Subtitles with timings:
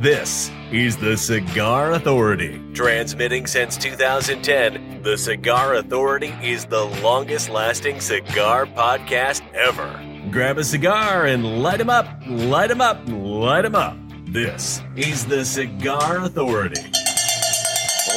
[0.00, 2.58] this is the Cigar Authority.
[2.72, 10.00] Transmitting since 2010, the Cigar Authority is the longest lasting cigar podcast ever.
[10.30, 13.96] Grab a cigar and light 'em up, light 'em up, light 'em up.
[14.24, 16.80] This is the Cigar Authority.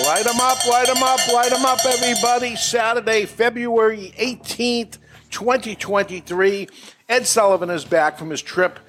[0.05, 2.55] Light them up, light them up, light them up, everybody.
[2.55, 6.69] Saturday, February 18th, 2023.
[7.09, 8.79] Ed Sullivan is back from his trip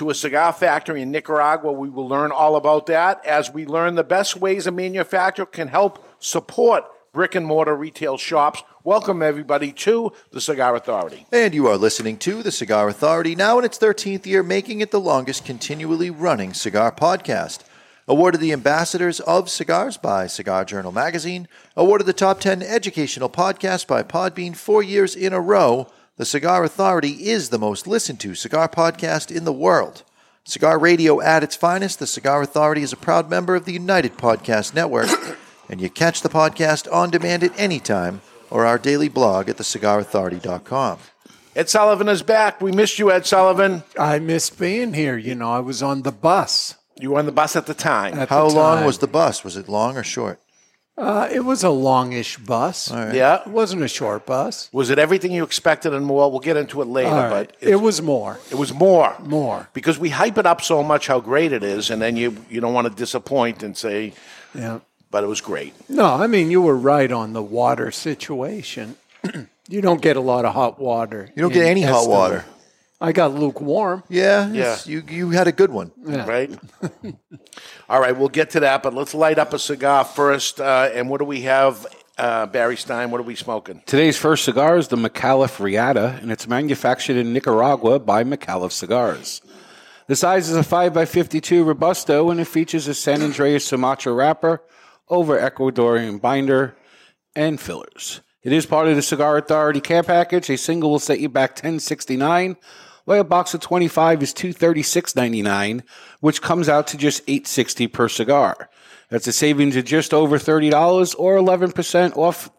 [0.00, 1.70] to a cigar factory in Nicaragua.
[1.72, 5.68] We will learn all about that as we learn the best ways a manufacturer can
[5.68, 8.62] help support brick and mortar retail shops.
[8.82, 11.26] Welcome, everybody, to the Cigar Authority.
[11.30, 14.90] And you are listening to the Cigar Authority, now in its 13th year, making it
[14.90, 17.64] the longest continually running cigar podcast.
[18.08, 21.46] Awarded the Ambassadors of Cigars by Cigar Journal Magazine.
[21.76, 25.92] Awarded the Top 10 Educational Podcast by Podbean four years in a row.
[26.20, 30.02] The Cigar Authority is the most listened to cigar podcast in the world.
[30.44, 34.18] Cigar radio at its finest, the Cigar Authority is a proud member of the United
[34.18, 35.08] Podcast Network.
[35.70, 39.56] and you catch the podcast on demand at any time or our daily blog at
[39.56, 40.98] thecigarauthority.com.
[41.56, 42.60] Ed Sullivan is back.
[42.60, 43.82] We missed you, Ed Sullivan.
[43.98, 45.16] I missed being here.
[45.16, 46.76] You know, I was on the bus.
[47.00, 48.18] You were on the bus at the time.
[48.18, 49.42] At How the long was the bus?
[49.42, 50.38] Was it long or short?
[51.00, 52.90] Uh, it was a longish bus.
[52.90, 53.40] yeah.
[53.40, 54.68] It wasn't a short bus.
[54.72, 56.30] Was it everything you expected and more?
[56.30, 57.48] We'll get into it later, All right.
[57.48, 58.38] but It was more.
[58.50, 59.16] It was more.
[59.20, 59.68] More.
[59.72, 62.60] Because we hype it up so much how great it is, and then you you
[62.60, 64.12] don't want to disappoint and say,
[64.54, 64.80] Yeah.
[65.10, 65.72] but it was great.
[65.88, 68.96] No, I mean you were right on the water situation.
[69.68, 71.30] you don't get a lot of hot water.
[71.34, 72.08] You don't get in any hot Estes.
[72.08, 72.44] water.
[73.00, 74.02] I got lukewarm.
[74.08, 74.76] Yeah, Yeah.
[74.84, 75.90] You you had a good one.
[76.04, 76.26] Yeah.
[76.26, 76.50] Right?
[77.88, 80.60] All right, we'll get to that, but let's light up a cigar first.
[80.60, 81.86] Uh, and what do we have,
[82.18, 83.10] uh, Barry Stein?
[83.10, 83.82] What are we smoking?
[83.86, 89.40] Today's first cigar is the Micallef Reata, and it's manufactured in Nicaragua by Micallef Cigars.
[90.06, 94.62] The size is a 5x52 Robusto, and it features a San Andrés Sumatra wrapper
[95.08, 96.76] over Ecuadorian binder
[97.34, 98.20] and fillers.
[98.42, 100.50] It is part of the Cigar Authority care package.
[100.50, 102.56] A single will set you back 1069
[103.10, 105.82] while a box of 25 is 236.99,
[106.20, 108.70] which comes out to just 860 per cigar.
[109.08, 112.50] That's a savings of just over $30 or 11% off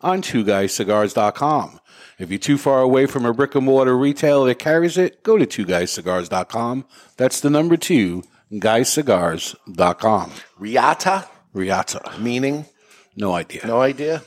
[0.00, 1.78] on two twoguyscigars.com.
[2.18, 5.38] If you're too far away from a brick and mortar retailer that carries it, go
[5.38, 6.86] to two twoguyscigars.com.
[7.16, 10.32] That's the number two, guyscigars.com.
[10.58, 12.18] Reata, Reata.
[12.18, 12.66] meaning?
[13.14, 13.64] No idea.
[13.64, 14.22] No idea.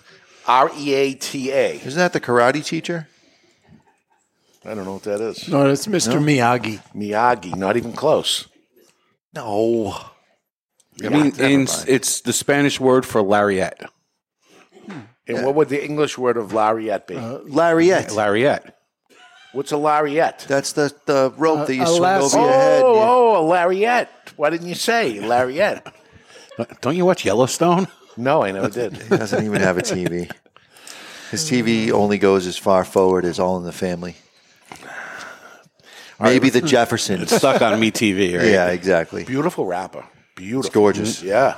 [0.48, 1.76] R E A T A.
[1.76, 3.10] Isn't that the karate teacher?
[4.66, 5.48] I don't know what that is.
[5.50, 6.20] No, it's Mr.
[6.24, 6.80] Miyagi.
[6.96, 8.48] Miyagi, not even close.
[9.34, 9.98] No.
[11.04, 13.84] I mean, in, it's the Spanish word for lariat.
[15.28, 17.16] And what would the English word of lariat be?
[17.16, 18.12] Uh, lariat.
[18.14, 18.76] Lariat.
[19.54, 20.46] What's a lariat?
[20.48, 22.84] That's the, the rope uh, that you swing over Oh, your head.
[22.84, 23.02] Oh, yeah.
[23.06, 24.10] oh, a lariat.
[24.36, 25.86] Why didn't you say lariat?
[26.82, 27.88] Don't you watch Yellowstone?
[28.18, 28.94] No, I never did.
[28.94, 30.32] He doesn't even have a TV.
[31.32, 34.16] His TV only goes as far forward as All in the Family.
[36.20, 37.24] Maybe the Jeffersons.
[37.24, 38.48] It's stuck on MeTV, right?
[38.48, 39.24] Yeah, exactly.
[39.24, 40.06] Beautiful wrapper.
[40.36, 40.66] Beautiful.
[40.68, 41.24] It's gorgeous.
[41.24, 41.58] Yeah.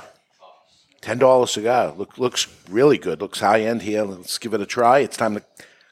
[1.00, 1.94] Ten dollar cigar.
[1.96, 3.20] Look, looks really good.
[3.20, 4.02] Looks high end here.
[4.02, 5.00] Let's give it a try.
[5.00, 5.42] It's time to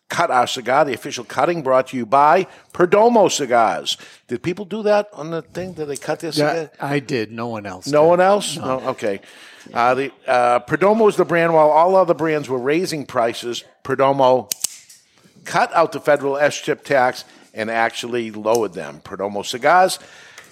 [0.08, 0.84] cut our cigar.
[0.84, 3.96] The official cutting brought to you by Perdomo Cigars.
[4.28, 5.74] Did people do that on the thing?
[5.74, 6.54] Did they cut their cigar?
[6.54, 7.30] Yeah, I did.
[7.30, 7.86] No one else.
[7.86, 8.08] No did.
[8.08, 8.56] one else?
[8.56, 8.80] No.
[8.88, 9.20] Okay.
[9.72, 11.54] Uh, the uh, Perdomo is the brand.
[11.54, 14.50] While all other brands were raising prices, Perdomo
[15.44, 19.00] cut out the federal SCHIP tax and actually lowered them.
[19.04, 19.98] Perdomo cigars,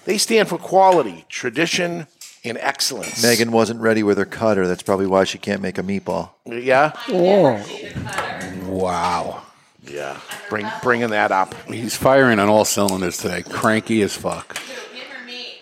[0.05, 2.07] they stand for quality, tradition,
[2.45, 3.21] and excellence.
[3.23, 4.67] Megan wasn't ready with her cutter.
[4.67, 6.31] That's probably why she can't make a meatball.
[6.45, 7.61] yeah, Oh,
[8.67, 9.43] Wow.
[9.85, 10.19] yeah.
[10.49, 11.53] Bring bringing that up.
[11.67, 13.43] He's firing on all cylinders today.
[13.43, 14.57] Cranky as fuck.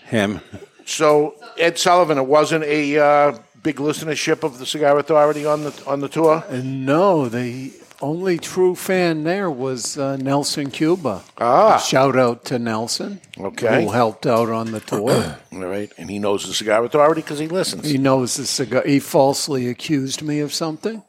[0.05, 0.41] Him.
[0.85, 5.83] So Ed Sullivan, it wasn't a uh, big listenership of the Cigar Authority on the
[5.87, 6.43] on the tour.
[6.51, 7.71] no, the
[8.01, 11.23] only true fan there was uh, Nelson Cuba.
[11.37, 11.77] Ah.
[11.77, 13.21] Shout out to Nelson.
[13.39, 13.83] Okay.
[13.83, 15.37] Who helped out on the tour.
[15.53, 17.87] All right, and he knows the Cigar Authority because he listens.
[17.89, 18.83] he knows the cigar.
[18.85, 21.03] He falsely accused me of something.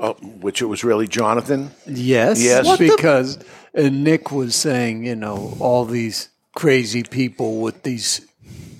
[0.00, 1.70] Oh, which it was really Jonathan.
[1.86, 2.42] Yes.
[2.42, 2.64] Yes.
[2.66, 3.38] What the- because
[3.76, 8.26] uh, Nick was saying, you know, all these crazy people with these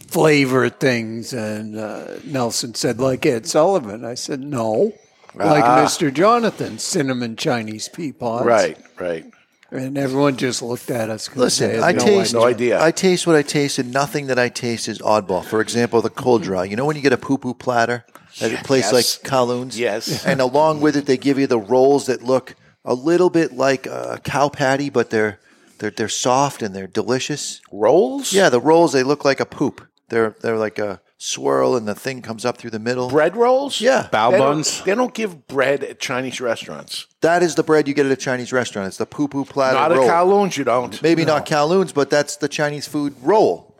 [0.08, 4.04] flavor things, and uh, Nelson said, like Ed Sullivan.
[4.04, 4.92] I said, no,
[5.34, 5.84] like ah.
[5.84, 6.12] Mr.
[6.12, 8.46] Jonathan, cinnamon Chinese pea pods.
[8.46, 9.24] Right, right.
[9.72, 11.34] And everyone just looked at us.
[11.36, 12.82] Listen, they I no taste No idea.
[12.82, 15.44] I taste what I taste, and nothing that I taste is oddball.
[15.44, 16.62] For example, the cold draw.
[16.62, 18.04] You know when you get a poo poo platter
[18.40, 19.20] at a place Yes.
[19.22, 19.78] like Kowloon's?
[19.78, 20.26] Yes.
[20.26, 23.86] And along with it, they give you the rolls that look a little bit like
[23.86, 25.38] a cow patty, but they're
[25.78, 27.60] they're they're soft and they're delicious.
[27.70, 28.32] Rolls?
[28.32, 29.86] Yeah, the rolls they look like a poop.
[30.08, 33.10] They're they're like a swirl, and the thing comes up through the middle.
[33.10, 33.78] Bread rolls?
[33.78, 34.08] Yeah.
[34.10, 34.82] Bao They don't- buns.
[34.84, 37.06] They don't give bread at Chinese restaurants.
[37.20, 38.88] That is the bread you get at a Chinese restaurant.
[38.88, 40.04] It's the poo poo platter Not roll.
[40.04, 41.00] at Kowloon's, you don't.
[41.02, 43.76] Maybe not Kowloon's, but that's the Chinese food roll.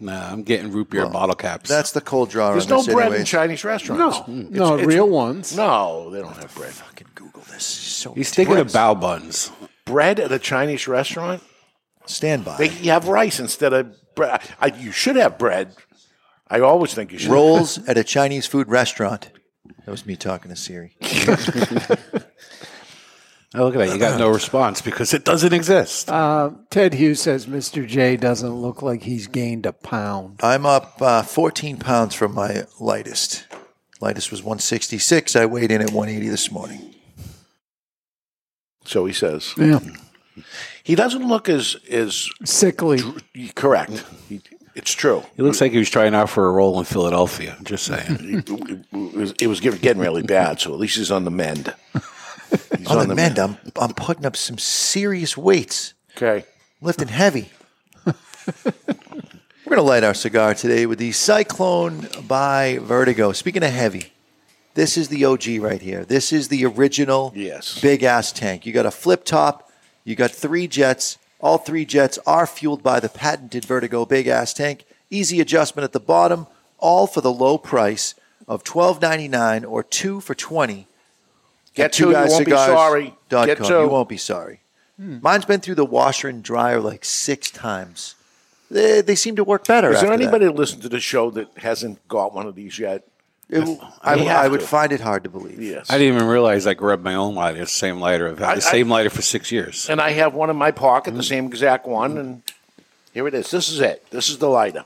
[0.00, 1.70] Nah, I'm getting root beer bottle caps.
[1.70, 2.50] That's the cold draw.
[2.50, 3.28] There's on no this bread in anyways.
[3.28, 4.28] Chinese restaurants.
[4.28, 4.76] No.
[4.76, 5.56] No, real ones.
[5.56, 6.72] No, they don't have bread.
[6.72, 7.64] Fucking Google this.
[7.64, 9.50] So He's thinking of bao buns.
[9.86, 11.42] Bread at a Chinese restaurant?
[12.06, 12.58] stand by.
[12.58, 14.42] They you have rice instead of bread.
[14.60, 15.74] I, you should have bread.
[16.48, 17.30] I always think you should.
[17.30, 19.30] Rolls at a Chinese food restaurant.
[19.84, 20.96] That was me talking to Siri.
[23.56, 23.92] Oh, look at that.
[23.94, 26.10] You got no response because it doesn't exist.
[26.10, 27.86] Uh, Ted Hughes says Mr.
[27.86, 30.40] J doesn't look like he's gained a pound.
[30.42, 33.46] I'm up uh, 14 pounds from my lightest.
[34.00, 35.36] Lightest was 166.
[35.36, 36.96] I weighed in at 180 this morning.
[38.84, 39.54] So he says.
[39.56, 39.78] Yeah.
[40.82, 43.00] He doesn't look as as Sickly.
[43.54, 44.04] correct.
[44.28, 44.40] He,
[44.74, 45.22] it's true.
[45.36, 47.56] He looks like he was trying out for a role in Philadelphia.
[47.62, 48.42] Just saying.
[48.92, 50.60] It was, it was getting getting really bad.
[50.60, 51.72] So at least he's on the mend.
[52.78, 56.44] He's On the mend, I'm, I'm putting up some serious weights, Okay.
[56.80, 57.50] lifting heavy.
[58.04, 63.32] We're going to light our cigar today with the Cyclone by Vertigo.
[63.32, 64.12] Speaking of heavy,
[64.74, 66.04] this is the OG right here.
[66.04, 67.80] This is the original Yes.
[67.80, 68.66] big ass tank.
[68.66, 69.70] You got a flip top,
[70.04, 71.18] you got three jets.
[71.44, 74.86] All three jets are fueled by the patented Vertigo big ass tank.
[75.10, 76.46] Easy adjustment at the bottom,
[76.78, 78.14] all for the low price
[78.48, 80.86] of twelve ninety nine or two for twenty.
[81.74, 83.14] Get two to, you won't be sorry.
[83.28, 83.66] dot Get com.
[83.66, 83.74] to.
[83.80, 84.60] You won't be sorry.
[84.96, 88.14] Mine's been through the washer and dryer like six times.
[88.70, 89.90] They, they seem to work better.
[89.90, 92.78] Is there after anybody that listens to the show that hasn't got one of these
[92.78, 93.06] yet?
[93.54, 94.66] It- I, I would to.
[94.66, 95.60] find it hard to believe.
[95.62, 95.90] Yes.
[95.90, 98.28] I didn't even realize I grabbed my own lighter, the same lighter.
[98.28, 99.88] I've had I- the same lighter for six years.
[99.88, 101.18] and I have one in my pocket, Mm.
[101.18, 102.42] the same exact one, and
[103.12, 103.50] here it is.
[103.50, 104.04] This is it.
[104.10, 104.84] This is the lighter.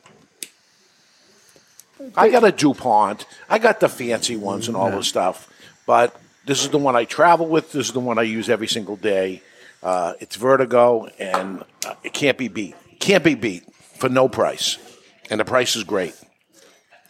[2.17, 3.27] I got a DuPont.
[3.51, 5.49] I got the fancy ones and all this stuff,
[5.87, 6.15] but
[6.47, 7.73] this is the one I travel with.
[7.73, 9.43] This is the one I use every single day.
[9.83, 12.75] Uh, it's Vertigo, and uh, it can't be beat.
[13.01, 13.65] Can't be beat
[13.99, 14.79] for no price,
[15.31, 16.15] and the price is great.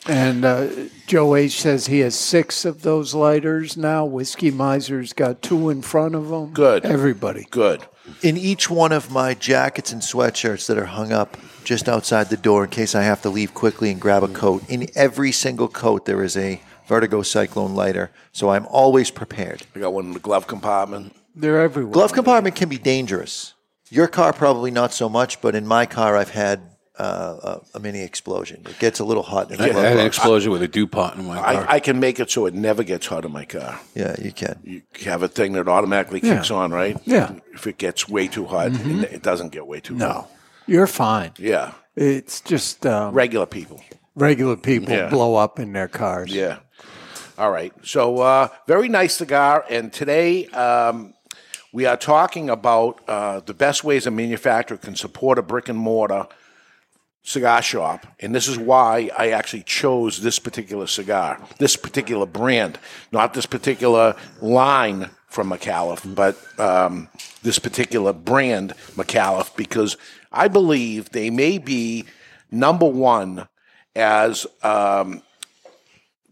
[0.07, 0.69] And uh,
[1.07, 4.05] Joe H says he has six of those lighters now.
[4.05, 6.53] Whiskey Miser's got two in front of him.
[6.53, 6.85] Good.
[6.85, 7.47] Everybody.
[7.51, 7.85] Good.
[8.23, 12.39] In each one of my jackets and sweatshirts that are hung up just outside the
[12.39, 15.69] door in case I have to leave quickly and grab a coat, in every single
[15.69, 18.11] coat there is a Vertigo Cyclone lighter.
[18.33, 19.67] So I'm always prepared.
[19.77, 21.15] I got one in the glove compartment.
[21.35, 21.93] They're everywhere.
[21.93, 23.53] Glove compartment can be dangerous.
[23.91, 26.63] Your car probably not so much, but in my car I've had
[26.99, 28.63] uh, a, a mini explosion.
[28.69, 30.17] It gets a little hot in the I glove had an box.
[30.17, 31.47] explosion with a DuPont in my car.
[31.69, 33.79] I, I can make it so it never gets hot in my car.
[33.95, 34.59] Yeah, you can.
[34.65, 36.97] You have a thing that automatically kicks on, right?
[37.05, 37.33] Yeah.
[37.55, 39.05] If it gets way too hot, Mm-hmm.
[39.05, 40.09] it, it doesn't get way too hot.
[40.09, 40.29] No.
[40.67, 41.33] You're fine.
[41.39, 41.73] Yeah.
[41.97, 43.83] It's just um, Regular people.
[44.15, 45.09] regular people Yeah.
[45.09, 46.33] blow up in their cars.
[46.33, 46.59] Yeah.
[47.39, 47.73] All right.
[47.83, 49.65] So, uh, very nice cigar.
[49.71, 51.15] And today um,
[51.73, 55.79] we are talking about uh, the best ways a manufacturer can support a brick and
[55.79, 56.27] mortar
[57.23, 58.07] cigar shop.
[58.21, 62.79] And this is why I actually chose this particular cigar, this particular brand,
[63.13, 67.09] not this particular line from Micallef, but um,
[67.43, 69.97] this particular brand, Micallef, because
[70.33, 72.07] I believe they may be
[72.51, 73.47] number one
[73.95, 75.23] as um,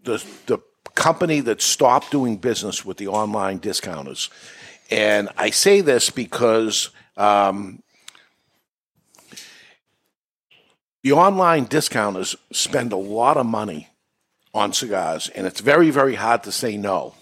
[0.04, 0.58] the the
[0.94, 4.30] company that stopped doing business with the online discounters.
[4.90, 7.82] And I say this because um,
[11.06, 13.90] the online discounters spend a lot of money
[14.52, 17.14] on cigars, and it's very, very hard to say no.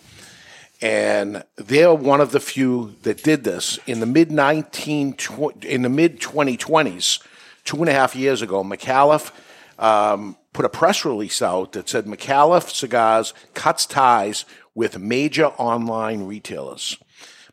[0.80, 5.14] And they're one of the few that did this in the mid nineteen
[5.60, 7.18] in the mid twenty twenties,
[7.64, 8.64] two and a half years ago.
[8.64, 9.30] Micallef
[9.78, 16.22] um, put a press release out that said Micallef Cigars cuts ties with major online
[16.22, 16.96] retailers.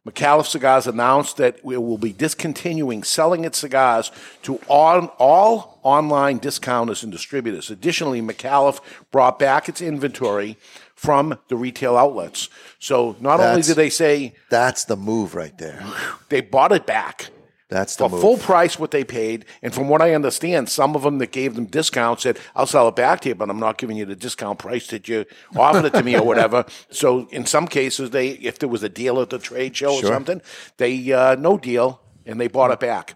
[0.08, 6.40] Micallef Cigars announced that it will be discontinuing selling its cigars to all, all online
[6.40, 7.70] discounters and distributors.
[7.70, 8.80] Additionally, Micallef
[9.12, 10.58] brought back its inventory
[10.96, 12.50] from the retail outlets.
[12.80, 15.84] So not only did they say That's the move right there.
[16.30, 17.30] they bought it back,
[17.72, 18.22] That's the for move.
[18.22, 19.46] full price what they paid.
[19.64, 22.88] And from what I understand, some of them that gave them discounts said, "I'll sell
[22.90, 25.26] it back to you, but I'm not giving you the discount price that you
[25.56, 28.90] offered it to me or whatever." So in some cases, they if there was a
[28.90, 30.10] deal at the trade show Sure.
[30.12, 30.42] or something,
[30.78, 33.16] they uh, no deal and they bought it back.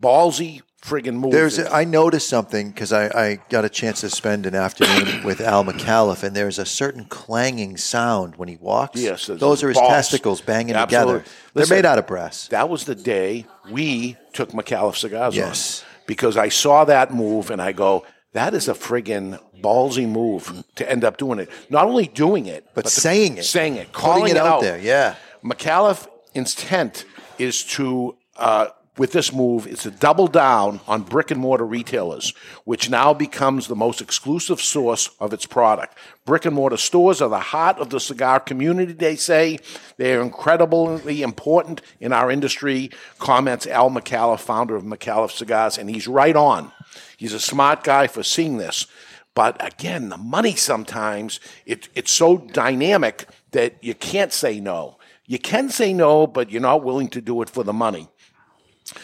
[0.00, 1.32] Ballsy friggin' move.
[1.32, 5.40] There's, I noticed something because I, I got a chance to spend an afternoon with
[5.40, 9.00] Al Micallef, and there's a certain clanging sound when he walks.
[9.00, 9.90] Yes, those are his balls.
[9.90, 11.20] testicles banging Absolutely.
[11.20, 11.30] together.
[11.54, 12.48] They're made out of brass.
[12.48, 15.82] that was the day we took Micallef cigars Yes.
[15.82, 20.64] on because I saw that move and I go, that is a friggin' ballsy move
[20.74, 21.48] to end up doing it.
[21.70, 23.44] Not only doing it, But the- saying it.
[23.44, 25.14] saying it, calling it out there, yeah.
[25.42, 27.04] Micallef intent
[27.38, 32.32] is to, uh, with this move, is to double down on brick and mortar retailers,
[32.64, 35.96] which now becomes the most exclusive source of its product.
[36.24, 39.58] Brick and mortar stores are the heart of the cigar community, they say.
[39.96, 45.90] They are incredibly important in our industry, comments Al Micallef, founder of Micallef Cigars, and
[45.90, 46.70] he's right on.
[47.16, 48.86] He's a smart guy for seeing this.
[49.34, 54.98] But again, the money sometimes it, it's so dynamic that you can't say no.
[55.26, 58.08] You can say no, but you're not willing to do it for the money.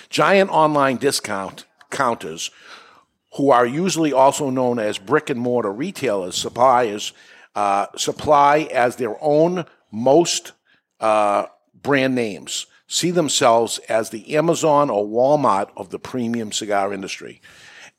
[0.08, 2.50] Giant online discount counters,
[3.34, 7.12] who are usually also known as brick and mortar retailers, suppliers,
[7.54, 10.52] uh, supply as their own most
[11.00, 11.46] uh,
[11.82, 17.40] brand names, see themselves as the Amazon or Walmart of the premium cigar industry.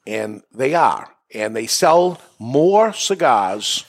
[0.06, 1.10] And they are.
[1.34, 3.86] And they sell more cigars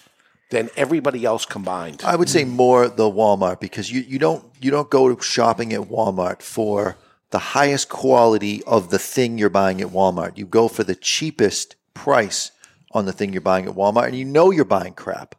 [0.51, 2.03] than everybody else combined.
[2.05, 5.81] I would say more the Walmart because you, you don't you don't go shopping at
[5.81, 6.97] Walmart for
[7.33, 10.39] the highest quality of the thing you're buying at Walmart.
[10.39, 12.53] You go for the cheapest price
[12.93, 15.35] on the thing you're buying at Walmart, and you know you're buying crap.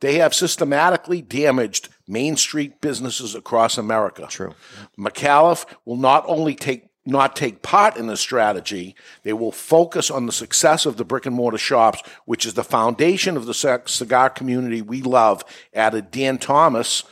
[0.00, 4.26] They have systematically damaged Main Street businesses across America.
[4.28, 4.54] True.
[4.98, 10.24] Micallef will not only take not take part in this strategy, they will focus on
[10.24, 14.30] the success of the brick and mortar shops, which is the foundation of the cigar
[14.30, 17.04] community we love, added Dan Thomas,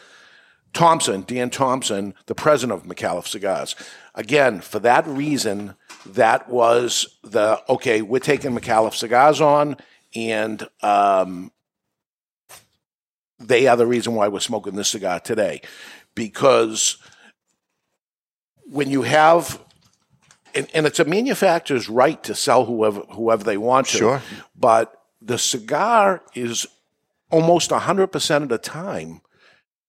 [0.73, 3.75] Thompson, Dan Thompson, the president of Micallef Cigars.
[4.15, 5.75] Again, for that reason,
[6.07, 9.77] that was the okay, we're taking Micallef Cigars on,
[10.15, 11.53] and um,
[13.39, 15.61] they are the reason why we're smoking this cigar today.
[16.15, 16.97] Because
[18.65, 19.61] when you have
[20.55, 23.99] and, and it's a manufacturer's right to sell whoever whoever they want to.
[23.99, 24.23] Sure.
[24.59, 26.67] But the cigar is
[27.31, 29.23] almost 100% of the time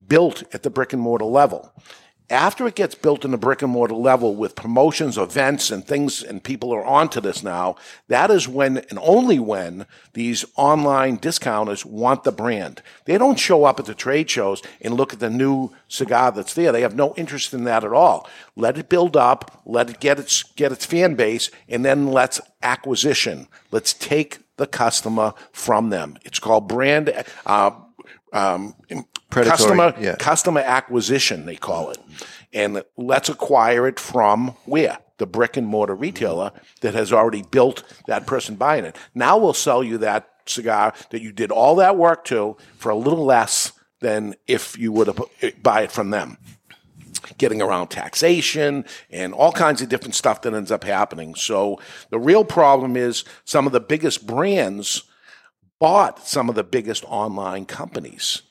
[0.07, 1.73] built at the brick and mortar level.
[2.29, 6.23] After it gets built in the brick and mortar level with promotions, events, and things,
[6.23, 7.75] and people are onto this now,
[8.07, 12.81] that is when and only when these online discounters want the brand.
[13.05, 16.53] They don't show up at the trade shows and look at the new cigar that's
[16.53, 16.71] there.
[16.71, 18.27] They have no interest in that at all.
[18.55, 22.39] Let it build up, let it get its get its fan base, and then let's
[22.63, 23.47] acquisition.
[23.69, 26.17] Let's take the customer from them.
[26.23, 27.13] It's called brand
[27.45, 27.71] uh,
[28.31, 28.75] um,
[29.33, 30.15] Predatory, customer yeah.
[30.15, 31.97] customer acquisition they call it.
[32.53, 34.99] And let's acquire it from where?
[35.17, 38.95] The brick and mortar retailer that has already built that person buying it.
[39.15, 42.95] Now we'll sell you that cigar that you did all that work to for a
[42.95, 43.71] little less
[44.01, 45.19] than if you would have
[45.63, 46.37] buy it from them.
[47.37, 51.33] Getting around taxation and all kinds of different stuff that ends up happening.
[51.35, 55.03] So the real problem is some of the biggest brands
[55.79, 58.43] bought some of the biggest online companies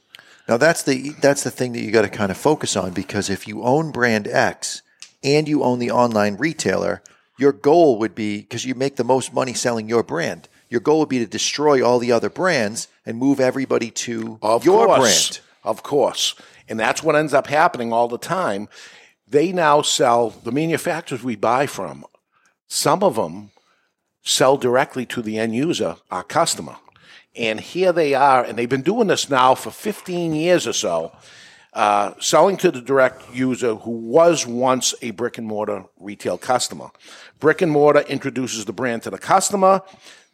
[0.49, 3.31] Now that's the that's the thing that you got to kind of focus on because
[3.31, 4.83] if you own brand X
[5.23, 7.03] and you own the online retailer,
[7.39, 10.49] your goal would be because you make the most money selling your brand.
[10.69, 14.65] Your goal would be to destroy all the other brands and move everybody to Of
[14.65, 14.99] your course.
[15.29, 15.41] brand.
[15.65, 16.35] Of course.
[16.69, 18.69] And that's what ends up happening all the time.
[19.29, 22.05] They now sell the manufacturers we buy from.
[22.69, 23.51] Some of them
[24.23, 26.77] sell directly to the end user, our customer.
[27.35, 31.13] And here they are, and they've been doing this now for 15 years or so,
[31.73, 36.91] uh, selling to the direct user who was once a brick and mortar retail customer.
[37.41, 39.81] Brick and mortar introduces the brand to the customer,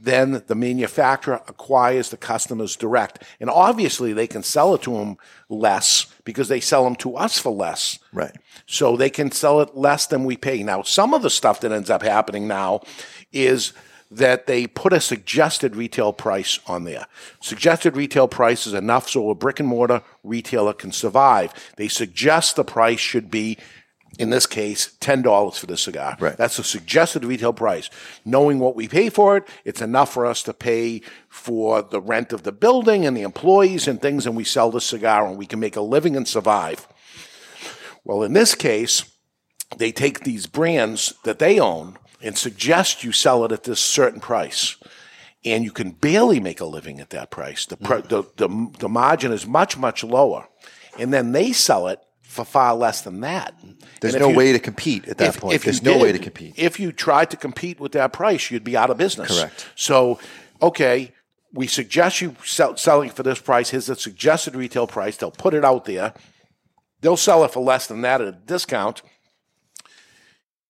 [0.01, 3.23] then the manufacturer acquires the customers direct.
[3.41, 5.17] And obviously, they can sell it to them
[5.49, 7.99] less because they sell them to us for less.
[8.13, 8.37] Right.
[8.67, 10.63] So they can sell it less than we pay.
[10.63, 12.83] Now, some of the stuff that ends up happening now
[13.33, 13.73] is
[14.11, 17.07] that they put a suggested retail price on there.
[17.41, 21.53] Suggested retail price is enough so a brick and mortar retailer can survive.
[21.77, 23.59] They suggest the price should be,
[24.19, 26.17] in this case, $10 for the cigar.
[26.19, 26.37] Right.
[26.37, 27.91] That's a suggested retail price.
[28.25, 32.33] Knowing what we pay for it, it's enough for us to pay for the rent
[32.33, 35.47] of the building and the employees and things, and we sell the cigar and we
[35.47, 36.89] can make a living and survive.
[38.05, 39.05] Well, in this case,
[39.77, 44.21] they take these brands that they own and suggest you sell it at this certain
[44.21, 44.77] price.
[45.45, 47.65] And you can barely make a living at that price.
[47.65, 50.49] The, pr- the, the, the margin is much, much lower.
[50.99, 53.55] And then they sell it for far less than that.
[54.01, 55.55] There's no you- way to compete at that if- point.
[55.55, 56.55] if There's no way to compete.
[56.57, 59.39] If you tried to compete with that price, you'd be out of business.
[59.39, 59.69] Correct.
[59.77, 60.19] So,
[60.61, 61.13] okay,
[61.53, 63.71] we suggest you sell, selling for this price.
[63.71, 65.17] Here's the suggested retail price.
[65.17, 66.15] They'll put it out there.
[67.01, 69.03] They'll sell it for less than that at a discount.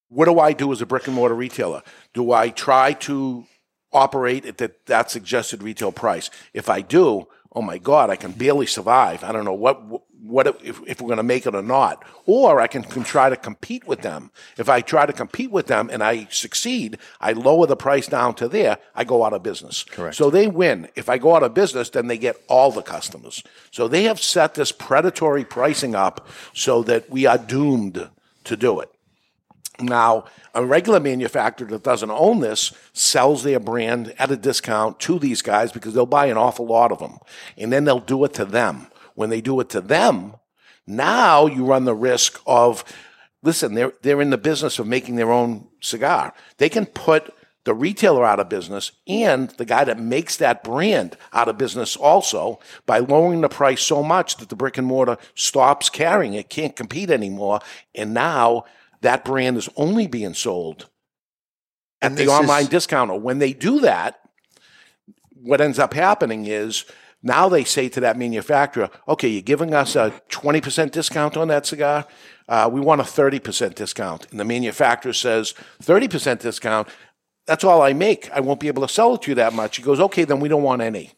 [0.09, 1.83] What do I do as a brick and mortar retailer?
[2.13, 3.45] Do I try to
[3.93, 6.29] operate at that, that suggested retail price?
[6.53, 9.23] If I do, oh my God, I can barely survive.
[9.23, 12.03] I don't know what what if, if we're going to make it or not.
[12.25, 14.31] Or I can, can try to compete with them.
[14.57, 18.35] If I try to compete with them and I succeed, I lower the price down
[18.35, 18.77] to there.
[18.95, 19.83] I go out of business.
[19.83, 20.15] Correct.
[20.15, 20.89] So they win.
[20.95, 23.43] If I go out of business, then they get all the customers.
[23.71, 28.09] So they have set this predatory pricing up so that we are doomed
[28.43, 28.91] to do it.
[29.79, 35.19] Now, a regular manufacturer that doesn't own this sells their brand at a discount to
[35.19, 37.19] these guys because they'll buy an awful lot of them.
[37.57, 38.87] And then they'll do it to them.
[39.15, 40.35] When they do it to them,
[40.87, 42.83] now you run the risk of
[43.41, 46.33] listen, they're, they're in the business of making their own cigar.
[46.57, 47.33] They can put
[47.63, 51.95] the retailer out of business and the guy that makes that brand out of business
[51.95, 56.49] also by lowering the price so much that the brick and mortar stops carrying it,
[56.49, 57.59] can't compete anymore.
[57.93, 58.65] And now
[59.01, 60.89] that brand is only being sold
[62.01, 63.15] at And the online is- discounter.
[63.15, 64.19] When they do that,
[65.41, 66.85] what ends up happening is
[67.21, 71.65] now they say to that manufacturer, okay, you're giving us a 20% discount on that
[71.65, 72.05] cigar.
[72.47, 74.27] Uh, we want a 30% discount.
[74.31, 75.53] And the manufacturer says,
[75.83, 76.87] 30% discount,
[77.45, 78.29] that's all I make.
[78.31, 79.77] I won't be able to sell it to you that much.
[79.77, 81.11] He goes, okay, then we don't want any.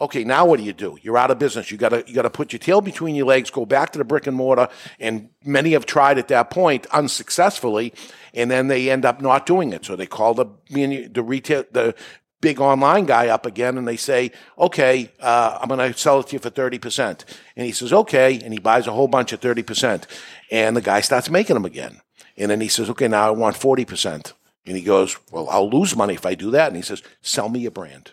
[0.00, 0.98] Okay, now what do you do?
[1.02, 1.70] You're out of business.
[1.70, 4.26] You gotta you gotta put your tail between your legs, go back to the brick
[4.26, 4.68] and mortar,
[4.98, 7.94] and many have tried at that point unsuccessfully,
[8.32, 9.84] and then they end up not doing it.
[9.84, 11.94] So they call the the retail the
[12.40, 16.26] big online guy up again, and they say, "Okay, uh, I'm going to sell it
[16.28, 17.24] to you for thirty percent."
[17.56, 20.06] And he says, "Okay," and he buys a whole bunch at thirty percent,
[20.50, 22.00] and the guy starts making them again,
[22.36, 24.32] and then he says, "Okay, now I want forty percent,"
[24.66, 27.48] and he goes, "Well, I'll lose money if I do that," and he says, "Sell
[27.48, 28.12] me your brand."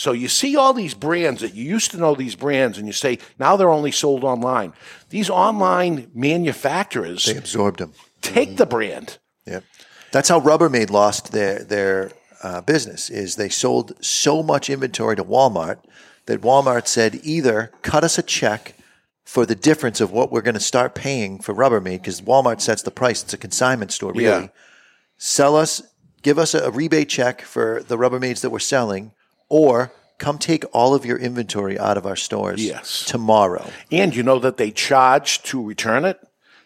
[0.00, 2.92] So you see all these brands that you used to know these brands, and you
[2.94, 4.72] say now they're only sold online.
[5.10, 7.92] These online manufacturers They absorbed them.
[8.22, 9.18] take the brand.
[9.44, 9.62] Yep.
[10.10, 13.10] That's how Rubbermaid lost their their uh, business.
[13.10, 15.80] Is they sold so much inventory to Walmart
[16.24, 18.74] that Walmart said either cut us a check
[19.26, 22.80] for the difference of what we're going to start paying for Rubbermaid because Walmart sets
[22.80, 23.22] the price.
[23.22, 24.44] It's a consignment store, really.
[24.44, 24.48] Yeah.
[25.18, 25.82] Sell us,
[26.22, 29.12] give us a, a rebate check for the Rubbermaids that we're selling,
[29.50, 33.04] or come take all of your inventory out of our stores Yes.
[33.06, 33.68] tomorrow.
[33.92, 36.18] And you know that they charge to return it?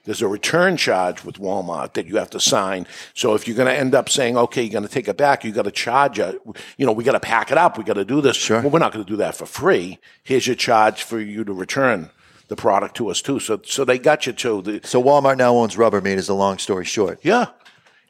[0.05, 2.87] There's a return charge with Walmart that you have to sign.
[3.15, 5.45] So if you're going to end up saying, okay, you're going to take it back,
[5.45, 6.39] you got to charge it.
[6.77, 7.79] You know, we got to pack it up.
[7.79, 8.37] We got to do this.
[8.37, 8.61] Sure.
[8.61, 9.99] Well, we're not going to do that for free.
[10.23, 12.11] Here's your charge for you to return
[12.49, 13.41] the product to us too.
[13.41, 14.61] So, so they got you too.
[14.61, 16.17] The, So Walmart now owns Rubbermaid.
[16.17, 17.21] Is the long story short.
[17.23, 17.47] yeah.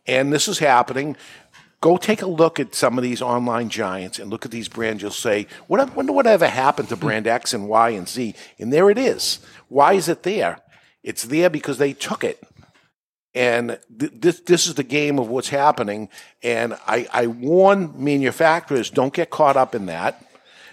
[0.07, 1.17] And this is happening.
[1.85, 5.03] Go take a look at some of these online giants and look at these brands.
[5.03, 8.35] You'll say, what, I wonder whatever happened to brand X and Y and Z.
[8.59, 9.41] And there it is.
[9.69, 10.61] Why is it there?
[11.03, 12.43] It's there because they took it.
[13.35, 16.09] And th- this, this is the game of what's happening.
[16.43, 20.25] And I, I warn manufacturers don't get caught up in that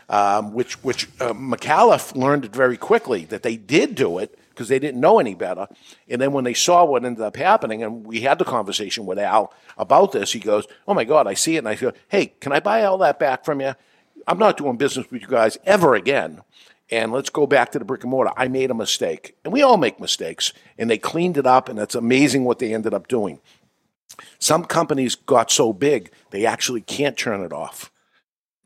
[0.08, 4.80] um, which which uh, Micallef learned very quickly that they did do it because they
[4.80, 5.68] didn't know any better.
[6.08, 9.18] And then when they saw what ended up happening, and we had the conversation with
[9.18, 12.28] Al about this, he goes, "Oh my God, I see it." And I go, "Hey,
[12.40, 13.74] can I buy all that back from you?
[14.28, 16.42] I'm not doing business with you guys ever again."
[16.90, 18.34] And let's go back to the brick and mortar.
[18.36, 20.52] I made a mistake, and we all make mistakes.
[20.78, 23.40] And they cleaned it up, and it's amazing what they ended up doing.
[24.40, 27.91] Some companies got so big they actually can't turn it off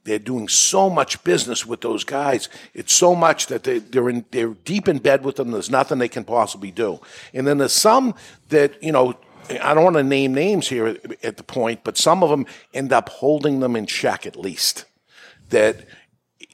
[0.06, 2.48] they're doing so much business with those guys.
[2.74, 5.52] It's so much that they, they're in, they're deep in bed with them.
[5.52, 7.02] There's nothing they can possibly do.
[7.34, 8.15] And then there's some
[8.50, 9.15] that you know.
[9.62, 12.48] I don't want to name names here at, at the point, but some of them
[12.74, 14.86] end up holding them in check at least.
[15.50, 15.86] That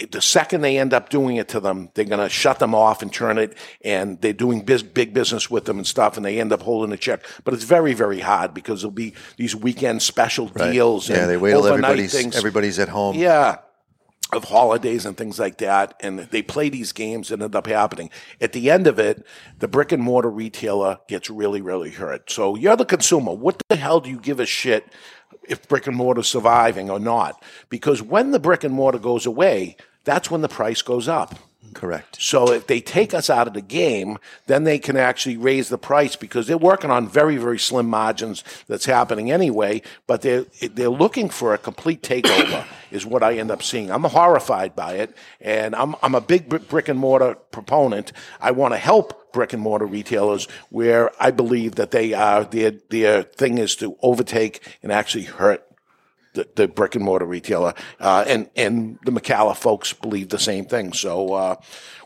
[0.09, 3.01] the second they end up doing it to them, they're going to shut them off
[3.01, 6.39] and turn it, and they're doing biz, big business with them and stuff, and they
[6.39, 7.23] end up holding a check.
[7.43, 10.71] But it's very, very hard because there'll be these weekend special Right.
[10.71, 11.09] deals.
[11.09, 12.35] Yeah, and they wait till everybody's things.
[12.35, 13.15] everybody's at home.
[13.15, 13.57] Yeah.
[14.33, 15.93] Of holidays and things like that.
[15.99, 18.09] And they play these games and end up happening.
[18.39, 19.25] At the end of it,
[19.59, 22.31] the brick and mortar retailer gets really, really hurt.
[22.31, 23.33] So you're the consumer.
[23.33, 24.85] What the hell do you give a shit
[25.49, 27.43] if brick and mortar's surviving or not?
[27.69, 31.35] Because when the brick and mortar goes away, that's when the price goes up.
[31.73, 32.21] Correct.
[32.21, 35.77] So if they take us out of the game, then they can actually raise the
[35.77, 38.43] price because they're working on very, very slim margins.
[38.67, 42.65] That's happening anyway, but they're they're looking for a complete takeover.
[42.91, 43.89] is what I end up seeing.
[43.89, 48.11] I'm horrified by it, and I'm I'm a big brick and mortar proponent.
[48.41, 52.71] I want to help brick and mortar retailers where I believe that they are their
[52.89, 55.65] their thing is to overtake and actually hurt
[56.33, 60.65] the, the brick and mortar retailer, uh, and and the Micallef folks believe the same
[60.65, 60.93] thing.
[60.93, 61.55] So, uh,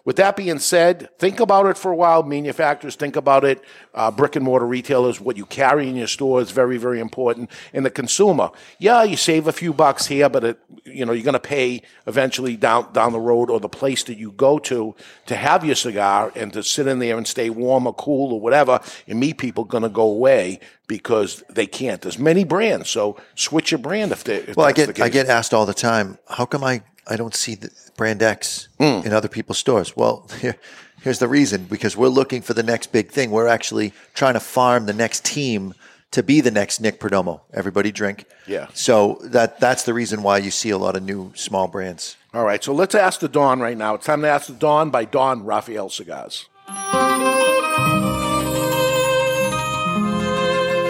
[0.06, 2.24] with that being said, think about it for a while.
[2.24, 3.62] Manufacturers think about it.
[3.94, 7.50] Uh, brick and mortar retailers, what you carry in your store is very very important.
[7.74, 11.24] And the consumer, yeah, you save a few bucks here, but it, you know you're
[11.24, 14.96] going to pay eventually down down the road or the place that you go to
[15.26, 18.40] to have your cigar and to sit in there and stay warm or cool or
[18.40, 18.80] whatever.
[19.08, 22.02] And meet people going to go away because they can't.
[22.02, 24.38] There's many brands, so switch your brand if they.
[24.38, 27.36] If Well, I get I get asked all the time, how come I, I don't
[27.36, 29.06] see the brand X Hmm.
[29.06, 29.96] in other people's stores?
[29.96, 30.56] Well, here,
[31.02, 33.32] here's the reason because we're looking for the next big thing.
[33.32, 35.74] We're actually trying to farm the next team
[36.12, 37.42] to be the next Nick Perdomo.
[37.54, 38.26] Everybody drink.
[38.48, 38.68] Yeah.
[38.74, 42.16] So that that's the reason why you see a lot of new small brands.
[42.34, 43.96] All right, so let's ask the Don right now.
[43.96, 46.46] It's time to ask the Don by Don Rafael Cigars.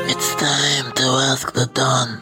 [0.08, 2.22] It's time to ask the Don.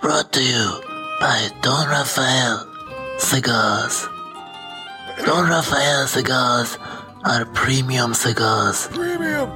[0.00, 0.80] Brought to you
[1.20, 2.66] by Don Rafael
[3.18, 4.08] Cigars.
[5.24, 6.78] Don Rafael cigars
[7.24, 8.86] are premium cigars.
[8.88, 9.50] Premium!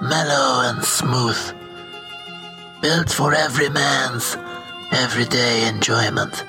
[0.00, 1.36] Mellow and smooth.
[2.80, 4.36] Built for every man's
[4.92, 6.44] everyday enjoyment.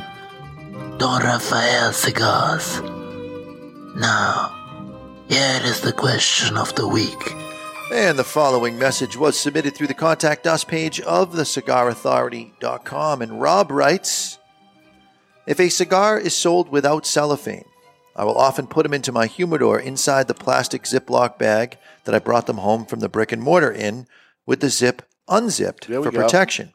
[0.99, 2.81] Don Rafael cigars.
[3.95, 4.55] Now,
[5.27, 7.33] here is the question of the week.
[7.91, 13.21] And the following message was submitted through the contact us page of thecigarauthority.com.
[13.21, 14.37] And Rob writes
[15.47, 17.65] If a cigar is sold without cellophane,
[18.15, 22.19] I will often put them into my humidor inside the plastic Ziploc bag that I
[22.19, 24.07] brought them home from the brick and mortar in
[24.45, 26.11] with the zip unzipped for go.
[26.11, 26.73] protection.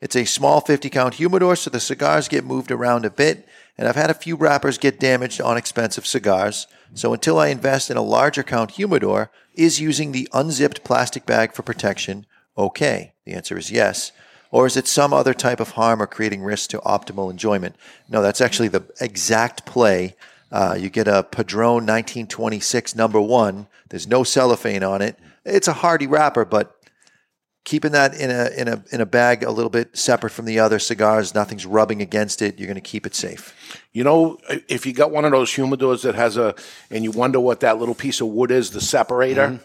[0.00, 3.46] It's a small 50 count humidor, so the cigars get moved around a bit,
[3.78, 6.66] and I've had a few wrappers get damaged on expensive cigars.
[6.94, 11.52] So until I invest in a larger count humidor, is using the unzipped plastic bag
[11.52, 13.14] for protection okay?
[13.24, 14.12] The answer is yes.
[14.52, 17.74] Or is it some other type of harm or creating risk to optimal enjoyment?
[18.08, 20.14] No, that's actually the exact play.
[20.52, 23.66] Uh, you get a Padron 1926 number one.
[23.88, 25.18] There's no cellophane on it.
[25.46, 26.76] It's a hardy wrapper, but
[27.64, 30.58] keeping that in a in a in a bag a little bit separate from the
[30.58, 32.58] other cigars, nothing's rubbing against it.
[32.58, 33.54] You're going to keep it safe.
[33.92, 34.38] You know,
[34.68, 36.54] if you got one of those humidors that has a,
[36.90, 39.60] and you wonder what that little piece of wood is, the separator,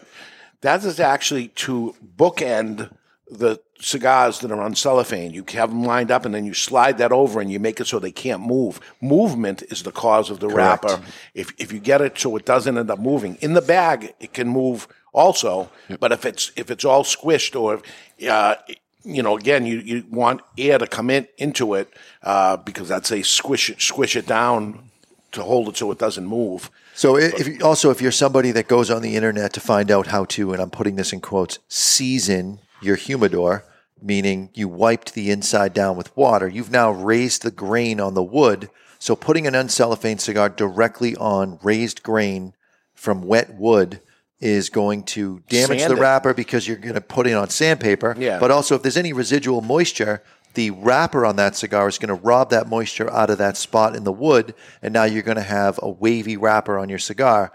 [0.62, 2.90] that is actually to bookend
[3.30, 5.32] the cigars that are on cellophane.
[5.32, 7.86] You have them lined up and then you slide that over and you make it
[7.86, 8.80] so they can't move.
[9.00, 11.00] Movement is the cause of the wrapper.
[11.34, 13.36] If, if you get it so it doesn't end up moving.
[13.36, 17.82] In the bag, it can move also, but if it's, if it's all squished or,
[18.28, 18.56] uh,
[19.04, 23.10] you know, again, you, you want air to come in into it uh, because that's
[23.10, 24.90] a squish it, squish it down
[25.32, 26.70] to hold it so it doesn't move.
[26.94, 30.08] So if you, also if you're somebody that goes on the internet to find out
[30.08, 33.64] how to, and I'm putting this in quotes, season your humidor,
[34.00, 38.22] meaning you wiped the inside down with water, you've now raised the grain on the
[38.22, 38.70] wood.
[38.98, 42.54] So putting an uncellophane cigar directly on raised grain
[42.94, 44.00] from wet wood
[44.40, 46.00] is going to damage Sand the it.
[46.00, 48.14] wrapper because you're going to put it on sandpaper.
[48.18, 48.38] Yeah.
[48.38, 50.22] But also if there's any residual moisture,
[50.54, 53.94] the wrapper on that cigar is going to rob that moisture out of that spot
[53.94, 57.52] in the wood, and now you're going to have a wavy wrapper on your cigar.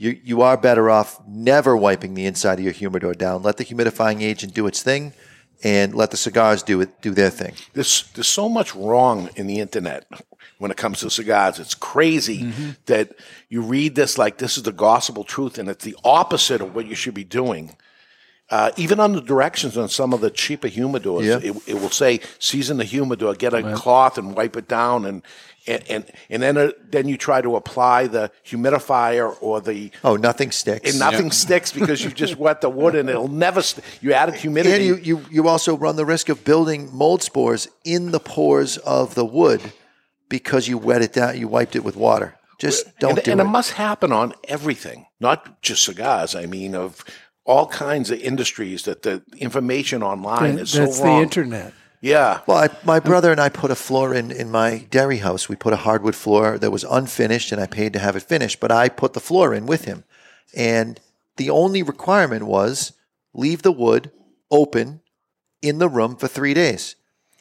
[0.00, 3.42] You, you are better off never wiping the inside of your humidor down.
[3.42, 5.12] Let the humidifying agent do its thing,
[5.62, 7.52] and let the cigars do it do their thing.
[7.74, 10.06] There's there's so much wrong in the internet
[10.56, 11.58] when it comes to cigars.
[11.58, 12.50] It's crazy
[12.86, 13.10] that
[13.50, 16.86] you read this like this is the gospel truth, and it's the opposite of what
[16.86, 17.76] you should be doing.
[18.48, 21.50] Uh, even on the directions on some of the cheaper humidors, Yeah.
[21.50, 25.22] it, it will say season the humidor, get a cloth and wipe it down, and
[25.70, 30.16] and and, and then uh, then you try to apply the humidifier or the Oh,
[30.16, 30.90] nothing sticks.
[30.90, 33.62] and nothing sticks because you just wet the wood and it'll never.
[33.62, 34.88] St- you added humidity.
[34.88, 38.76] And you, you, you also run the risk of building mold spores in the pores
[38.78, 39.60] of the wood
[40.28, 42.36] because you wet it down, you wiped it with water.
[42.58, 43.44] Just don't and, do and it.
[43.44, 46.34] it must happen on everything, not just cigars.
[46.34, 47.04] I mean, of
[47.46, 51.72] all kinds of industries that the information online is That's so the internet.
[52.02, 55.48] Yeah, Well, I, my brother and I put a floor in in my dairy house.
[55.50, 58.58] We put a hardwood floor that was unfinished, and I paid to have it finished.
[58.58, 60.04] But I put the floor in with him,
[60.56, 60.98] and
[61.36, 62.92] the only requirement was
[63.34, 64.10] leave the wood
[64.50, 65.00] open
[65.60, 66.96] in the room for three days.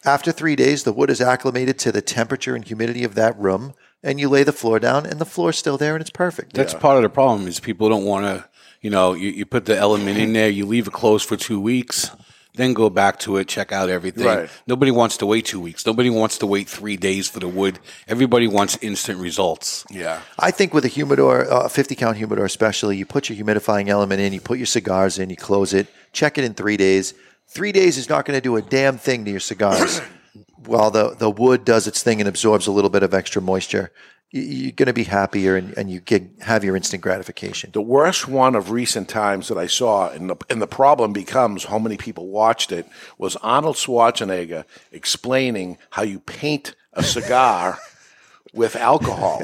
[0.05, 3.73] After three days, the wood is acclimated to the temperature and humidity of that room.
[4.01, 6.53] and you lay the floor down, and the floor's still there, and it's perfect.
[6.53, 8.47] That's part of the problem is people don't want to,
[8.81, 11.59] you know, you, you put the element in there, you leave it closed for two
[11.59, 12.11] weeks,
[12.59, 14.25] then go back to it, check out everything.
[14.25, 14.49] Right.
[14.67, 15.85] Nobody wants to wait two weeks.
[15.85, 17.79] Nobody wants to wait three days for the wood.
[18.07, 19.85] Everybody wants instant results.
[19.89, 20.21] Yeah.
[20.37, 23.87] I think with a humidor, uh, a 50 count humidor especially, you put your humidifying
[23.87, 27.13] element in, you put your cigars in, you close it, check it in three days.
[27.47, 29.99] Three days is not going to do a damn thing to your cigars.
[30.65, 33.91] While the, the wood does its thing and absorbs a little bit of extra moisture,
[33.91, 33.93] y-
[34.31, 37.71] you're going to be happier and, and you get, have your instant gratification.
[37.73, 41.65] The worst one of recent times that I saw, and the, and the problem becomes
[41.65, 42.87] how many people watched it,
[43.17, 47.79] was Arnold Schwarzenegger explaining how you paint a cigar
[48.53, 49.41] with alcohol.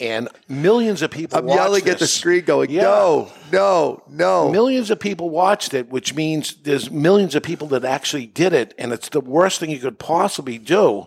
[0.00, 2.82] and millions of people I'm yelling at the screen going, Yeah.
[2.82, 4.50] no, no, no.
[4.50, 8.74] Millions of people watched it, which means there's millions of people that actually did it,
[8.76, 11.06] and it's the worst thing you could possibly do.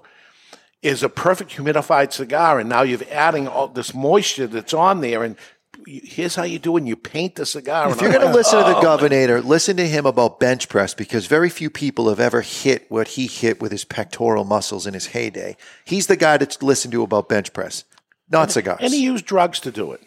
[0.82, 5.24] Is a perfect humidified cigar, and now you're adding all this moisture that's on there,
[5.24, 5.36] and
[5.86, 6.80] here's how you do it.
[6.80, 7.88] And you paint the cigar.
[7.88, 10.70] If and you're going to listen to the "Oh." governor, listen to him about bench
[10.70, 14.88] press because very few people have ever hit what he hit with his pectoral muscles
[14.88, 15.56] in his heyday.
[15.86, 17.84] He's the guy to listen to about bench press,
[18.32, 18.80] not cigars.
[18.82, 20.02] and he used drugs to do it.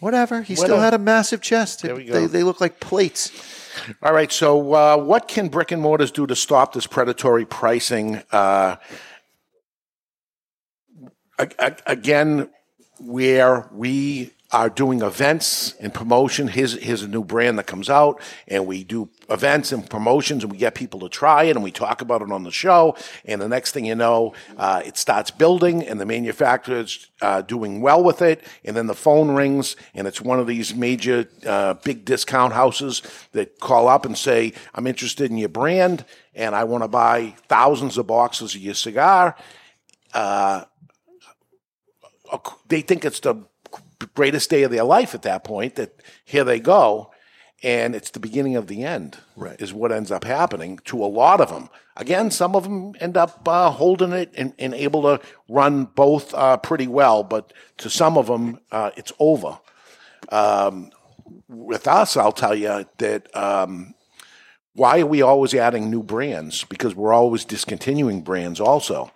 [0.00, 0.42] Whatever.
[0.42, 1.82] He still had a massive chest.
[1.82, 2.12] There we go.
[2.12, 3.30] They, they look like plates.
[4.02, 4.30] All right.
[4.30, 8.22] So, uh, what can brick and mortars do to stop this predatory pricing?
[8.30, 8.76] Uh,
[11.38, 12.48] again,
[12.98, 16.46] where we are doing events and promotion.
[16.46, 20.52] Here's, here's a new brand that comes out, and we do events and promotions, and
[20.52, 22.96] we get people to try it, and we talk about it on the show.
[23.24, 27.80] And the next thing you know, uh, it starts building, and the manufacturer's uh, doing
[27.80, 28.44] well with it.
[28.64, 33.02] And then the phone rings, and it's one of these major uh, big discount houses
[33.32, 37.34] that call up and say, I'm interested in your brand, and I want to buy
[37.48, 39.34] thousands of boxes of your cigar
[42.68, 43.36] they think it's the
[44.14, 47.10] greatest day of their life at that point that here they go
[47.62, 49.58] and it's the beginning of the end Right.
[49.60, 53.16] is what ends up happening to a lot of them again some of them end
[53.16, 57.88] up uh, holding it and, and able to run both uh, pretty well but to
[57.88, 59.58] some of them uh, it's over
[60.30, 60.90] um,
[61.48, 63.94] with us i'll tell you that um,
[64.74, 66.64] why are we always adding new brands?
[66.64, 69.12] Because we're always discontinuing brands also.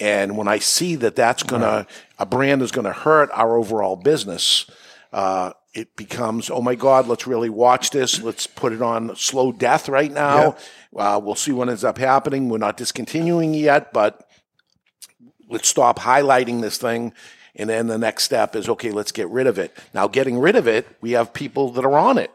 [0.00, 1.86] And when I see that that's going to,
[2.18, 4.64] a brand is going to hurt our overall business,
[5.12, 8.20] uh, it becomes, oh my God, let's really watch this.
[8.22, 10.56] Let's put it on slow death right now.
[10.96, 12.48] Uh, we'll see what ends up happening.
[12.48, 14.26] We're not discontinuing yet, but
[15.48, 17.12] let's stop highlighting this thing.
[17.54, 19.76] And then the next step is, okay, let's get rid of it.
[19.92, 22.30] Now, getting rid of it, we have people that are on it.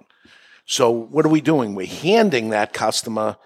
[0.66, 1.74] So what are we doing?
[1.74, 3.38] We're handing that customer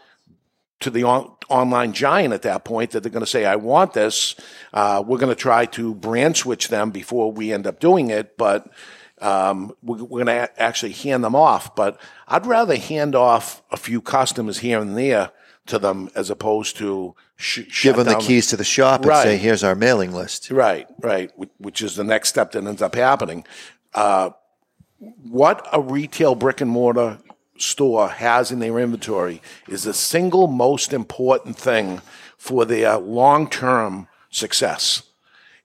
[0.82, 3.94] to the on- online giant at that point that they're going to say, I want
[3.94, 4.36] this.
[4.74, 8.38] Uh, we're going to try to brand switch them before we end up doing it,
[8.38, 8.70] but
[9.22, 11.76] um, we're, we're going to a- actually hand them off.
[11.76, 15.32] But I'd rather hand off a few customers here and there
[15.68, 19.38] to them as opposed to sh- Give them the keys to the shop and say,
[19.38, 20.50] here's our mailing list.
[20.50, 23.46] Right, right, which is the next step that ends up happening.
[23.94, 24.32] Uh,
[25.00, 27.20] what a retail brick and mortar
[27.62, 32.02] store has in their inventory is the single most important thing
[32.38, 35.04] for their long term success.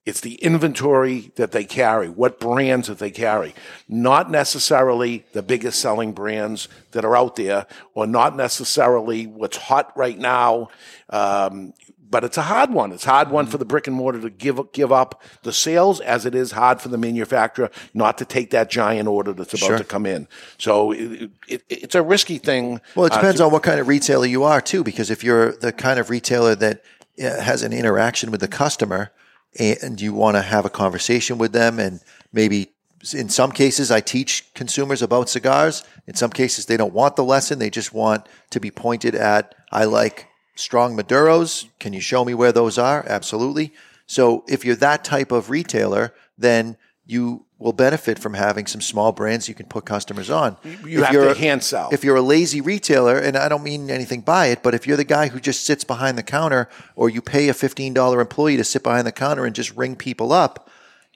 [0.04, 3.54] It's the inventory that they carry, what brands that they carry,
[3.88, 9.96] not necessarily the biggest selling brands that are out there, or not necessarily what's hot
[9.96, 10.68] right now.
[11.08, 11.72] Um,
[12.14, 12.92] but it's a hard one.
[12.92, 15.98] It's a hard one for the brick and mortar to give give up the sales,
[15.98, 19.66] as it is hard for the manufacturer not to take that giant order that's about
[19.66, 19.78] Sure.
[19.78, 20.28] to come in.
[20.56, 22.80] So it, it, it's a risky thing.
[22.94, 25.24] Well, it uh, depends to- on what kind of retailer you are, too, because if
[25.24, 26.84] you're the kind of retailer that
[27.18, 29.10] uh, has an interaction with the customer
[29.58, 32.00] and you want to have a conversation with them, and
[32.32, 32.70] maybe
[33.12, 35.82] in some cases, I teach consumers about cigars.
[36.06, 39.52] In some cases, they don't want the lesson, they just want to be pointed at,
[39.72, 41.68] I like strong Maduros.
[41.78, 43.04] Can you show me where those are?
[43.08, 43.72] Absolutely.
[44.06, 49.12] So if you're that type of retailer, then you will benefit from having some small
[49.12, 50.56] brands you can put customers on.
[50.84, 51.88] You If have you're- to hand sell.
[51.92, 54.96] if you're a lazy retailer, and I don't mean anything by it, but if you're
[54.96, 58.64] the guy who just sits behind the counter or you pay a $15 employee to
[58.64, 60.68] sit behind the counter and just ring people up,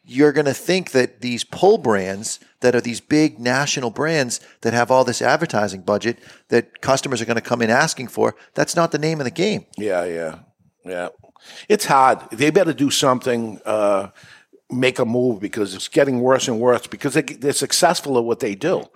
[0.09, 4.73] you're going to think that these pull brands that are these big national brands that
[4.73, 6.19] have all this advertising budget
[6.49, 9.31] that customers are going to come in asking for, that's not the name of the
[9.31, 9.67] game.
[9.77, 10.39] Yeah, yeah,
[10.85, 11.09] yeah.
[11.69, 12.21] It's hard.
[12.33, 14.09] They better do something, uh,
[14.71, 18.41] make a move because it's getting worse and worse because they, they're successful at what
[18.41, 18.89] they do.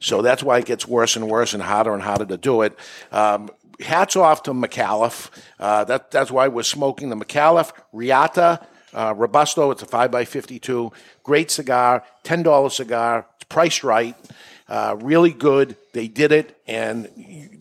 [0.00, 2.78] So that's why it gets worse and worse and harder and harder to do it.
[3.10, 3.48] Um,
[3.80, 5.30] hats off to Micallef.
[5.58, 10.92] Uh, that, that's why we're smoking the Micallef Reata Uh, Robusto, it's a 5x52.
[11.22, 13.26] Great cigar, $10 cigar.
[13.36, 14.16] It's priced right.
[14.68, 15.76] Uh, really good.
[15.92, 16.60] They did it.
[16.66, 17.04] And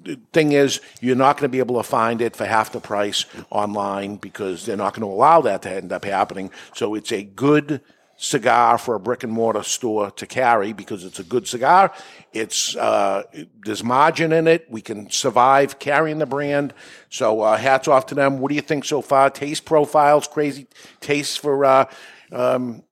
[0.04, 2.82] the thing is, you're not going to be able to find it for half the
[2.82, 6.52] price online because they're not going to allow that to end up happening.
[6.74, 7.82] So it's a good
[8.17, 11.93] cigar for a brick and mortar store to carry because it's a good cigar.
[12.34, 13.23] It's uh,
[13.63, 14.65] there's margin in it.
[14.69, 16.73] We can survive carrying the brand.
[17.10, 18.39] So uh, hats off to them.
[18.39, 19.30] What do you think so far?
[19.30, 20.67] Taste profiles, crazy
[20.99, 21.86] taste for uh,
[22.32, 22.84] um,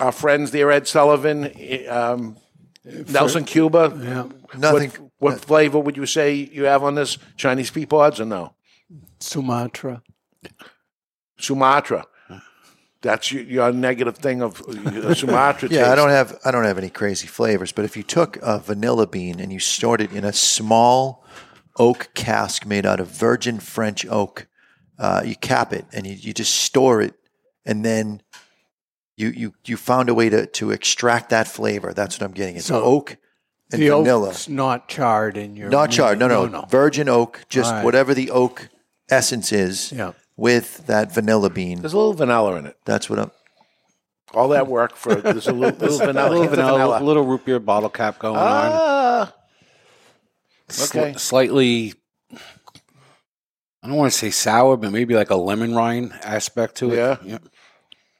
[0.00, 1.50] our friends there, Ed Sullivan,
[1.88, 2.36] um,
[2.84, 3.92] Nelson Cuba.
[4.00, 4.28] Yeah.
[4.56, 4.90] Nothing.
[4.90, 7.18] What, what flavor would you say you have on this?
[7.36, 8.54] Chinese pea pods or no?
[9.20, 10.02] Sumatra.
[11.38, 12.06] Sumatra.
[13.00, 15.68] That's your, your negative thing of uh, Sumatra.
[15.72, 18.58] Yeah, I don't have I don't have any crazy flavors, but if you took a
[18.58, 21.24] vanilla bean and you stored it in a small
[21.76, 24.48] oak cask made out of virgin French oak,
[24.98, 27.14] uh, you cap it and you, you just store it,
[27.64, 28.20] and then
[29.16, 31.92] you you you found a way to to extract that flavor.
[31.92, 32.56] That's what I'm getting.
[32.56, 33.16] It's So oak
[33.70, 36.18] and the vanilla, oak's not charred in your not charred.
[36.18, 36.62] No, no, no.
[36.68, 37.44] virgin oak.
[37.48, 37.84] Just All right.
[37.84, 38.68] whatever the oak
[39.10, 40.12] essence is Yeah.
[40.38, 41.80] With that vanilla bean.
[41.80, 42.76] There's a little vanilla in it.
[42.86, 43.30] That's what I'm.
[44.32, 46.28] All that work for there's a little, little vanilla.
[46.28, 47.02] A little hint vanilla, vanilla.
[47.02, 48.42] little root beer bottle cap going on.
[48.46, 49.34] Ah,
[50.68, 51.18] Sli- okay.
[51.18, 51.94] slightly.
[53.82, 57.18] I don't want to say sour, but maybe like a lemon rind aspect to it.
[57.24, 57.38] Yeah.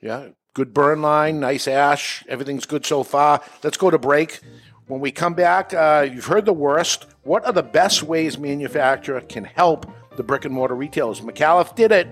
[0.00, 0.28] yeah.
[0.54, 2.24] Good burn line, nice ash.
[2.28, 3.42] Everything's good so far.
[3.62, 4.40] Let's go to break.
[4.86, 7.06] When we come back, uh, you've heard the worst.
[7.22, 9.86] What are the best ways manufacturer can help
[10.18, 11.22] the brick and mortar retailers?
[11.22, 12.08] Micallef did it,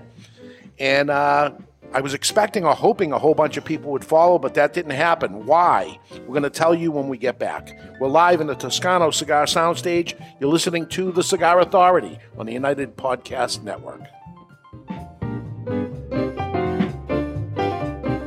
[0.79, 1.51] and uh,
[1.93, 4.91] I was expecting or hoping a whole bunch of people would follow, but that didn't
[4.91, 5.45] happen.
[5.45, 5.99] Why?
[6.11, 7.79] We're going to tell you when we get back.
[7.99, 10.19] We're live in the Toscano Cigar Soundstage.
[10.39, 14.01] You're listening to The Cigar Authority on the United Podcast Network.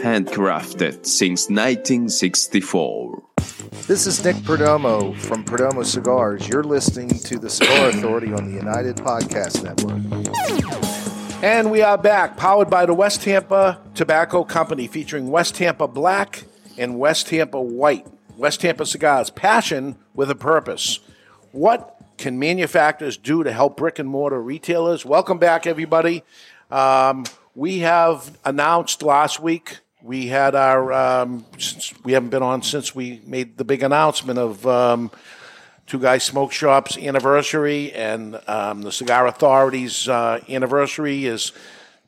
[0.00, 3.22] Handcrafted since 1964.
[3.86, 6.48] This is Nick Perdomo from Perdomo Cigars.
[6.48, 11.44] You're listening to the Cigar Authority on the United Podcast Network.
[11.44, 16.44] And we are back, powered by the West Tampa Tobacco Company, featuring West Tampa Black
[16.78, 18.06] and West Tampa White.
[18.38, 21.00] West Tampa Cigars, passion with a purpose.
[21.52, 25.04] What can manufacturers do to help brick and mortar retailers?
[25.04, 26.24] Welcome back, everybody.
[26.70, 31.44] Um, we have announced last week we had our um,
[32.04, 35.10] we haven't been on since we made the big announcement of um,
[35.86, 41.52] two guys smoke shops anniversary and um, the cigar authorities uh, anniversary is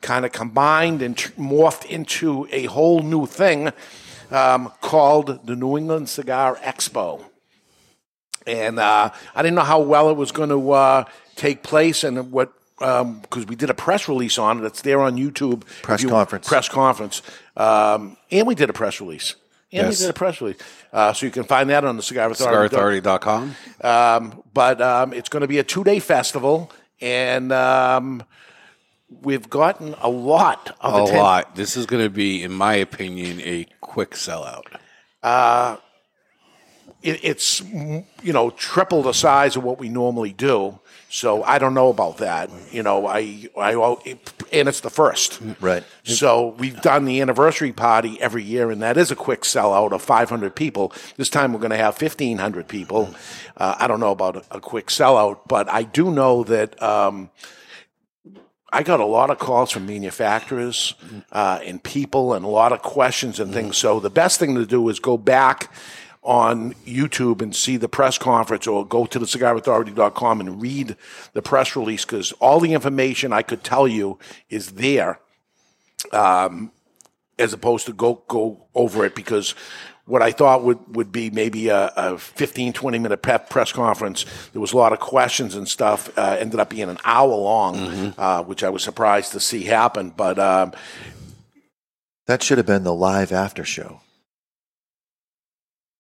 [0.01, 3.71] kind of combined and morphed into a whole new thing
[4.31, 7.23] um, called the new england cigar expo.
[8.47, 11.05] And uh, i didn't know how well it was going to uh,
[11.37, 12.53] take place and what
[12.83, 14.67] because we did a press release on it.
[14.67, 15.65] It's there on YouTube.
[15.83, 16.49] Press you- conference.
[16.49, 17.23] Press conference.
[17.57, 19.37] Um, and we did a press release.
[19.75, 20.01] And Yes.
[20.01, 20.59] we did a press release.
[20.93, 22.77] Uh, so you can find that on the Cigar Authority.
[22.77, 23.57] CigarAuthority.com.
[23.83, 26.71] Um, but um, it's going to be a two day festival.
[27.01, 28.23] And um,
[29.23, 31.57] we've gotten a lot of A atten- lot.
[31.57, 34.65] This is going to be, in my opinion, a quick sellout.
[35.23, 35.77] Uh,
[37.03, 40.79] it, it's you know triple the size of what we normally do.
[41.15, 42.49] So I don't know about that.
[42.71, 43.75] You know, I I
[44.51, 45.43] and it's the first.
[45.61, 45.85] Right.
[46.05, 50.01] So we've done the anniversary party every year, and that is a quick sellout of
[50.01, 50.91] 500 people.
[51.19, 53.15] This time we're going to have 1,500 people.
[53.59, 56.83] Uh, I don't know about a, a quick sellout, but I do know that.
[56.83, 57.31] Um,
[58.75, 60.95] I got a lot of calls from manufacturers
[61.31, 63.77] uh, and people and a lot of questions and things.
[63.77, 65.71] So the best thing to do is go back
[66.23, 70.97] on YouTube and see the press conference or go to the cigarauthority.com and read
[71.33, 74.19] the press release because all the information I could tell you
[74.49, 75.19] is there
[76.13, 76.71] um,
[77.39, 79.55] as opposed to go go over it because
[80.05, 84.25] what I thought would, would be maybe a, a 15, 20 minute prep press conference.
[84.53, 86.17] There was a lot of questions and stuff.
[86.19, 90.11] Uh, ended up being an hour long, uh, which I was surprised to see happen.
[90.11, 90.73] But um,
[92.27, 94.01] That should have been the live after show.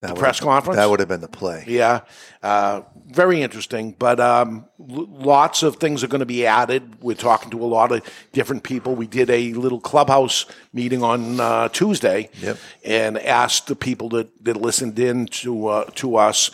[0.03, 0.76] That The press conference?
[0.76, 1.62] That would have been the play.
[1.66, 2.00] Yeah,
[2.42, 3.94] uh, very interesting.
[3.96, 7.00] But um, l- lots of things are going to be added.
[7.00, 8.96] We're talking to a lot of different people.
[8.96, 12.57] We did a little clubhouse meeting on uh, Tuesday, Yep.
[12.84, 16.50] and asked the people that, that listened in to uh, to us.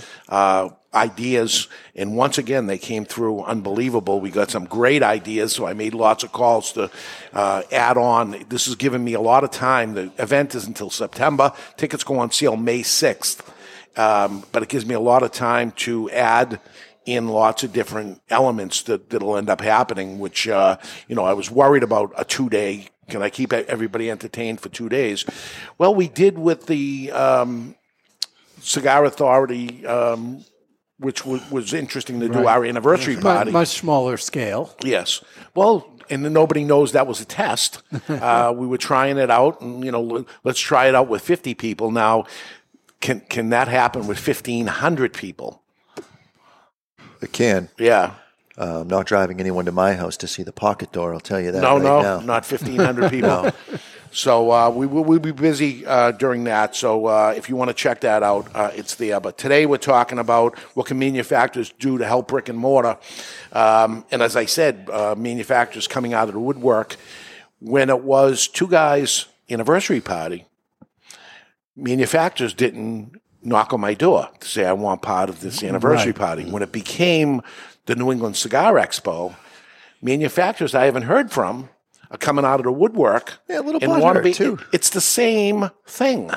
[0.94, 5.74] Ideas and once again they came through unbelievable we got some great ideas so i
[5.74, 6.90] made lots of calls to
[7.34, 10.88] uh, add on this has given me a lot of time the event is until
[10.88, 13.46] september tickets go on sale may 6th
[13.98, 16.58] um, but it gives me a lot of time to add
[17.08, 20.18] in lots of different elements that that'll end up happening.
[20.18, 20.76] Which uh,
[21.08, 22.88] you know, I was worried about a two day.
[23.08, 25.24] Can I keep everybody entertained for two days?
[25.78, 27.74] Well, we did with the um,
[28.60, 29.86] Cigar Authority.
[29.86, 30.44] Um,
[30.98, 32.56] which was, was interesting to do Right.
[32.56, 33.50] our anniversary Mu- party.
[33.50, 34.74] Much smaller scale.
[34.84, 35.22] Yes.
[35.54, 37.82] Well, and nobody knows that was a test.
[38.08, 41.22] uh, we were trying it out, and you know, l- let's try it out with
[41.22, 41.90] 50 people.
[41.90, 42.24] Now,
[43.00, 45.62] can can that happen with 1,500 people?
[47.20, 47.68] It can.
[47.78, 48.14] Yeah.
[48.56, 51.14] Uh, I'm not driving anyone to my house to see the pocket door.
[51.14, 51.62] I'll tell you that.
[51.62, 52.20] no, right no, now.
[52.20, 53.28] not 1,500 people.
[53.28, 53.52] No.
[54.10, 56.74] So uh, we will we'll be busy uh, during that.
[56.74, 59.20] So uh, if you want to check that out, uh, it's there.
[59.20, 62.96] But today we're talking about what can manufacturers do to help brick and mortar.
[63.52, 66.96] Um, and as I said, uh, manufacturers coming out of the woodwork.
[67.60, 70.46] When it was two guys' anniversary party,
[71.76, 76.16] manufacturers didn't knock on my door to say I want part of this anniversary Right.
[76.18, 76.44] party.
[76.50, 77.42] When it became
[77.86, 79.34] the New England Cigar Expo,
[80.02, 81.68] manufacturers I haven't heard from
[82.10, 84.32] Uh, coming out of the woodwork Yeah, a little and want to be.
[84.32, 84.54] too.
[84.54, 86.30] it- it's the same thing.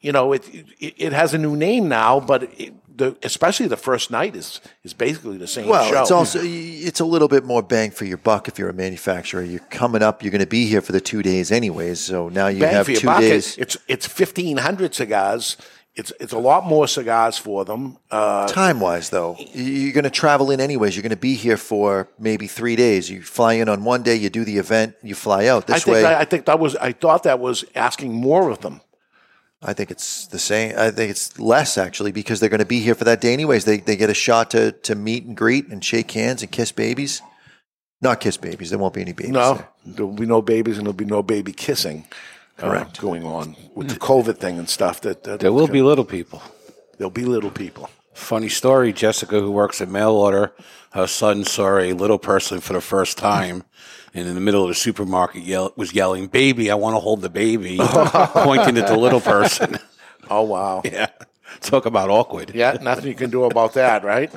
[0.00, 0.44] You know, it,
[0.78, 4.60] it it has a new name now, but it, the especially the first night is
[4.84, 6.00] is basically the same Well, show.
[6.00, 9.42] it's also it's a little bit more bang for your buck if you're a manufacturer.
[9.42, 10.22] You're coming up.
[10.22, 11.98] You're going to be here for the two days anyways.
[12.00, 13.20] So now you bang have two buck.
[13.20, 13.58] days.
[13.58, 15.56] It's it's fifteen hundred cigars.
[15.98, 17.98] It's it's a lot more cigars for them.
[18.08, 20.94] Uh, Time wise, though, you're going to travel in anyways.
[20.94, 23.10] You're going to be here for maybe three days.
[23.10, 25.68] You fly in on one day, you do the event, you fly out.
[25.68, 28.48] I This think way, that, I think that was I thought that was asking more
[28.48, 28.80] of them.
[29.60, 30.78] I think it's the same.
[30.78, 33.64] I think it's less actually because they're going to be here for that day anyways.
[33.64, 36.70] They they get a shot to to meet and greet and shake hands and kiss
[36.70, 37.22] babies.
[38.00, 38.70] Not kiss babies.
[38.70, 39.32] There won't be any babies.
[39.32, 39.68] No, there.
[39.84, 42.06] there'll be no babies and there'll be no baby kissing.
[42.58, 43.00] Uh, Correct.
[43.00, 45.00] going on with the COVID thing and stuff.
[45.02, 46.42] That, that There will be little people.
[46.96, 47.90] There'll be little people.
[48.14, 50.52] Funny story Jessica, who works at mail order,
[50.92, 53.62] her son saw a little person for the first time.
[54.14, 57.20] And in the middle of the supermarket, yell, was yelling, "Baby, I want to hold
[57.20, 59.78] the baby," pointing at the little person.
[60.30, 60.82] Oh wow!
[60.92, 61.08] Yeah,
[61.60, 62.52] talk about awkward.
[62.54, 64.32] Yeah, nothing you can do about that, right?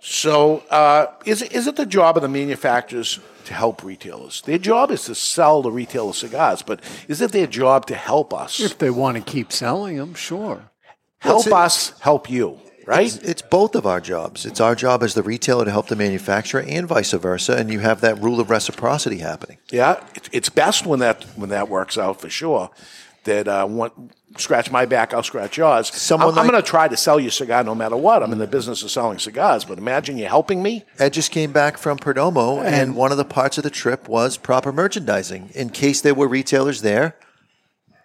[0.00, 4.40] So, uh, is it, is it the job of the manufacturers to help retailers?
[4.42, 8.32] Their job is to sell the retailer cigars, but is it their job to help
[8.32, 8.60] us?
[8.60, 10.70] If they want to keep selling them, sure.
[11.18, 13.06] Help Well, us help you, right?
[13.06, 14.46] It's, it's both of our jobs.
[14.46, 17.56] It's our job as the retailer to help the manufacturer, and vice versa.
[17.56, 19.58] And you have that rule of reciprocity happening.
[19.70, 22.70] Yeah, it's best when that when that works out for sure.
[23.24, 25.92] That uh, one, scratch my back, I'll scratch yours.
[25.92, 28.22] Someone I'm, I'm going to try to sell you a cigar no matter what.
[28.22, 30.84] I'm in the business of selling cigars, but imagine you helping me.
[30.98, 34.36] Ed just came back from Perdomo, and one of the parts of the trip was
[34.36, 35.50] proper merchandising.
[35.54, 37.16] In case there were retailers there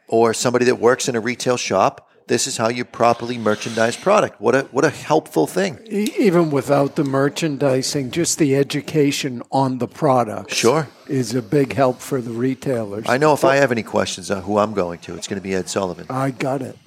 [0.07, 4.41] or somebody that works in a retail shop, this is how you properly merchandise product.
[4.41, 5.79] What a what a helpful thing.
[5.87, 10.87] Even without the merchandising, just the education on the product Sure.
[11.07, 13.05] is a big help for the retailers.
[13.07, 15.43] I know if I have any questions on who I'm going to, it's going to
[15.43, 16.07] be Ed Sullivan.
[16.09, 16.77] I got it.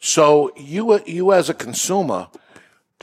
[0.00, 2.28] So you you as a consumer,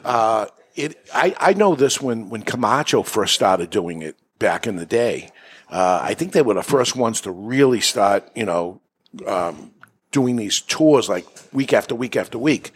[0.03, 4.75] uh, it I, I know this when when Camacho first started doing it back in
[4.75, 5.29] the day.
[5.69, 8.81] Uh, I think they were the first ones to really start, you know,
[9.27, 9.71] um,
[10.11, 12.71] doing these tours like week after week after week.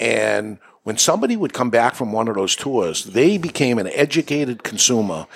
[0.00, 4.62] And when somebody would come back from one of those tours, they became an educated
[4.62, 5.26] consumer,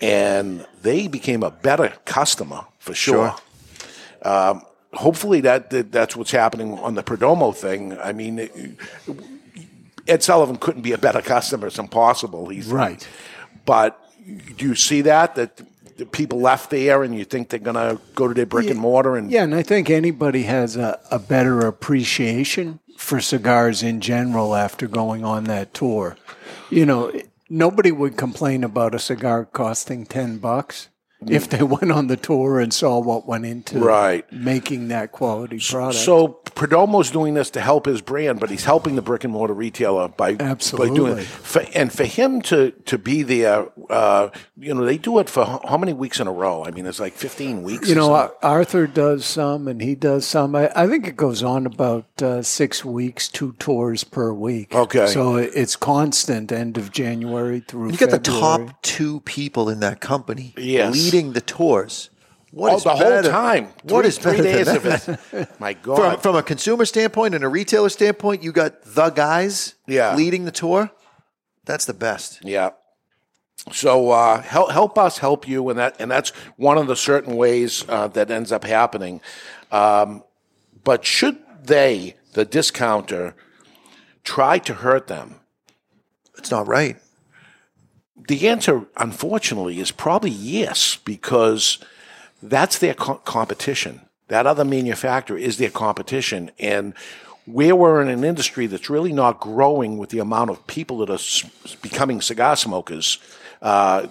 [0.00, 3.34] and they became a better customer for sure.
[4.22, 4.62] Um,
[4.92, 7.98] hopefully that, that that's what's happening on the Perdomo thing.
[7.98, 8.54] I mean, it-
[10.08, 11.66] Ed Sullivan couldn't be a better customer.
[11.66, 12.48] It's impossible.
[12.48, 13.06] He's Right.
[13.64, 14.00] But
[14.56, 15.60] do you see that that
[16.04, 19.16] people left there, and you think they're going to go to their brick and mortar
[19.16, 24.54] and Yeah, and I think anybody has a, a better appreciation for cigars in general
[24.54, 26.16] after going on that tour.
[26.70, 27.12] You know,
[27.48, 30.88] nobody would complain about a cigar costing 10 bucks
[31.28, 34.30] if they went on the tour and saw what went into Right.
[34.32, 35.98] making that quality product.
[35.98, 39.54] So Perdomo's doing this to help his brand, but he's helping the brick and mortar
[39.54, 41.24] retailer by by doing it.
[41.26, 45.44] For, and for him to to be there, uh, you know, they do it for
[45.44, 46.64] how how many weeks in a row?
[46.64, 47.88] I mean, it's like fifteen weeks.
[47.88, 48.36] You know, something.
[48.42, 50.54] Arthur does some, and he does some.
[50.54, 54.74] I, I think it goes on about uh, six weeks, two tours per week.
[54.74, 55.06] Okay.
[55.06, 57.90] so it's constant, end of January through.
[57.90, 61.05] You got the top two people in that company Yes.
[61.06, 62.10] Leading the tours.
[62.52, 63.64] What Oh, is the whole time.
[63.82, 65.48] What Three- is three days of it.
[65.60, 65.96] My God.
[65.96, 70.14] From, from a consumer standpoint and a retailer standpoint, you got the guys Yeah.
[70.14, 70.90] leading the tour.
[71.66, 72.38] That's the best.
[72.44, 72.70] Yeah.
[73.72, 77.36] So uh, help help us help you, and that and that's one of the certain
[77.36, 79.20] ways uh, that ends up happening.
[79.72, 80.22] Um,
[80.84, 83.34] but should they, the discounter,
[84.22, 85.40] try to hurt them?
[86.38, 86.96] It's not right.
[88.28, 91.78] The answer, unfortunately, is probably yes, because
[92.42, 94.00] that's their co- competition.
[94.28, 96.94] That other manufacturer is their competition, and
[97.44, 101.10] where we're in an industry that's really not growing with the amount of people that
[101.10, 103.18] are becoming cigar smokers,
[103.62, 104.08] uh,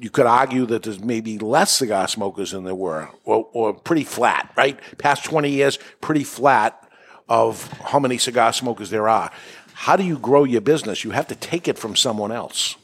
[0.00, 4.04] you could argue that there's maybe less cigar smokers than there were, or, or pretty
[4.04, 4.80] flat, right?
[4.96, 6.82] Past 20 years, pretty flat
[7.28, 9.30] of how many cigar smokers there are.
[9.74, 11.04] How do you grow your business?
[11.04, 12.76] You have to take it from someone else.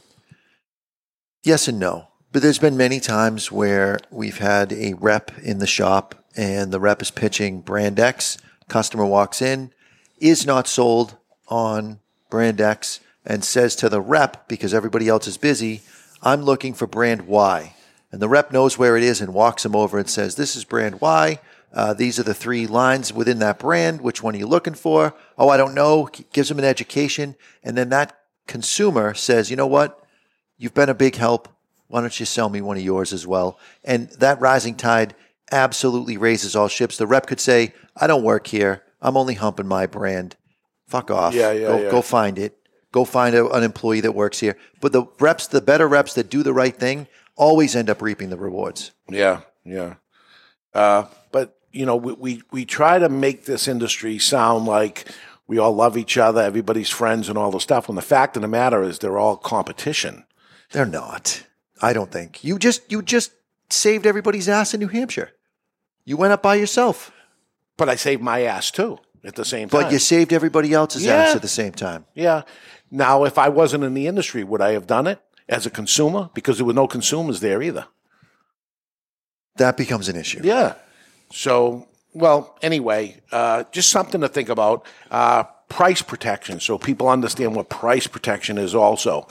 [1.45, 2.09] Yes and no.
[2.33, 6.81] But there's been many times where we've had a rep in the shop and the
[6.81, 8.39] rep is pitching brand X.
[8.67, 9.71] Customer walks in,
[10.19, 11.19] is not sold
[11.49, 15.83] on brand X, and says to the rep, because everybody else is busy,
[16.23, 17.77] I'm looking for brand Y.
[18.11, 20.65] And the rep knows where it is and walks him over and says, This is
[20.65, 21.41] brand Y.
[21.75, 24.01] Uh, these are the three lines within that brand.
[24.01, 25.15] Which one are you looking for?
[25.37, 26.09] Oh, I don't know.
[26.33, 27.37] Gives him an education.
[27.63, 30.04] And then that consumer says, You know what?
[30.57, 31.49] You've been a big help.
[31.89, 33.59] Why don't you sell me one of yours as well?
[33.85, 35.15] And that rising tide
[35.53, 36.97] absolutely raises all ships.
[36.97, 38.83] The rep could say, I don't work here.
[39.01, 40.37] I'm only humping my brand.
[40.89, 41.35] fuck off.
[41.35, 41.91] Yeah, yeah, Go, yeah.
[41.91, 42.57] go find it.
[42.93, 44.57] Go find a, an employee that works here.
[44.81, 48.31] But the reps, the better reps that do the right thing, always end up reaping
[48.31, 48.93] the rewards.
[49.09, 49.95] Yeah, yeah.
[50.73, 55.09] Uh, but you know, we, we we try to make this industry sound like
[55.49, 57.89] we all love each other, everybody's friends, and all the stuff.
[57.89, 60.25] When the fact of the matter is, they're all competition.
[60.75, 61.45] They're not.
[61.81, 63.31] I don't think you just you just
[63.71, 65.31] saved everybody's ass in New Hampshire.
[66.05, 67.13] You went up by yourself,
[67.77, 69.83] But I saved my ass too at the same time.
[69.83, 71.15] but you saved everybody else's Yeah.
[71.15, 72.05] ass at the same time.
[72.15, 72.43] Yeah.
[72.91, 75.19] Now, if I wasn't in the industry, would I have done it
[75.49, 76.29] as a consumer?
[76.35, 77.87] Because there were no consumers there either.
[79.57, 80.41] That becomes an issue.
[80.43, 80.75] Yeah.
[81.33, 84.85] So, well, anyway, uh, just something to think about.
[85.11, 89.27] Uh, price protection, so people understand what price protection is also.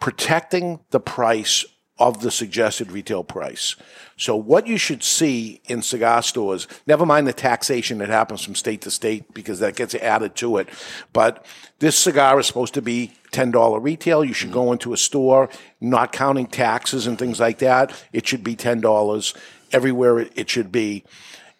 [0.00, 1.64] Protecting the price
[1.98, 3.74] of the suggested retail price.
[4.16, 8.54] So, what you should see in cigar stores, never mind the taxation that happens from
[8.54, 10.68] state to state because that gets added to it,
[11.12, 11.44] but
[11.80, 14.24] this cigar is supposed to be $10 retail.
[14.24, 15.48] You should go into a store,
[15.80, 17.92] not counting taxes and things like that.
[18.12, 19.34] It should be $10
[19.72, 21.04] everywhere it- should be.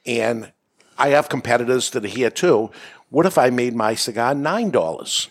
[0.06, 0.52] And
[0.96, 2.70] I have competitors that are here too.
[3.10, 5.28] What if I made my cigar $9?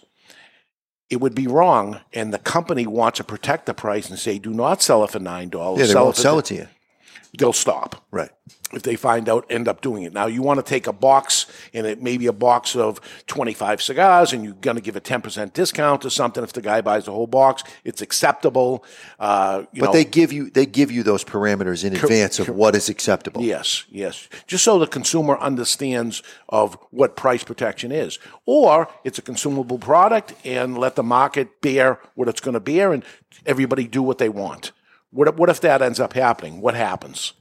[1.10, 4.52] It would be wrong, and the company wants to protect the price and say, do
[4.54, 5.78] not sell it for $9.
[5.78, 6.68] Yeah, they sell won't for sell it to you.
[7.38, 8.32] They'll stop Right.
[8.74, 10.14] If they find out, end up doing it.
[10.14, 13.82] Now, you want to take a box and it may be a box of 25
[13.82, 16.44] cigars and you're going to give a 10% discount or something.
[16.44, 18.84] If the guy buys the whole box, it's acceptable.
[19.20, 22.50] Uh, you but know, they give you they give you those parameters in advance of
[22.50, 23.42] what is acceptable.
[23.42, 24.28] Yes, yes.
[24.48, 28.20] Just so the consumer understands of what price protection is.
[28.46, 32.92] Or it's a consumable product and let the market bear what it's going to bear
[32.92, 33.04] and
[33.46, 34.72] everybody do what they want.
[35.12, 36.60] What, if- what if that ends up happening?
[36.60, 37.34] What happens?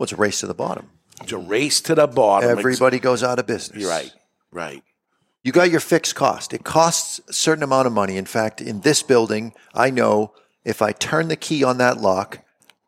[0.00, 0.88] Well, it's a race to the bottom.
[1.20, 2.48] It's a race to the bottom.
[2.48, 3.82] Everybody goes out of business.
[3.82, 4.10] You're right,
[4.50, 4.82] right.
[5.44, 6.54] You got your fixed cost.
[6.54, 8.16] It costs a certain amount of money.
[8.16, 10.32] In fact, in this building, I know
[10.64, 12.38] if I turn the key on that lock,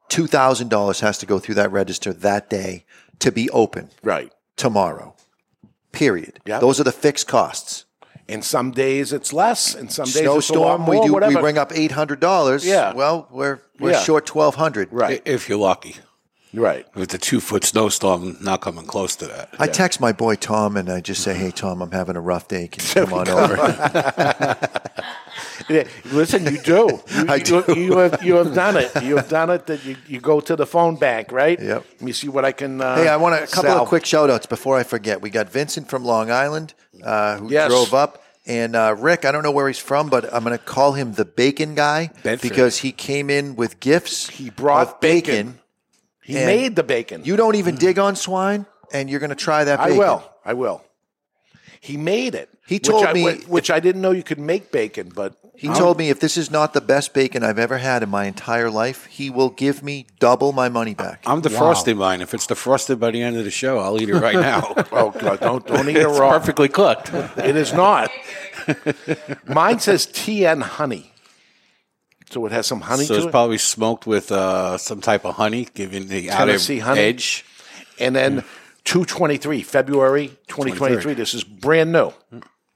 [0.09, 2.87] two thousand dollars has to go through that register that day
[3.19, 3.91] to be open.
[4.03, 4.33] Right.
[4.57, 5.15] Tomorrow.
[5.93, 6.41] Period.
[6.47, 6.63] Yep.
[6.63, 7.85] Those are the fixed costs.
[8.27, 11.01] And some days it's less, and some days it's a lot Snowstorm, more.
[11.03, 12.65] we do we bring up eight hundred dollars.
[12.65, 12.95] Yeah.
[12.95, 14.01] Well, we're we're Yeah.
[14.03, 14.91] short twelve hundred.
[14.91, 15.21] Right.
[15.27, 15.97] If you're lucky.
[16.55, 16.87] Right.
[16.95, 19.49] With the two foot snowstorm not coming close to that.
[19.59, 22.47] I text my boy Tom and I just say, "Hey Tom, I'm having a rough
[22.49, 22.69] day.
[22.69, 24.59] Can you come on over?"
[25.69, 27.01] Yeah, listen, you do.
[27.15, 27.65] You, I do.
[27.69, 28.91] You, have you have done it.
[29.03, 29.67] You have done it.
[29.67, 31.59] That you, you go to the phone bank, right?
[31.59, 31.85] Yep.
[31.93, 32.81] Let me see what I can.
[32.81, 33.83] Uh, Hey, I want a couple sell.
[33.83, 35.23] of quick shout outs before I forget.
[35.23, 37.69] We got Vincent from Long Island uh, who Yes.
[37.71, 38.23] drove up.
[38.45, 41.13] And uh, Rick, I don't know where he's from, but I'm going to call him
[41.13, 42.43] the bacon guy Bedford.
[42.49, 44.29] because he came in with gifts.
[44.31, 45.61] He brought of bacon.
[46.23, 47.23] He and made the bacon.
[47.25, 50.23] You don't even dig on swine, and you're going to try that I will.
[50.45, 50.85] I will.
[51.81, 52.49] He made it.
[52.67, 55.35] He which told I- me- which, which I didn't know you could make bacon, but
[55.57, 58.25] He told me if this is not the best bacon I've ever had in my
[58.27, 61.23] entire life, he will give me double my money back.
[61.27, 62.21] I'm the defrosting mine.
[62.21, 64.75] If it's defrosted by the end of the show, I'll eat it right now.
[64.93, 66.31] oh god, don't don't eat it it's raw.
[66.31, 67.13] perfectly cooked.
[67.37, 68.11] It is not.
[69.47, 71.12] Mine says TN honey,
[72.33, 73.31] so it has some honey so to it's it.
[73.31, 77.01] probably smoked with uh, some type of honey, giving the outer honey.
[77.01, 77.45] edge.
[78.01, 78.45] and then
[78.85, 81.13] 223 February 2023.
[81.15, 82.13] This is brand new,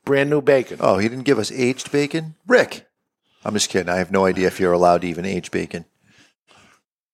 [0.04, 0.78] brand new bacon.
[0.80, 2.34] Oh, he didn't give us aged bacon?
[2.46, 2.86] Rick.
[3.44, 3.88] I'm just kidding.
[3.88, 5.84] I have no idea if you're allowed to even age bacon.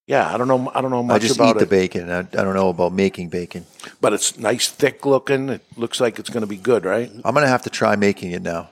[0.06, 0.70] Yeah, I don't know.
[0.74, 2.10] I don't know I much just about eat the it, bacon.
[2.10, 3.66] I, I don't know about making bacon.
[4.00, 5.48] but it's nice, thick looking.
[5.48, 7.08] It looks like it's going to be good, right?
[7.24, 8.70] I'm going to have to try making it now.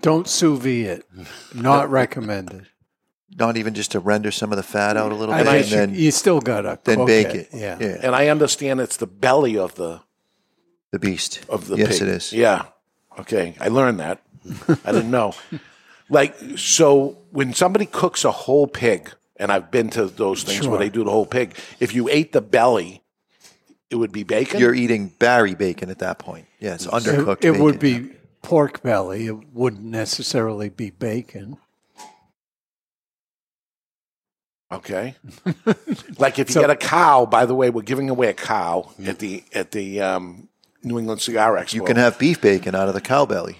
[0.00, 1.06] Don't sous vide it.
[1.54, 2.66] Not recommended.
[3.36, 5.58] Not even just to render some of the fat out a little I bit, and
[5.62, 7.36] guess you, then you still gotta then cook bake it.
[7.36, 7.48] it.
[7.52, 7.76] Yeah.
[7.80, 7.98] yeah.
[8.02, 10.00] And I understand it's the belly of the
[10.90, 12.08] The beast of the yes, pig.
[12.08, 12.32] it is.
[12.32, 12.66] Yeah.
[13.18, 14.22] Okay, I learned that.
[14.84, 15.34] I didn't know.
[16.10, 20.70] Like so, when somebody cooks a whole pig, and I've been to those things Sure.
[20.70, 21.54] where they do the whole pig.
[21.80, 23.02] If you ate the belly,
[23.90, 24.58] it would be bacon.
[24.58, 26.46] You're eating Barry bacon at that point.
[26.60, 27.44] Yeah, it's undercooked.
[27.44, 27.62] It, it bacon.
[27.62, 28.10] would be
[28.42, 29.26] pork belly.
[29.26, 31.56] It wouldn't necessarily be bacon.
[34.70, 35.14] Okay.
[36.18, 38.90] like if you So- get a cow, by the way, we're giving away a cow
[39.04, 40.48] at the at the um,
[40.82, 41.74] New England Cigar Expo.
[41.74, 43.56] You can have beef bacon out of the cow belly.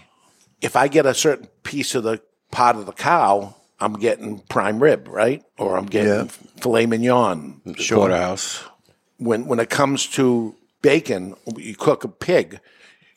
[0.61, 2.20] if I get a certain piece of the
[2.51, 5.43] part of the cow, I'm getting prime rib, right?
[5.57, 6.24] Or I'm getting Yeah.
[6.61, 7.62] filet mignon.
[7.89, 8.64] Porterhouse.
[9.16, 12.61] When when it comes to bacon, you cook a pig,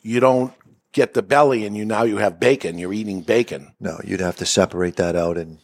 [0.02, 0.54] you don't
[0.94, 2.78] get the belly and you now you have bacon.
[2.78, 3.74] You're eating bacon.
[3.80, 5.60] No, you'd have to separate that out and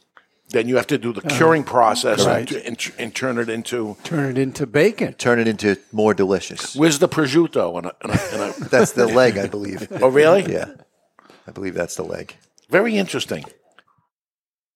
[0.49, 2.49] Then you have to do the curing process Right.
[2.51, 3.97] and, and, and turn it into.
[4.03, 5.13] Turn it into bacon.
[5.15, 6.75] Turn it into more delicious.
[6.75, 7.77] Where's the prosciutto?
[7.79, 9.87] In a, in a, in a, That's the leg, I believe.
[10.01, 10.51] oh, really?
[10.51, 10.69] Yeah.
[11.47, 12.35] I believe that's the leg.
[12.69, 13.43] Very interesting.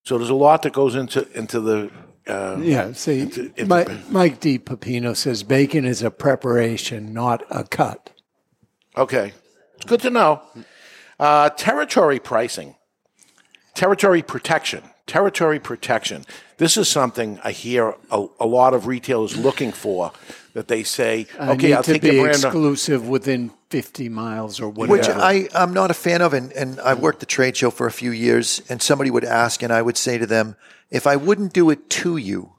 [0.03, 1.91] So there's a lot that goes into into the.
[2.27, 4.59] Uh, Yeah, see, into- into- Mike, Mike D.
[4.59, 8.11] Pepino says bacon is a preparation, not a cut.
[8.97, 9.33] Okay,
[9.81, 10.41] it's good to know.
[11.19, 12.75] Uh, territory pricing,
[13.73, 16.25] territory protection, territory protection.
[16.57, 20.11] This is something I hear a, a lot of retailers looking for.
[20.53, 22.43] That they say, I okay, need I'll to take be your brand.
[22.43, 24.91] exclusive within 50 miles or whatever.
[24.91, 27.87] Which I, I'm not a fan of, and, and I've worked the trade show for
[27.87, 30.57] a few years, and somebody would ask, and I would say to them,
[30.89, 32.51] if I wouldn't do it to you,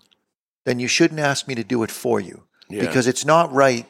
[0.65, 2.45] then you shouldn't ask me to do it for you.
[2.71, 2.81] Yeah.
[2.81, 3.87] Because it's not right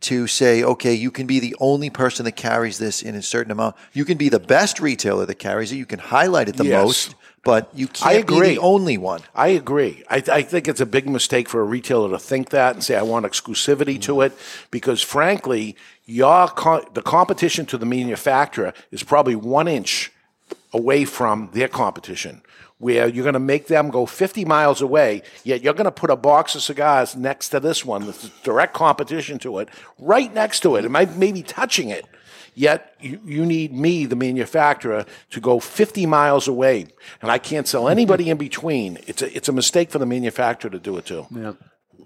[0.00, 3.50] to say, okay, you can be the only person that carries this in a certain
[3.50, 3.76] amount.
[3.92, 5.76] You can be the best retailer that carries it.
[5.76, 6.82] You can highlight it the Yes.
[6.84, 8.48] most, but you can't I agree.
[8.48, 9.22] be the only one.
[9.34, 10.02] I agree.
[10.10, 12.96] I, I think it's a big mistake for a retailer to think that and say
[12.96, 14.26] I want exclusivity to mm.
[14.26, 14.38] it,
[14.70, 20.12] because frankly, your co- the competition to the manufacturer is probably one inch
[20.72, 22.42] away from their competition.
[22.78, 26.10] Where you're going to make them go 50 miles away, yet you're going to put
[26.10, 30.60] a box of cigars next to this one that's direct competition to it, right next
[30.60, 30.84] to it.
[30.84, 32.04] It might maybe touching it.
[32.54, 36.86] Yet you, you need me, the manufacturer, to go 50 miles away,
[37.20, 38.98] and I can't sell anybody in between.
[39.06, 41.26] It's a, it's a mistake for the manufacturer to do it too.
[41.30, 41.52] Yeah.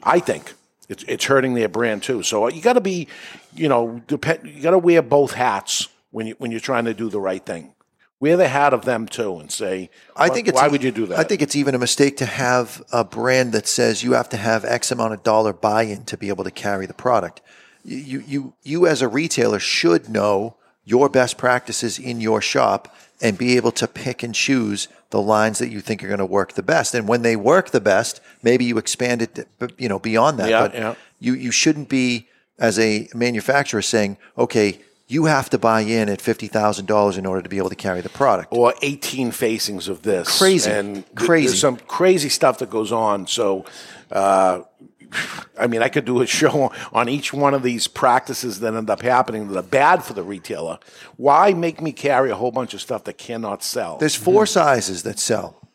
[0.03, 0.55] I think
[0.89, 2.23] it's it's hurting their brand too.
[2.23, 3.07] So uh, you got to be,
[3.55, 6.95] you know, depend, you got to wear both hats when you when you're trying to
[6.95, 7.73] do the right thing.
[8.21, 10.93] Wear the hat of them too, and say, I "Why- think it's why would you
[10.93, 11.19] do that?
[11.19, 14.37] I think it's even a mistake to have a brand that says you have to
[14.37, 17.41] have X amount of dollar buy-in to be able to carry the product.
[17.83, 22.95] You you you, you as a retailer should know your best practices in your shop
[23.23, 26.27] and be able to pick and choose the lines that you think are going to
[26.27, 26.95] work the best.
[26.95, 29.49] And when they work the best, maybe you expand it,
[29.79, 30.51] you know, beyond that.
[30.51, 30.95] Yeah, but yeah.
[31.21, 34.81] you you shouldn't be as a manufacturer saying, okay.
[35.11, 37.75] You have to buy in at fifty thousand dollars in order to be able to
[37.77, 38.49] carry the product.
[38.53, 40.39] or 18 facings of this.
[40.39, 40.71] Crazy.
[40.71, 41.49] And Crazy.
[41.49, 43.27] There's some crazy stuff that goes on.
[43.27, 43.65] So,
[44.13, 44.63] uh,
[45.59, 48.89] I mean, I could do a show on each one of these practices that end
[48.89, 50.79] up happening that are bad for the retailer.
[51.17, 53.97] Why make me carry a whole bunch of stuff that cannot sell?
[53.99, 55.69] There's four sizes that sell.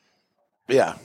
[0.70, 0.96] yeah.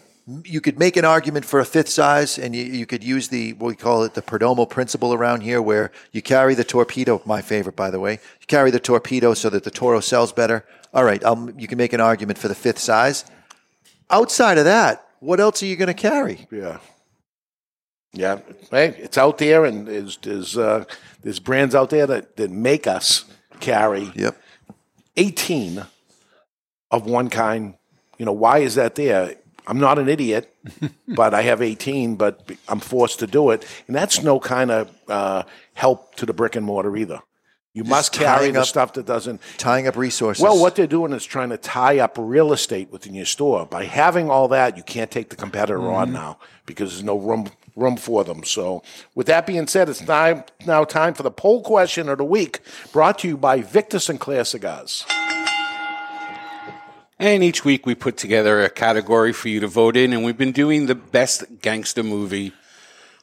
[0.44, 3.54] You could make an argument for a fifth size, and you, you could use the
[3.54, 7.22] what we call it the Perdomo principle around here, where you carry the torpedo.
[7.24, 10.64] My favorite, by the way, you carry the torpedo so that the Toro sells better.
[10.92, 13.24] All right, um, you can make an argument for the fifth size.
[14.10, 16.46] Outside of that, what else are you going to carry?
[16.50, 16.78] Yeah.
[18.12, 18.40] Yeah.
[18.70, 20.84] Hey, it's out there, and there's, there's, uh,
[21.22, 23.24] there's brands out there that, that make us
[23.60, 24.36] carry Yep.
[25.16, 25.84] 18
[26.90, 27.74] of one kind.
[28.18, 29.36] You know, why is that there?
[29.66, 30.54] I'm not an idiot,
[31.08, 33.66] but I have 18, but I'm forced to do it.
[33.86, 35.42] And that's no kind of uh,
[35.74, 37.20] help to the brick and mortar either.
[37.72, 39.40] You must carry the up- stuff that doesn't.
[39.56, 40.42] Tying up resources.
[40.42, 43.64] Well, what they're doing is trying to tie up real estate within your store.
[43.64, 45.94] By having all that, you can't take the competitor Mm-hmm.
[45.94, 48.42] on now because there's no room room for them.
[48.42, 48.82] So,
[49.14, 52.58] with that being said, it's time, now time for the poll question of the week,
[52.92, 55.06] brought to you by Victor Sinclair Cigars.
[57.20, 60.38] And each week we put together a category for you to vote in, and we've
[60.38, 62.52] been doing the best gangster movie,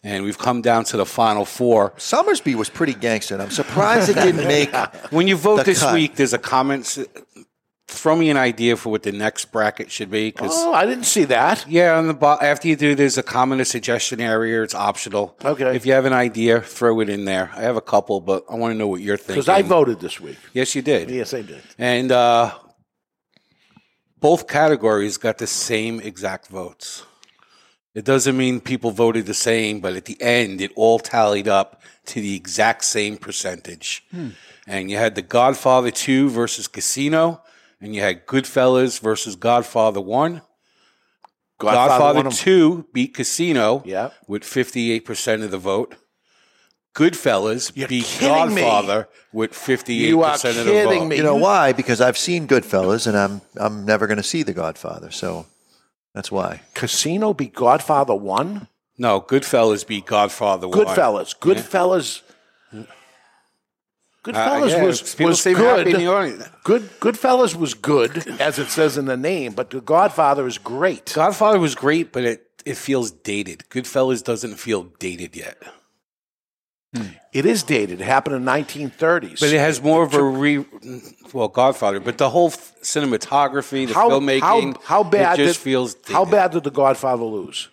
[0.04, 1.92] and we've come down to the final four.
[1.98, 3.42] Sommersby was pretty gangster.
[3.42, 4.70] I'm surprised it didn't make.
[5.12, 5.96] When you vote The this cut.
[5.96, 6.98] week, there's a comment.
[7.90, 10.32] Throw me an idea for what the next bracket should be.
[10.32, 11.66] Cause Oh, I didn't see that.
[11.70, 14.62] yeah, on the bo- after you do, there's a comment, a suggestion area.
[14.62, 15.36] It's optional.
[15.44, 15.74] Okay.
[15.76, 17.50] If you have an idea, throw it in there.
[17.56, 19.36] I have a couple, but I want to know what you're thinking.
[19.36, 20.38] Because I voted this week.
[20.54, 21.10] Yes, you did.
[21.10, 21.64] Yes, I did.
[21.80, 22.52] And uh,
[24.20, 27.04] both categories got the same exact votes.
[27.94, 31.82] It doesn't mean people voted the same, but at the end, it all tallied up
[32.08, 34.06] to the exact same percentage.
[34.12, 34.30] Hmm.
[34.68, 37.42] And you had The Godfather 2 versus Casino,
[37.82, 40.42] and you had Goodfellas versus Godfather 1.
[41.60, 44.12] Godfather Godfather, 2 beat Casino Yeah.
[44.28, 45.96] with 58% of the vote.
[46.98, 48.62] Goodfellas You're beat kidding me.
[48.62, 51.08] Godfather with 58% You are of the kidding vote.
[51.10, 51.18] me.
[51.18, 51.72] You know why?
[51.74, 55.46] Because I've seen Goodfellas, and I'm I'm never going to see The Godfather, so
[56.16, 56.62] that's why.
[56.74, 58.68] Casino beat Godfather 1?
[58.98, 60.78] No, Goodfellas beat Godfather 1.
[60.86, 61.38] Goodfellas.
[61.38, 62.22] Goodfellas.
[64.24, 66.02] Goodfellas Uh, yeah, was, people was seem happy in good.
[66.02, 66.44] the audience.
[66.64, 66.82] Good.
[67.00, 71.14] Goodfellas was good, as it says in the name, but The Godfather is great.
[71.14, 73.64] Godfather was great, but it, it feels dated.
[73.70, 75.62] Goodfellas doesn't feel dated yet.
[76.94, 77.02] It
[77.34, 78.02] It is dated.
[78.02, 79.40] It happened in 1930s.
[79.40, 80.66] But it has more of a re.
[81.34, 85.60] Well, Godfather, but the whole f- cinematography, the how, filmmaking, how, how bad it just
[85.60, 85.96] did, feels.
[86.08, 87.70] how bad did the Godfather lose?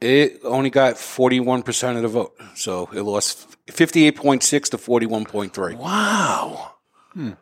[0.00, 4.78] It only got forty-one percent of the vote, so it lost fifty-eight point six to
[4.78, 5.74] forty-one point three.
[5.74, 6.72] Wow.
[7.12, 7.32] Hmm.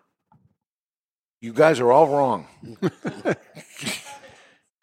[1.40, 2.46] You guys are all wrong.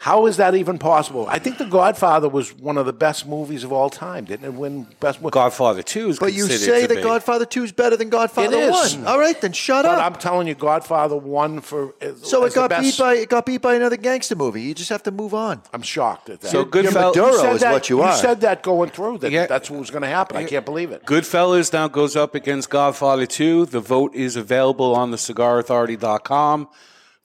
[0.01, 1.27] How is that even possible?
[1.29, 4.25] I think The Godfather was one of the best movies of all time.
[4.25, 5.29] Didn't it win best movie?
[5.29, 7.01] Godfather Two is But you say to that be.
[7.03, 8.95] Godfather 2 is better than Godfather It is.
[8.97, 9.05] 1.
[9.05, 10.03] All right, then shut But up.
[10.03, 11.93] I'm telling you, Godfather One for.
[12.01, 14.35] Uh, so as it the got best- beat by it got beat by another gangster
[14.35, 14.63] movie.
[14.63, 15.61] You just have to move on.
[15.71, 16.49] I'm shocked at that.
[16.49, 18.11] So You're- Goodfellas- Maduro said is that- what you are.
[18.15, 19.45] You said that going through that Yeah.
[19.45, 20.35] that's what was going to happen.
[20.35, 21.05] I can't believe it.
[21.05, 23.67] Goodfellas now goes up against Godfather 2.
[23.67, 26.69] The vote is available on the cigarauthority.com.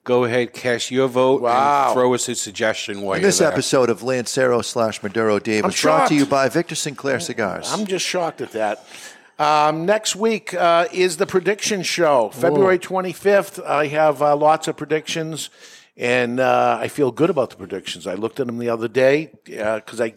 [0.07, 1.87] Go ahead, cast your vote Wow.
[1.87, 5.65] and throw us a suggestion while And you're this episode of Lancero slash Maduro Dave
[5.65, 7.69] I'm is brought to you by Victor Sinclair Cigars.
[7.73, 8.85] I'm just shocked at that.
[9.37, 13.61] Um, next week uh, is the prediction show, February 25th.
[13.65, 15.49] I have uh, lots of predictions,
[15.97, 18.07] and uh, I feel good about the predictions.
[18.07, 20.13] I looked at them the other day because I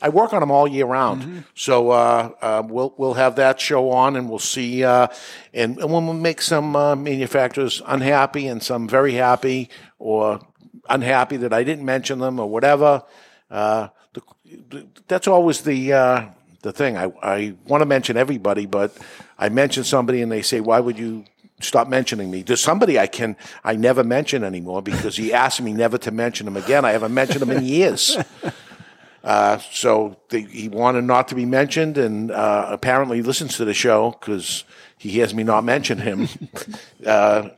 [0.00, 1.44] I work on them all year round.
[1.54, 5.08] So uh, uh, we'll we'll have that show on, and we'll see, uh,
[5.52, 10.40] and, and we'll make some uh, manufacturers unhappy and some very happy, or
[10.88, 13.02] unhappy that I didn't mention them or whatever.
[13.50, 16.26] Uh, the, that's always the uh,
[16.62, 16.96] the thing.
[16.96, 18.96] I, I want to mention everybody, but
[19.38, 21.24] I mention somebody and they say, "Why would you
[21.60, 25.72] stop mentioning me?" There's somebody I can I never mention anymore because he asked me
[25.72, 26.84] never to mention him again.
[26.84, 28.16] I haven't mentioned him in years.
[29.24, 33.74] Uh, so they, he wanted not to be mentioned, and uh, apparently listens to the
[33.74, 34.64] show because
[34.96, 36.28] he hears me not mention him.
[37.06, 37.48] uh,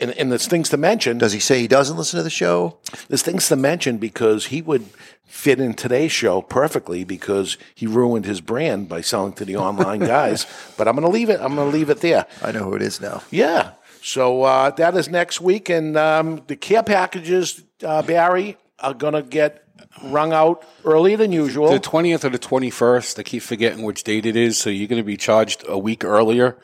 [0.00, 1.18] and, and there's things to mention.
[1.18, 2.78] Does he say he doesn't listen to the show?
[3.08, 4.86] There's things to mention because he would
[5.24, 10.00] fit in today's show perfectly because he ruined his brand by selling to the online
[10.16, 10.46] guys.
[10.76, 11.40] But I'm going to leave it.
[11.40, 12.26] I'm going to leave it there.
[12.42, 13.22] I know who it is now.
[13.30, 13.72] Yeah.
[14.02, 19.14] So uh, that is next week, and um, the care packages, uh, Barry, are going
[19.14, 19.61] to get
[20.02, 21.70] rung out earlier than usual.
[21.70, 25.00] The 20th or the 21st, I keep forgetting which date it is, so you're going
[25.02, 26.56] to be charged a week earlier,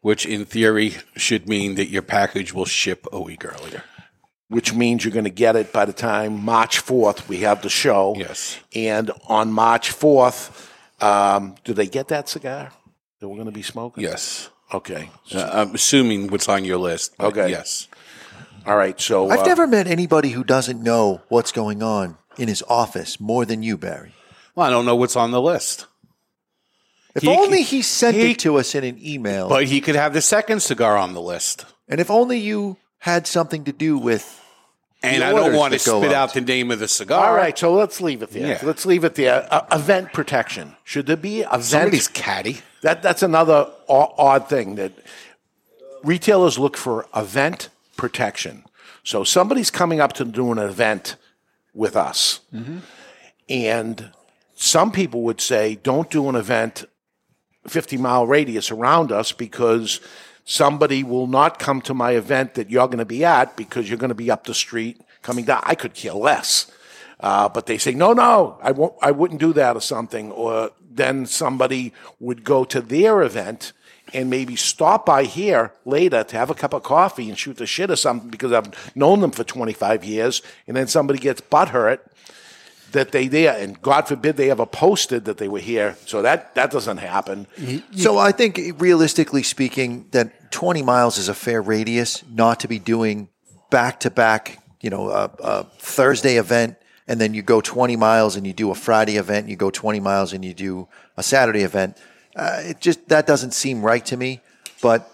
[0.00, 3.82] which in theory should mean that your package will ship a week earlier.
[4.48, 7.70] which means you're going to get it by the time March 4th we have the
[7.70, 8.14] show.
[8.16, 8.60] Yes.
[8.74, 10.70] And on March 4th,
[11.00, 12.70] um, do they get that cigar
[13.18, 14.04] that we're going to be smoking?
[14.04, 14.50] Yes.
[14.72, 15.10] Okay.
[15.32, 17.14] Uh, I'm assuming what's on your list.
[17.18, 17.50] Okay.
[17.50, 17.88] Yes.
[18.66, 19.00] All right.
[19.00, 23.18] So I've uh, never met anybody who doesn't know what's going on in his office
[23.20, 24.12] more than you, Barry.
[24.54, 25.86] Well, I don't know what's on the list.
[27.14, 29.48] If He- only he sent he- it to us in an email.
[29.48, 31.64] But he could have the second cigar on the list.
[31.88, 34.40] and if only you had something to do with.
[35.02, 36.14] And I don't want to spit out.
[36.14, 37.26] out the name of the cigar.
[37.26, 37.58] All right.
[37.58, 38.46] So let's leave it there.
[38.48, 38.58] Yeah.
[38.62, 39.46] Let's leave it there.
[39.50, 40.76] Uh, event protection.
[40.82, 41.62] Should there be event?
[41.64, 42.62] Somebody's catty.
[42.80, 44.92] That that's another o- odd thing that
[46.02, 48.64] retailers look for event protection.
[49.02, 51.16] So somebody's coming up to do an event
[51.74, 52.40] with us,
[53.48, 54.10] and
[54.54, 56.84] some people would say, "Don't do an event
[57.66, 60.00] 50 mile radius around us because."
[60.46, 63.96] Somebody will not come to my event that you're going to be at because you're
[63.96, 65.62] going to be up the street coming down.
[65.64, 66.70] I could care less.
[67.20, 70.30] Uh, but they say, no, no, I won't, I wouldn't do that or something.
[70.32, 73.72] Or then somebody would go to their event
[74.14, 77.66] and maybe stop by here later to have a cup of coffee and shoot the
[77.66, 80.40] shit or something because I've known them for 25 years.
[80.66, 81.98] And then somebody gets butthurt
[82.92, 83.58] that they there.
[83.58, 85.96] And God forbid they ever posted that they were here.
[86.06, 87.46] So that, that doesn't happen.
[87.96, 92.78] So I think, realistically speaking, that 20 miles is a fair radius not to be
[92.78, 93.28] doing
[93.70, 98.36] back to back, you know, a, a Thursday event, and then you go 20 miles
[98.36, 101.62] and you do a Friday event, you go 20 miles and you do a Saturday
[101.62, 101.98] event.
[102.36, 104.40] Uh, it just, that doesn't seem right to me.
[104.82, 105.10] But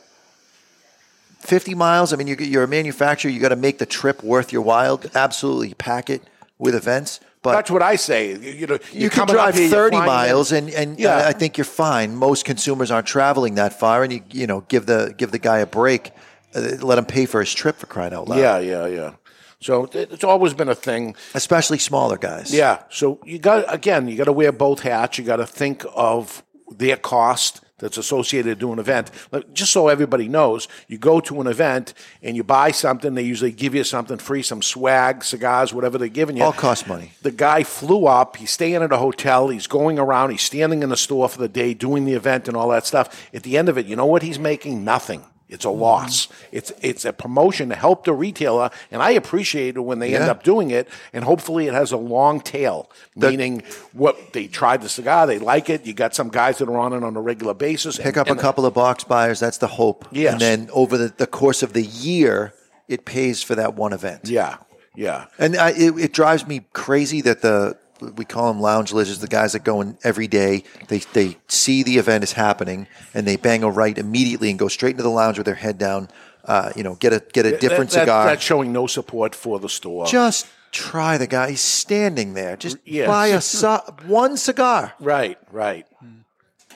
[1.41, 4.53] 50 miles, I mean, you're, you're a manufacturer, you got to make the trip worth
[4.53, 5.01] your while.
[5.15, 6.23] Absolutely pack it
[6.59, 7.21] with events.
[7.43, 8.37] But That's what I say.
[8.39, 11.17] You, know, you can drive here, 30 miles and, and Yeah.
[11.17, 12.15] uh, I think you're fine.
[12.15, 15.59] Most consumers aren't traveling that far and you you know give the give the guy
[15.61, 16.11] a break.
[16.55, 18.39] Uh, let him pay for his trip for crying out loud.
[18.41, 19.13] Yeah, yeah, yeah.
[19.61, 21.15] So it's always been a thing.
[21.35, 22.53] Especially smaller guys.
[22.53, 22.83] Yeah.
[22.91, 25.17] So you got again, you got to wear both hats.
[25.17, 29.11] You got to think of their cost that's associated to an event.
[29.55, 33.15] Just so everybody knows, you go to an event and you buy something.
[33.15, 36.43] They usually give you something free, some swag, cigars, whatever they're giving you.
[36.43, 37.13] All cost money.
[37.23, 38.37] The guy flew up.
[38.37, 39.49] He's staying at a hotel.
[39.49, 40.31] He's going around.
[40.31, 43.29] He's standing in the store for the day, doing the event and all that stuff.
[43.33, 44.85] At the end of it, you know what he's making?
[44.85, 45.25] Nothing.
[45.51, 46.29] It's a loss.
[46.53, 50.25] It's it's a promotion to help the retailer, and I appreciate it when they end
[50.25, 50.31] Yeah.
[50.31, 50.89] up doing it.
[51.13, 55.69] And hopefully, it has a long tail, meaning what they tried the cigar, they like
[55.69, 55.85] it.
[55.85, 57.99] You got some guys that are on it on a regular basis.
[57.99, 59.41] Pick up a couple of box buyers.
[59.41, 60.07] That's the hope.
[60.13, 60.33] Yes.
[60.33, 62.55] And then over the, the course of the year,
[62.89, 64.23] it pays for that one event.
[64.25, 64.57] Yeah.
[64.95, 65.27] Yeah.
[65.39, 69.27] And I, it, it drives me crazy that the we call them lounge lizards, the
[69.29, 70.65] guys that go in every day.
[70.89, 74.69] They they see the event is happening and they bang a right immediately and go
[74.69, 76.09] straight into the lounge with their head down.
[76.45, 78.27] Uh, you know, get a get a different That- that- cigar.
[78.27, 80.07] That's showing no support for the store.
[80.07, 81.51] Just try the guy.
[81.51, 82.57] He's standing there.
[82.57, 83.07] Just Yes.
[83.09, 84.95] buy a ci- one cigar.
[85.01, 85.37] Right.
[85.53, 85.87] Right.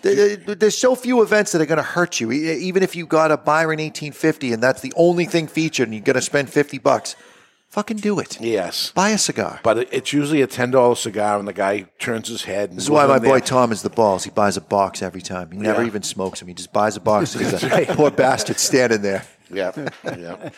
[0.03, 2.31] There- there- There's so few events that are going to hurt you.
[2.31, 6.05] Even if you got a Byron 1850 and that's the only thing featured and you're
[6.05, 7.17] going to spend 50 bucks,
[7.75, 8.41] fucking do it.
[8.41, 8.93] Yes.
[8.95, 9.61] Buy a cigar.
[9.63, 12.71] But it's usually a ten dollar cigar, and the guy turns his head.
[12.71, 13.41] And This is why my boy there.
[13.41, 14.25] Tom is the balls.
[14.25, 15.51] He buys a box every time.
[15.51, 15.89] He never Yeah.
[15.89, 16.49] even smokes them.
[16.49, 17.35] He just buys a box.
[17.39, 19.25] He's That's a poor bastard standing there.
[19.51, 19.73] Yeah,
[20.17, 20.51] yeah.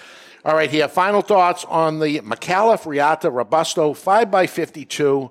[0.44, 0.86] All right, here.
[0.88, 5.30] Final thoughts on the Micallef Reata Robusto five x fifty two.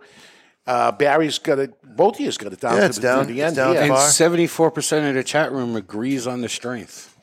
[0.68, 1.72] Uh, Barry's got it.
[1.96, 3.56] Both of you's got it down Yeah, to it's the, down- the it's end.
[3.56, 3.84] down yeah.
[3.86, 7.16] And seventy-four percent of the chat room agrees on the strength.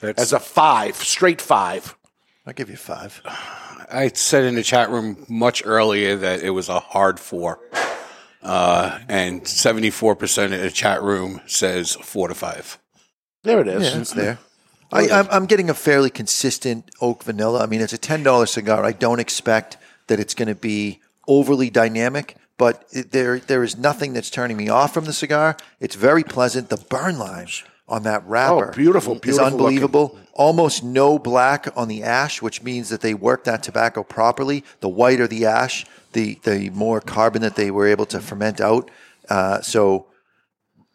[0.00, 1.96] That's As a five, straight five.
[2.46, 3.20] I'll give you five.
[3.90, 7.58] I said in the chat room much earlier that it was a hard four,
[8.42, 12.78] uh, and seventy-four percent of the chat room says four to five.
[13.42, 13.82] There it is.
[13.82, 14.38] Yeah, it's there.
[14.92, 17.62] I, I'm, I'm getting a fairly consistent oak vanilla.
[17.62, 18.84] I mean, it's a ten dollar cigar.
[18.84, 19.76] I don't expect
[20.06, 24.56] that it's going to be overly dynamic, but it, there there is nothing that's turning
[24.56, 25.56] me off from the cigar.
[25.80, 26.68] It's very pleasant.
[26.68, 30.18] The burn lines on that wrapper, Oh, beautiful, beautiful unbelievable.
[30.32, 34.64] Almost no black on the ash, which means that they work that tobacco properly.
[34.80, 38.90] The whiter the ash, the the more carbon that they were able to ferment out.
[39.28, 40.06] Uh, so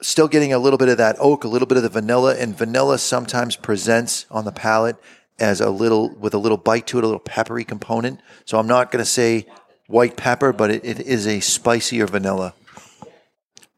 [0.01, 2.57] still getting a little bit of that oak, a little bit of the vanilla, and
[2.57, 4.97] vanilla sometimes presents on the palate
[5.39, 8.19] as a little with a little bite to it, a little peppery component.
[8.45, 9.45] So I'm not going to say
[9.87, 12.53] white pepper, but it, it is a spicier vanilla.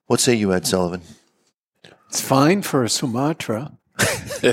[0.07, 1.01] What say you, Ed Sullivan?
[2.11, 3.71] It's fine for a Sumatra.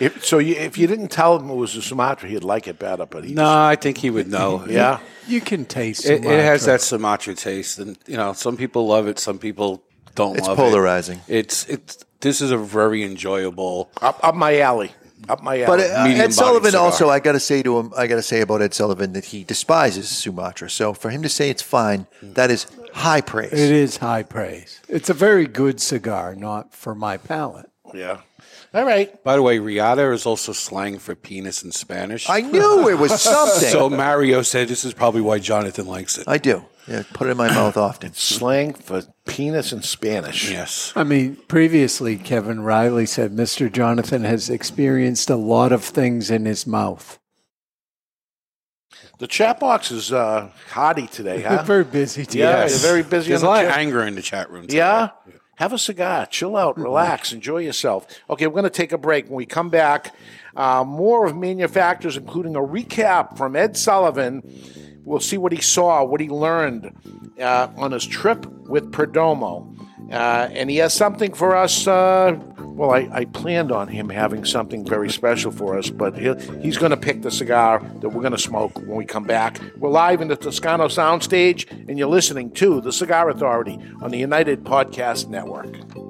[0.00, 2.78] If, so you, if you didn't tell him it was a Sumatra, he'd like it
[2.80, 3.06] better.
[3.06, 4.64] But he No, I think he would know.
[4.68, 4.98] Yeah.
[5.28, 9.06] You can taste It, it has that Sumatra taste, and you know, some people love
[9.06, 9.84] it, some people
[10.16, 11.20] don't It's love polarizing.
[11.28, 11.36] it.
[11.36, 14.90] It's it's this is a very enjoyable up, up my alley,
[15.28, 15.66] up my alley.
[15.66, 16.84] But uh, Ed Sullivan cigar.
[16.84, 19.26] also, I got to say to him, I got to say about Ed Sullivan that
[19.26, 20.70] he despises Sumatra.
[20.70, 23.52] So for him to say it's fine, that is high praise.
[23.52, 24.80] It is high praise.
[24.88, 27.70] It's a very good cigar, not for my palate.
[27.94, 28.20] Yeah.
[28.74, 29.22] All right.
[29.24, 32.28] By the way, Reata is also slang for penis in Spanish.
[32.28, 33.68] I knew it was something.
[33.70, 36.28] so Mario said this is probably why Jonathan likes it.
[36.28, 36.64] I do.
[36.88, 38.12] Yeah, put it in my mouth often.
[38.14, 40.50] Slang for penis in Spanish.
[40.50, 40.92] Yes.
[40.94, 43.70] I mean, previously, Kevin Riley said Mr.
[43.72, 47.18] Jonathan has experienced a lot of things in his mouth.
[49.18, 51.56] The chat box is uh, hardy today, huh?
[51.56, 52.40] They're very busy today.
[52.40, 52.70] Yeah, Yes.
[52.82, 53.28] you're very busy.
[53.30, 54.62] There's a the lot of anger in the chat room.
[54.62, 54.76] Today.
[54.78, 55.10] Yeah.
[55.56, 58.06] Have a cigar, chill out, relax, enjoy yourself.
[58.28, 59.24] Okay, we're going to take a break.
[59.26, 60.14] When we come back,
[60.54, 64.42] uh, more of manufacturers, including a recap from Ed Sullivan.
[65.06, 66.92] We'll see what he saw, what he learned
[67.40, 69.72] uh, on his trip with Perdomo.
[70.10, 71.86] Uh, and he has something for us.
[71.86, 76.38] Uh, well, I, I planned on him having something very special for us, but he'll,
[76.60, 79.60] he's going to pick the cigar that we're going to smoke when we come back.
[79.78, 84.18] We're live in the Toscano Soundstage, and you're listening to The Cigar Authority on the
[84.18, 86.05] United Podcast Network.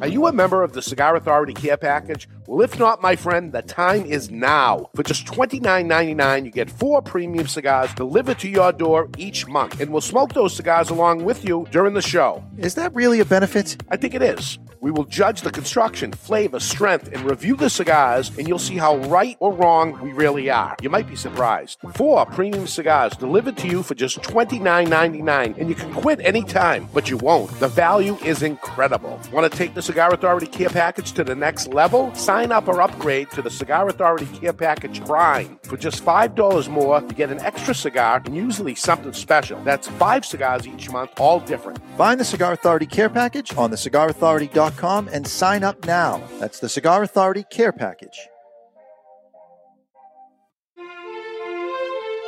[0.00, 2.26] Are you a member of the Cigar Authority Care Package?
[2.46, 4.88] Well, if not, my friend, the time is now.
[4.94, 9.92] For just $29.99, you get four premium cigars delivered to your door each month, and
[9.92, 12.42] we'll smoke those cigars along with you during the show.
[12.56, 13.76] Is that really a benefit?
[13.90, 14.58] I think it is.
[14.82, 18.96] We will judge the construction, flavor, strength, and review the cigars, and you'll see how
[18.96, 20.74] right or wrong we really are.
[20.80, 21.80] You might be surprised.
[21.92, 27.10] Four premium cigars delivered to you for just $29.99, and you can quit anytime, but
[27.10, 27.50] you won't.
[27.60, 29.20] The value is incredible.
[29.30, 32.14] Want to take the Cigar Authority Care Package to the next level?
[32.14, 35.58] Sign up or upgrade to the Cigar Authority Care Package Prime.
[35.62, 39.62] For just $5 more, you get an extra cigar and usually something special.
[39.62, 41.78] That's five cigars each month, all different.
[41.98, 44.69] Find the Cigar Authority Care Package on thecigarauthority.com
[45.12, 46.22] and sign up now.
[46.38, 48.28] That's the Cigar Authority Care Package.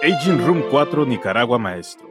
[0.02, 2.08] Aging Room 4 Nicaragua Maestro.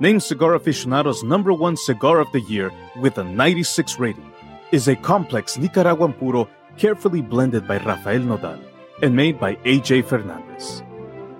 [0.00, 4.32] Named Cigar Aficionado's number one cigar of the year with a 96 rating,
[4.72, 8.60] is a complex Nicaraguan puro carefully blended by Rafael Nodal
[9.02, 10.82] and made by AJ Fernandez.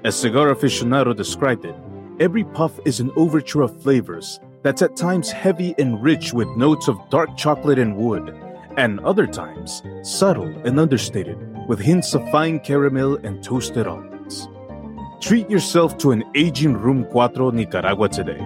[0.04, 1.74] As Cigar Aficionado described it,
[2.20, 6.88] every puff is an overture of flavors that's at times heavy and rich with notes
[6.88, 8.36] of dark chocolate and wood,
[8.76, 11.38] and other times subtle and understated
[11.68, 14.48] with hints of fine caramel and toasted almonds.
[15.20, 18.40] Treat yourself to an aging Room 4 Nicaragua today.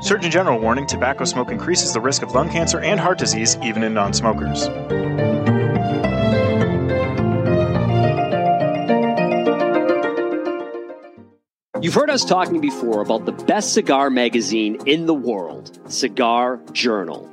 [0.00, 3.82] Surgeon General warning tobacco smoke increases the risk of lung cancer and heart disease even
[3.82, 4.68] in non smokers.
[11.80, 17.32] You've heard us talking before about the best cigar magazine in the world, Cigar Journal.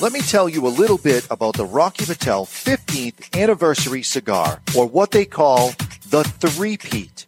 [0.00, 4.86] Let me tell you a little bit about the Rocky Patel 15th anniversary cigar, or
[4.86, 5.74] what they call
[6.08, 7.26] the three-peat.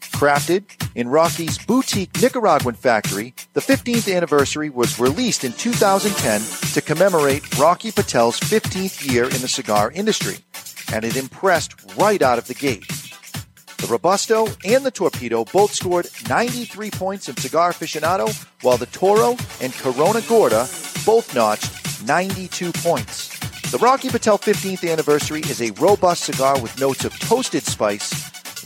[0.00, 7.58] Crafted in Rocky's boutique Nicaraguan factory, the 15th anniversary was released in 2010 to commemorate
[7.58, 10.36] Rocky Patel's 15th year in the cigar industry,
[10.92, 12.86] and it impressed right out of the gate.
[13.78, 18.28] The Robusto and the Torpedo both scored 93 points in Cigar Aficionado,
[18.62, 20.68] while the Toro and Corona Gorda
[21.04, 23.28] both notched 92 points.
[23.70, 28.12] The Rocky Patel 15th anniversary is a robust cigar with notes of toasted spice,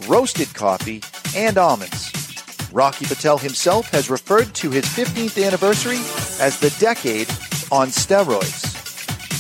[0.09, 1.03] roasted coffee,
[1.37, 2.13] and almonds.
[2.73, 5.99] Rocky Patel himself has referred to his 15th anniversary
[6.45, 7.29] as the decade
[7.71, 8.67] on steroids.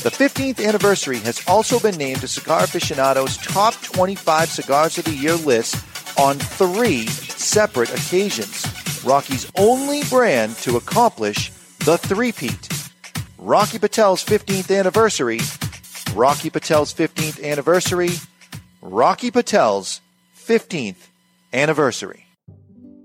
[0.02, 5.14] The 15th anniversary has also been named to Cigar Aficionado's top 25 cigars of the
[5.14, 5.74] year list
[6.16, 8.64] on three separate occasions.
[9.04, 12.68] Rocky's only brand to accomplish the three-peat.
[13.46, 15.38] Rocky Patel's 15th anniversary,
[16.16, 18.10] Rocky Patel's 15th anniversary,
[18.82, 20.00] Rocky Patel's
[20.36, 20.96] 15th
[21.52, 22.26] anniversary.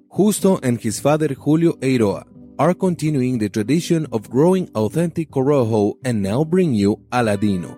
[0.10, 2.26] Justo and his father Julio Eiroa
[2.58, 7.78] are continuing the tradition of growing authentic Corojo and now bring you Aladino.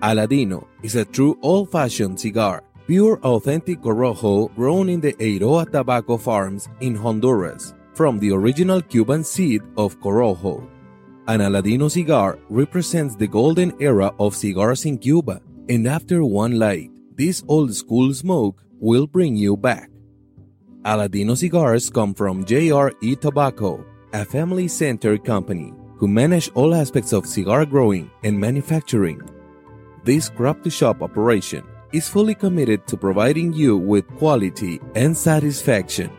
[0.00, 6.66] Aladino is a true old-fashioned cigar, pure authentic Corojo grown in the Eiroa tobacco farms
[6.80, 10.79] in Honduras from the original Cuban seed of Corojo.
[11.28, 16.90] An Aladino cigar represents the golden era of cigars in Cuba, and after one light,
[17.14, 19.90] this old school smoke will bring you back.
[20.82, 27.26] Aladino cigars come from JRE Tobacco, a family centered company who manage all aspects of
[27.26, 29.20] cigar growing and manufacturing.
[30.04, 31.62] This crop to shop operation
[31.92, 36.10] is fully committed to providing you with quality and satisfaction.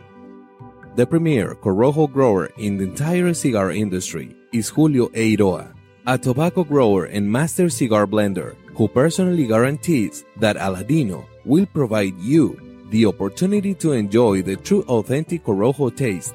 [0.94, 5.72] The premier Corojo grower in the entire cigar industry is Julio Eiroa,
[6.06, 12.58] a tobacco grower and master cigar blender who personally guarantees that Aladino will provide you
[12.90, 16.34] the opportunity to enjoy the true authentic Corojo taste.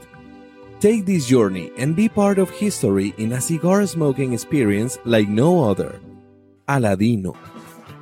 [0.79, 5.63] Take this journey and be part of history in a cigar smoking experience like no
[5.69, 5.99] other.
[6.67, 7.35] Aladino.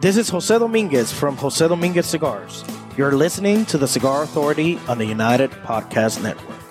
[0.01, 2.63] This is Jose Dominguez from Jose Dominguez Cigars.
[2.97, 6.64] You're listening to the Cigar Authority on the United Podcast Network.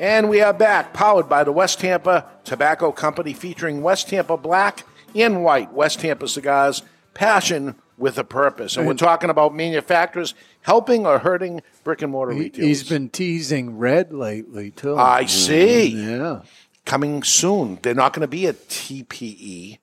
[0.00, 4.84] And we are back, powered by the West Tampa Tobacco Company, featuring West Tampa Black
[5.14, 6.82] and White West Tampa cigars,
[7.14, 8.76] passion with a purpose.
[8.76, 12.68] And we're talking about manufacturers helping or hurting brick and mortar retailers.
[12.68, 14.96] he's been teasing red lately too.
[14.96, 15.28] I mm-hmm.
[15.28, 15.86] see.
[15.88, 16.42] Yeah.
[16.84, 17.80] Coming soon.
[17.82, 19.78] They're not going to be a TPE.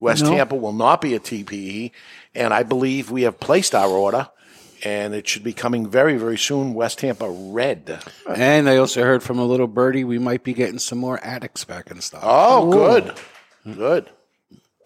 [0.00, 0.32] West No.
[0.32, 1.92] Tampa will not be a TPE.
[2.34, 4.28] And I believe we have placed our order.
[4.84, 6.74] And it should be coming very, very soon.
[6.74, 8.00] West Tampa Red.
[8.28, 11.64] And I also heard from a little birdie we might be getting some more addicts
[11.64, 12.22] back in stock.
[12.24, 13.14] Oh, good.
[13.76, 14.10] Good.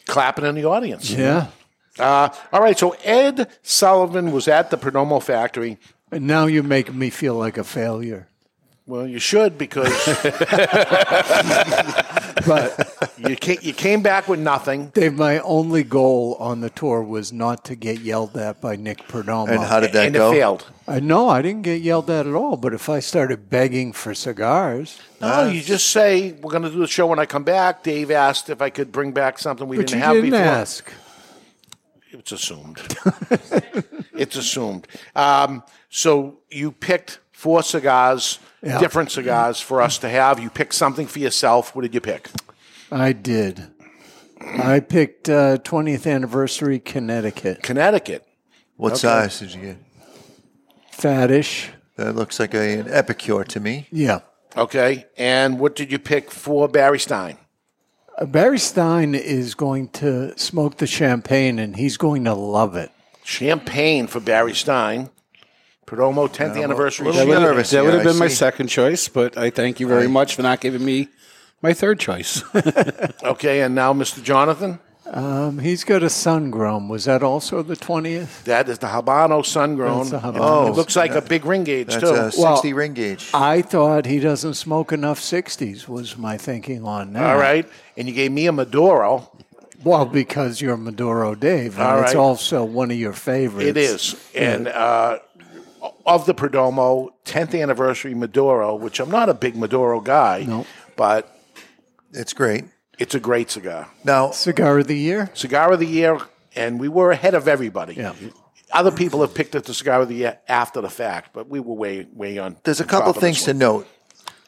[0.06, 1.10] Clapping in the audience.
[1.10, 1.48] Yeah.
[1.98, 2.78] Uh, all right.
[2.78, 5.78] So Ed Sullivan was at the Perdomo factory.
[6.12, 8.28] And now you make me feel like a failure.
[8.90, 9.86] Well, you should because
[12.46, 14.88] But you came, you came back with nothing.
[14.88, 19.06] Dave, my only goal on the tour was not to get yelled at by Nick
[19.06, 19.48] Perdomo.
[19.50, 20.30] And how did that And go?
[20.32, 20.66] it failed.
[20.88, 24.12] I know I didn't get yelled at at all, but if I started begging for
[24.12, 27.84] cigars, No, you just say we're going to do the show when I come back.
[27.84, 30.44] Dave asked if I could bring back something we but didn't you have didn't before.
[30.46, 30.92] ask.
[32.10, 32.80] It's assumed.
[34.14, 34.88] it's assumed.
[35.14, 38.78] Um, so you picked four cigars, Yeah.
[38.78, 40.38] different cigars for us to have.
[40.38, 41.74] You picked something for yourself.
[41.74, 42.28] What did you pick?
[42.92, 43.68] I did.
[44.42, 47.62] I picked uh, 20th anniversary Connecticut.
[47.62, 48.26] Connecticut.
[48.76, 48.98] What Okay.
[49.00, 49.76] size did you get?
[50.92, 51.68] Fattish.
[51.96, 53.86] That looks like a, an epicure to me.
[53.90, 54.20] Yeah.
[54.56, 55.06] Okay.
[55.16, 57.38] And what did you pick for Barry Stein?
[58.18, 62.90] Uh, Barry Stein is going to smoke the champagne and he's going to love it.
[63.24, 65.08] Champagne for Barry Stein.
[65.90, 67.10] Perdomo 10th anniversary.
[67.10, 67.64] That would, champagne.
[67.64, 70.60] that would have been my second choice, but I thank you very much for not
[70.60, 71.08] giving me
[71.62, 72.42] my third choice.
[73.22, 74.22] Okay, and now Mr.
[74.22, 74.78] Jonathan.
[75.06, 76.88] Um, he's got a sun grown.
[76.88, 78.44] Was that also the 20th?
[78.44, 80.08] That is the Habano Sun Grown.
[80.08, 80.68] That's the Habano.
[80.68, 82.14] it looks like a big ring gauge That's too.
[82.14, 83.28] a 60 ring gauge.
[83.34, 87.24] I thought he doesn't smoke enough 60s, was my thinking on that.
[87.28, 89.28] All right, and you gave me a Maduro.
[89.82, 92.16] Well, because you're Maduro Dave, and All it's right.
[92.16, 93.68] also one of your favorites.
[93.68, 95.18] It is, and uh,
[96.06, 100.64] of the Perdomo 10th anniversary Maduro, which I'm not a big Maduro guy,
[100.96, 101.36] but
[102.12, 102.64] it's great.
[102.98, 103.88] It's a great cigar.
[104.04, 106.18] Now, cigar of the year, cigar of the year,
[106.54, 107.94] and we were ahead of everybody.
[107.94, 108.12] Yeah.
[108.72, 111.60] Other people have picked it the cigar of the year after the fact, but we
[111.60, 112.56] were way way on.
[112.62, 113.88] There's a couple of things to note.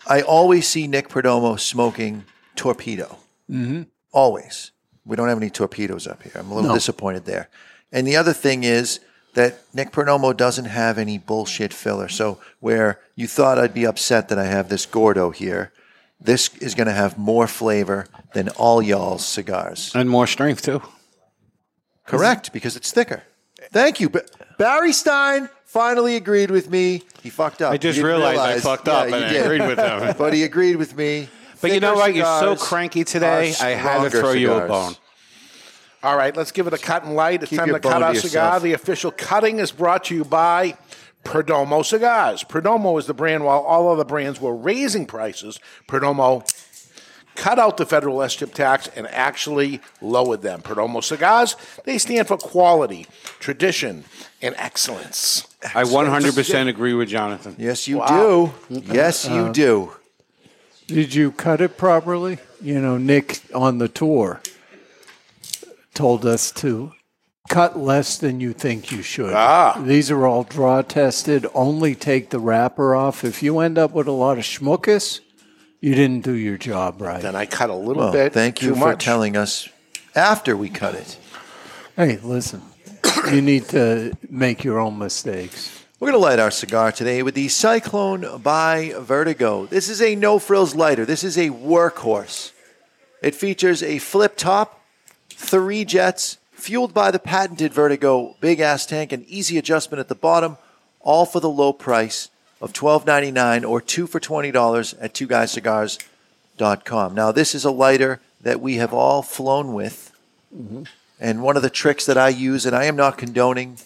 [0.07, 2.25] I always see Nick Perdomo smoking
[2.57, 3.19] torpedo.
[3.51, 3.83] Mm-hmm.
[4.13, 4.73] Always.
[5.05, 6.33] We don't have any torpedoes up here.
[6.37, 6.75] I'm a little No.
[6.75, 7.49] disappointed there.
[7.91, 9.01] And the other thing is
[9.35, 12.09] that Nick Perdomo doesn't have any bullshit filler.
[12.09, 15.73] So where you thought I'd be upset that I have this Gordo here,
[16.21, 19.91] this is going to have more flavor than all y'all's cigars.
[19.95, 20.83] and more strength, too.
[22.07, 23.23] Correct, because it's thicker.
[23.73, 24.09] Thank you.
[24.11, 24.25] Ba-
[24.59, 27.03] Barry Stein finally agreed with me.
[27.23, 27.73] He fucked up.
[27.73, 28.63] I just You didn't realized I realize.
[28.63, 29.43] fucked up and I did.
[29.45, 30.15] agreed with him.
[30.19, 31.29] but he agreed with me.
[31.61, 32.15] But you know what?
[32.15, 33.55] You're so cranky today.
[33.61, 34.95] I had to stronger throw you a bone.
[36.03, 37.43] All right, let's give it a cut and light.
[37.43, 38.59] It's Keep time to cut bone our cigar.
[38.59, 40.77] The official cutting is brought to you by
[41.25, 42.43] Perdomo Cigars.
[42.43, 45.61] Perdomo is the brand while all other brands were raising prices.
[45.87, 46.45] Perdomo
[47.37, 50.61] cut out the federal SCHIP tax and actually lowered them.
[50.61, 51.55] Perdomo Cigars,
[51.85, 53.07] they stand for quality,
[53.39, 54.05] tradition,
[54.43, 55.47] and excellence.
[55.75, 57.55] I 100% agree with Jonathan.
[57.59, 58.53] Yes, you Wow.
[58.69, 58.83] do.
[58.93, 59.93] Yes, you Uh, do.
[60.89, 62.39] Did you cut it properly?
[62.61, 64.41] You know, Nick on the tour
[65.95, 66.93] told us to
[67.49, 69.33] cut less than you think you should.
[69.35, 69.81] Ah.
[69.85, 71.47] These are all draw tested.
[71.55, 73.25] Only take the wrapper off.
[73.25, 75.21] If you end up with a lot of schmuckus,
[75.81, 77.21] you didn't do your job right.
[77.21, 79.05] Then I cut a little Well, bit thank you too for much.
[79.05, 79.69] telling us
[80.15, 81.19] after we cut it.
[81.97, 82.63] Hey, listen,
[83.31, 85.79] you need to make your own mistakes.
[86.01, 89.67] We're going to light our cigar today with the Cyclone by Vertigo.
[89.67, 91.05] This is a no frills lighter.
[91.05, 92.51] This is a workhorse.
[93.23, 94.81] It features a flip top,
[95.37, 100.15] three jets, fueled by the patented Vertigo big ass tank, and easy adjustment at the
[100.15, 100.57] bottom,
[101.01, 102.29] all for the low price
[102.61, 107.15] of $12.99 or two for $20 at twoguyscigars.com.
[107.15, 110.13] Now, this is a lighter that we have all flown with.
[110.57, 110.85] Mm-hmm.
[111.21, 113.79] And one of the tricks that I use, and I am not condoning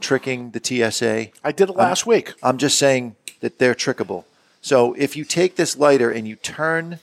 [0.00, 1.28] tricking the TSA.
[1.42, 2.34] I did it last week.
[2.42, 4.24] I'm just saying that they're trickable.
[4.60, 6.98] So if you take this lighter and you turn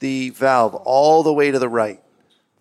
[0.00, 2.00] the valve all the way to the right,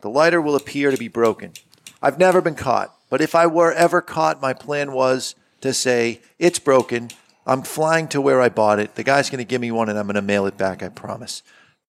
[0.01, 1.53] the lighter will appear to be broken.
[2.01, 6.21] I've never been caught, but if I were ever caught, my plan was to say,
[6.39, 7.09] it's broken.
[7.45, 8.95] I'm flying to where I bought it.
[8.95, 10.89] The guy's going to give me one and I'm going to mail it back, I
[10.89, 11.43] promise.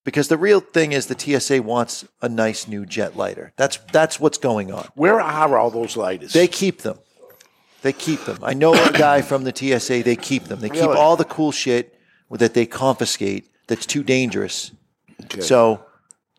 [0.05, 3.53] Because the real thing is the TSA wants a nice new jet lighter.
[3.57, 4.89] That's that's what's going on.
[4.95, 6.33] Where are all those lighters?
[6.33, 6.99] They keep them.
[7.83, 8.39] They keep them.
[8.43, 10.03] I know a guy from the TSA.
[10.03, 10.61] They keep them.
[10.61, 10.97] They keep Really?
[10.97, 11.99] all the cool shit
[12.31, 14.73] that they confiscate that's too dangerous.
[15.41, 15.85] So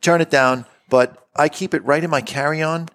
[0.02, 0.66] turn it down.
[0.90, 2.90] But I keep it right in my carry-on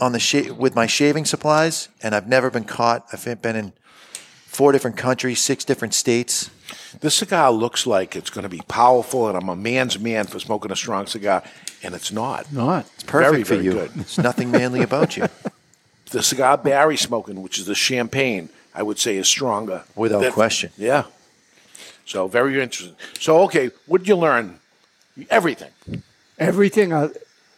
[0.00, 3.06] on the sha- with my shaving supplies, and I've never been caught.
[3.12, 3.72] I've been in
[4.46, 6.50] four different countries, six different states.
[7.00, 10.38] This cigar looks like it's going to be powerful, and I'm a man's man for
[10.38, 11.42] smoking a strong cigar,
[11.82, 12.52] and it's not.
[12.52, 12.86] Not.
[12.94, 13.72] It's perfect Very, for very you.
[13.72, 13.90] good.
[13.94, 15.26] There's nothing manly about you.
[16.12, 19.84] The cigar Barry smoking, which is the champagne, I would say is stronger.
[19.94, 20.72] Without That- question.
[20.76, 21.04] Yeah.
[22.04, 22.96] So very interesting.
[23.20, 24.58] So okay, what did you learn?
[25.30, 25.70] Everything.
[26.36, 26.92] Everything.
[26.92, 27.10] Uh,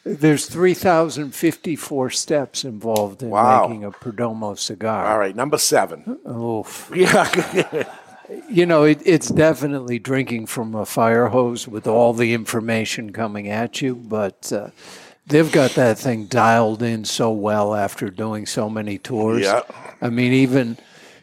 [0.05, 3.67] there's 3,054 steps involved in Wow.
[3.69, 5.07] making a Perdomo cigar.
[5.07, 6.19] All right, number seven.
[6.29, 6.91] Oof.
[6.97, 7.85] Yeah.
[8.49, 13.49] You know, it, it's definitely drinking from a fire hose with all the information coming
[13.49, 14.71] at you, but uh,
[15.27, 19.43] they've got that thing dialed in so well after doing so many tours.
[19.43, 19.63] Yeah.
[20.01, 20.79] I mean, even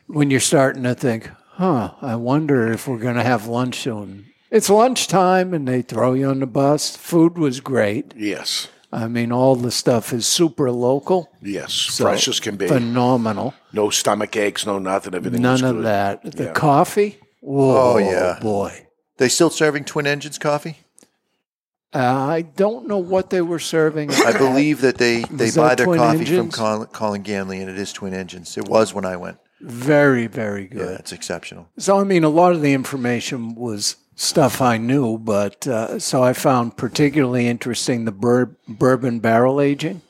[0.05, 4.27] when you're starting to think, huh, I wonder if we're going to have lunch soon.
[4.51, 6.95] It's lunchtime and they throw you on the bus.
[6.95, 8.13] Food was great.
[8.15, 8.67] yes.
[8.91, 11.29] I mean, all the stuff is super local.
[11.43, 12.67] Yes, So, fresh as can be.
[12.67, 13.53] Phenomenal.
[13.71, 15.13] No stomach aches, no nothing.
[15.13, 15.43] Everything.
[15.43, 16.23] None was of that.
[16.23, 16.51] The Yeah.
[16.53, 17.19] coffee.
[17.41, 18.39] Whoa, Oh, yeah.
[18.41, 18.87] boy.
[19.17, 20.79] They still serving twin engines coffee?
[21.93, 24.09] Uh, I don't know what they were serving.
[24.11, 26.37] I believe that they, they Was buy that their coffee engines?
[26.37, 28.57] from Colin, Colin Ganley, and it is twin engines.
[28.57, 29.37] It was when I went.
[29.61, 30.79] Very, very good.
[30.89, 31.67] Yeah, it's exceptional.
[31.77, 36.21] So, I mean, a lot of the information was stuff I knew, but uh, so
[36.21, 40.01] I found particularly interesting the bur- bourbon barrel aging,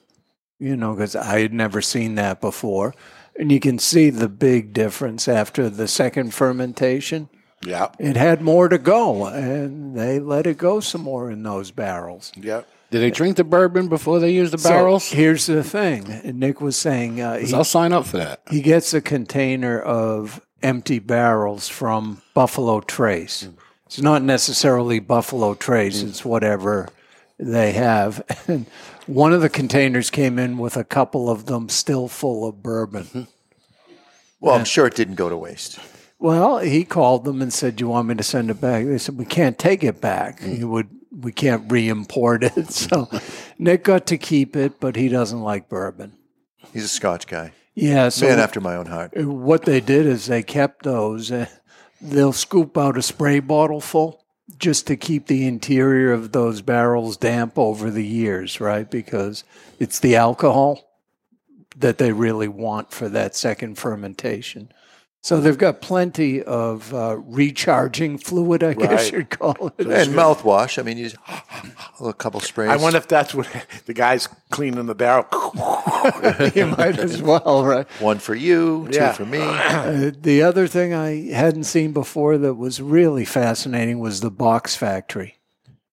[0.58, 2.96] you know, because I had never seen that before.
[3.38, 7.30] And you can see the big difference after the second fermentation.
[7.64, 7.90] Yeah.
[8.00, 12.32] It had more to go, and they let it go some more in those barrels.
[12.36, 12.62] Yeah.
[12.90, 15.10] Did they drink the bourbon before they used the So, barrels?
[15.10, 18.42] here's the thing Nick was saying uh, 'Cause I'll sign up for that.
[18.50, 23.48] He gets a container of empty barrels from Buffalo Trace.
[23.90, 26.90] It's not necessarily Buffalo Trace, it's whatever
[27.40, 28.22] they have.
[28.48, 28.68] And
[29.08, 33.28] one of the containers came in with a couple of them still full of bourbon.
[34.40, 35.80] Well, I'm sure it didn't go to waste.
[36.20, 39.00] Well, he called them and said, "Do you want me to send it back?" They
[39.00, 40.40] said, "We can't take it back.
[40.42, 40.60] Mm.
[40.60, 43.10] You would, we can't re-import it." So
[43.58, 46.14] Nick got to keep it, but he doesn't like bourbon.
[46.74, 47.54] He's a Scotch guy.
[47.74, 49.18] Yeah, so Man after my own heart.
[49.18, 51.32] What they did is they kept those.
[52.02, 54.24] They'll scoop out a spray bottle full
[54.58, 58.90] just to keep the interior of those barrels damp over the years, right?
[58.90, 59.44] Because
[59.80, 60.90] it's the alcohol
[61.78, 64.72] that they really want for that second fermentation.
[65.22, 69.12] So they've got plenty of uh, recharging fluid, I guess Right.
[69.14, 69.86] you'd call it.
[69.86, 70.80] And mouthwash.
[70.80, 71.18] I mean, you just
[72.02, 72.70] a couple sprays.
[72.70, 73.48] I wonder if that's what
[73.86, 75.26] the guy's cleaning the barrel.
[76.56, 77.86] you might as well, right?
[78.00, 79.12] One for you, two Yeah.
[79.12, 79.40] for me.
[79.80, 84.76] Uh, the other thing I hadn't seen before that was really fascinating was the box
[84.76, 85.36] factory.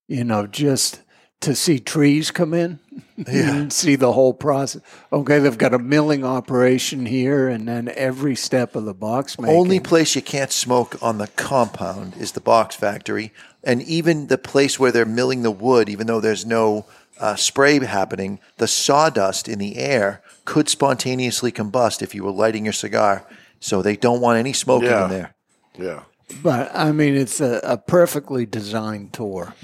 [0.08, 1.02] You know, just
[1.40, 2.78] to see trees come in
[3.26, 4.82] and see the whole process.
[5.12, 9.56] Okay, they've got a milling operation here, and then every step of the box making.
[9.56, 13.32] Only place you can't smoke on the compound is the box factory,
[13.62, 16.86] and even the place where they're milling the wood, even though there's no
[17.18, 22.64] uh, spray happening, the sawdust in the air could spontaneously combust if you were lighting
[22.64, 23.26] your cigar.
[23.58, 25.04] So they don't want any smoking Yeah.
[25.04, 25.34] in there.
[25.78, 26.02] Yeah.
[26.42, 29.54] But I mean, it's a, a perfectly designed tour.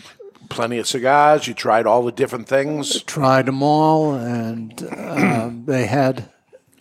[0.52, 1.46] Plenty of cigars.
[1.46, 3.02] You tried all the different things.
[3.04, 6.28] Tried them all, and um, they had.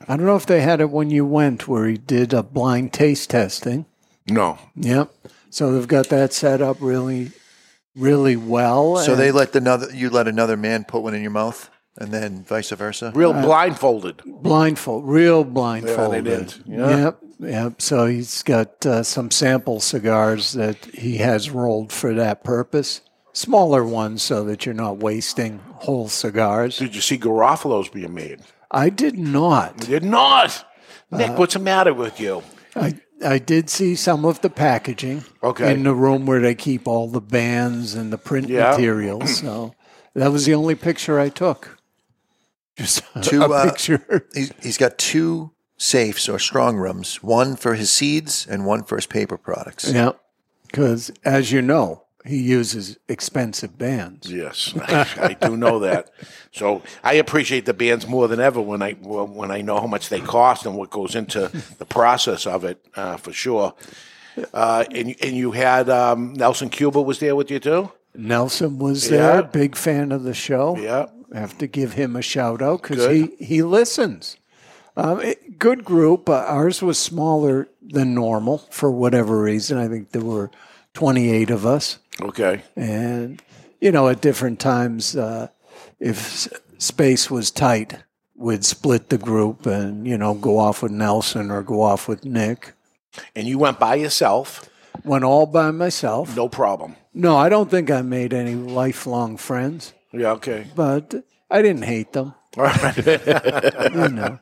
[0.07, 2.91] I don't know if they had it when you went, where he did a blind
[2.93, 3.85] taste testing.
[4.27, 4.57] No.
[4.75, 5.11] Yep.
[5.49, 7.31] So they've got that set up really,
[7.95, 8.97] really well.
[8.97, 12.43] So they let another you let another man put one in your mouth, and then
[12.43, 13.11] vice versa.
[13.15, 14.21] Real Uh, blindfolded.
[14.25, 16.23] blindfold, real blindfolded.
[16.25, 16.55] did.
[16.65, 16.97] Yeah.
[16.97, 17.17] Yep.
[17.39, 17.81] Yep.
[17.81, 23.01] So he's got uh, some sample cigars that he has rolled for that purpose.
[23.33, 26.77] Smaller ones, so that you're not wasting whole cigars.
[26.77, 28.41] Did you see Garofalo's being made?
[28.69, 29.81] I did not.
[29.81, 30.65] You did not.
[31.11, 32.43] Nick, Uh, what's the matter with you?
[32.75, 35.23] I I did see some of the packaging.
[35.43, 35.73] Okay.
[35.73, 38.71] In the room where they keep all the bands and the print Yeah.
[38.71, 39.37] materials.
[39.41, 39.75] So
[40.13, 41.77] that was the only picture I took.
[42.77, 44.27] Just two a uh, picture.
[44.33, 48.95] He's, he's got two safes or strong rooms, one for his seeds and one for
[48.97, 49.91] his paper products.
[49.91, 50.11] Yeah.
[50.67, 54.31] Because as you know, he uses expensive bands.
[54.31, 56.11] Yes, I, I do know that.
[56.51, 60.09] So I appreciate the bands more than ever when I when I know how much
[60.09, 63.73] they cost and what goes into the process of it, uh, for sure.
[64.53, 67.91] Uh, and and you had um, Nelson Cuba was there with you too.
[68.15, 69.17] Nelson was Yeah.
[69.17, 70.77] there, big fan of the show.
[70.77, 71.05] Yeah.
[71.33, 74.35] Have to give him a shout out because he, he listens.
[74.97, 76.27] Um, it- good group.
[76.27, 79.77] Uh, ours was smaller than normal for whatever reason.
[79.77, 80.51] I think there were
[80.93, 81.99] 28 of us.
[82.21, 82.63] Okay.
[82.75, 83.41] And,
[83.79, 85.47] you know, at different times, uh,
[85.99, 87.95] if s- space was tight,
[88.35, 92.25] we'd split the group and, you know, go off with Nelson or go off with
[92.25, 92.73] Nick.
[93.35, 94.67] And you went by yourself.
[95.03, 96.35] Went all by myself.
[96.35, 96.95] No problem.
[97.13, 100.31] No, I don't think I made any lifelong friends, Yeah.
[100.33, 100.67] Okay.
[100.75, 101.13] but
[101.49, 102.33] I didn't hate them.
[102.57, 102.97] All right.
[103.93, 104.39] You know.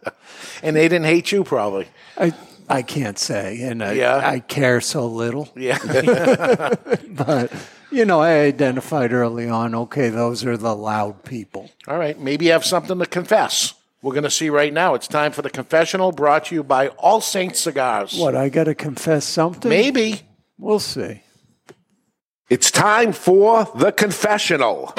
[0.63, 1.87] And they didn't hate you, probably.
[2.17, 2.33] I
[2.69, 4.21] I can't say, and I, Yeah.
[4.23, 5.49] I care so little.
[5.55, 5.79] Yeah.
[7.09, 7.51] but
[7.91, 9.73] you know, I identified early on.
[9.73, 11.71] Okay, those are the loud people.
[11.87, 12.19] All right.
[12.19, 13.73] Maybe you have something to confess.
[14.01, 14.93] We're going to see right now.
[14.93, 18.17] It's time for the confessional brought to you by All Saints Cigars.
[18.17, 19.67] What I got to confess something?
[19.67, 20.21] Maybe.
[20.57, 21.21] We'll see.
[22.49, 24.93] It's time for the confessional.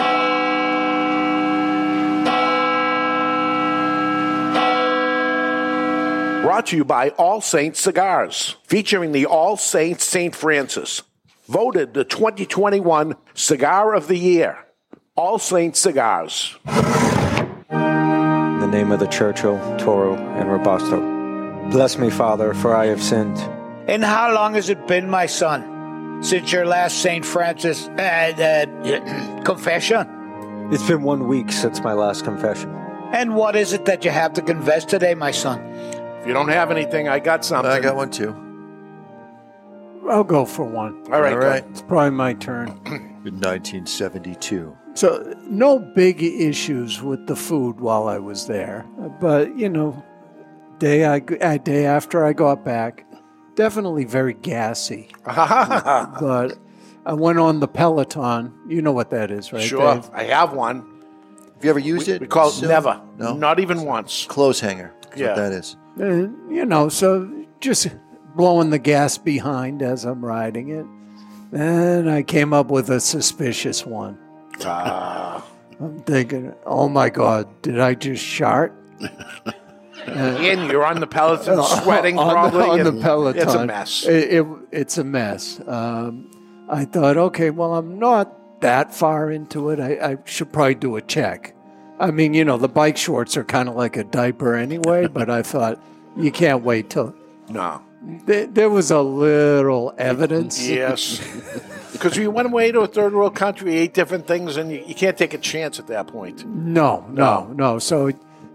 [6.43, 10.35] Brought to you by All Saints Cigars, featuring the All Saints St.
[10.35, 11.03] Francis,
[11.47, 14.59] voted the 2021 Cigar of the Year.
[15.17, 16.57] All Saints Cigars.
[16.67, 20.99] In the name of the Churchill, Toro, and Robusto.
[21.71, 23.37] Bless me, Father, for I have sinned.
[23.87, 27.25] And how long has it been, my son, since your last St.
[27.25, 30.09] Francis uh, uh, confession?
[30.73, 32.75] It's been one week since my last confession.
[33.13, 35.59] And what is it that you have to confess today, my son?
[36.21, 37.71] If you don't have anything, I got something.
[37.71, 38.35] I got one too.
[40.09, 41.03] I'll go for one.
[41.13, 41.65] All right, All right.
[41.71, 42.69] It's probably my turn.
[43.25, 44.77] In 1972.
[44.95, 48.87] So, no big issues with the food while I was there.
[49.21, 50.03] But, you know,
[50.79, 53.07] day, I, uh, day after I got back,
[53.55, 55.11] definitely very gassy.
[55.25, 56.57] but
[57.07, 58.53] I went on the Peloton.
[58.69, 59.63] You know what that is, right?
[59.63, 60.11] Sure, Dave?
[60.15, 60.79] I have one.
[61.57, 62.21] Have you ever used We- it?
[62.23, 62.69] we call it Sil?
[62.69, 63.01] never.
[63.19, 63.35] No.
[63.37, 64.27] Not even once.
[64.27, 64.93] Clothes hanger.
[65.17, 65.29] Yeah.
[65.29, 65.77] what that is.
[66.01, 66.07] Uh,
[66.53, 67.31] you know, so
[67.61, 67.89] just
[68.37, 70.87] blowing the gas behind as I'm riding it.
[71.53, 74.19] And I came up with a suspicious one.
[74.65, 75.45] Ah.
[75.81, 78.73] I'm thinking, oh my God, did I just shart?
[80.09, 82.63] Ian, you're on the Peloton, sweating on, probably.
[82.81, 83.43] on the Peloton.
[83.43, 84.07] It's a mess.
[84.07, 85.61] It, it- it's a mess.
[85.67, 86.31] Um,
[86.69, 89.81] I thought, okay, well, I'm not that far into it.
[89.81, 91.55] I, I should probably do a check.
[92.01, 95.29] I mean, you know, the bike shorts are kind of like a diaper anyway, but
[95.29, 95.81] I thought
[96.17, 97.15] you can't wait till.
[97.49, 97.83] No.
[98.03, 100.67] There, there was a little evidence.
[100.67, 101.21] Yes.
[101.93, 104.95] Because you went away to a third world country, ate different things, and you, you
[104.95, 106.47] can't take a chance at that point.
[106.47, 107.79] No, no, no.
[107.79, 108.11] So,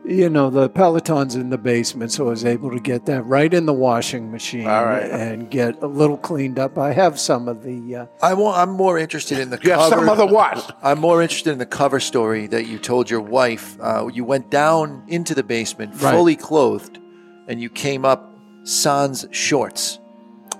[0.07, 3.51] you know, the Peloton's in the basement, so I was able to get that right
[3.53, 4.99] in the washing machine right.
[5.09, 6.77] and get a little cleaned up.
[6.77, 7.95] I have some of the.
[7.95, 9.95] Uh, I want, I'm more interested in the You have cover.
[10.05, 10.77] some other what?
[10.83, 13.77] I'm more interested in the cover story that you told your wife.
[13.81, 16.13] Uh, you went down into the basement Right.
[16.13, 16.99] fully clothed,
[17.47, 18.31] and you came up
[18.63, 19.99] sans shorts.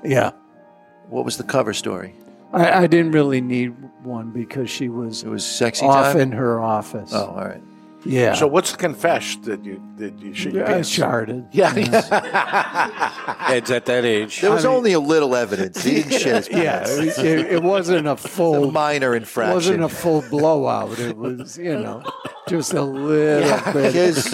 [0.04, 0.32] yeah.
[1.10, 2.16] What was the cover story?
[2.52, 6.22] I, I didn't really need one because she was It was sexy off time.
[6.22, 7.12] in her office.
[7.14, 7.62] oh, all right.
[8.06, 8.34] Yeah.
[8.34, 10.56] So what's the confess that you that you should?
[10.62, 11.48] I sharded.
[11.52, 11.74] Yeah.
[13.50, 14.42] Ed's at that age.
[14.42, 15.84] There was only a little evidence.
[15.84, 17.18] He didn't shit his Yeah, pants.
[17.20, 18.72] it, it- it wasn't a It's a full.
[18.72, 19.54] minor It infraction.
[19.56, 20.98] wasn't a full blowout.
[21.00, 22.04] It was, you know,
[22.48, 23.94] just a little bit.
[23.94, 24.34] His-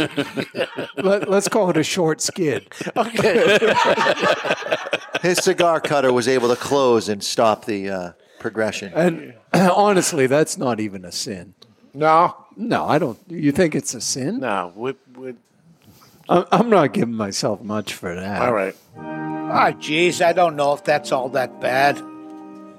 [0.98, 2.72] Let, let's call it a short skid.
[2.96, 3.58] Okay.
[5.22, 8.92] his cigar cutter was able to close and stop the uh, progression.
[8.96, 11.54] And honestly, that's not even a sin.
[11.94, 12.36] no.
[12.62, 13.18] No, I don't.
[13.28, 14.40] You think it's a sin?
[14.40, 14.72] No.
[14.76, 15.34] We, we,
[16.30, 18.42] I'm I'm not giving myself much for that.
[18.42, 18.76] all right.
[18.98, 22.02] Ah, geez, I don't know if that's all that bad.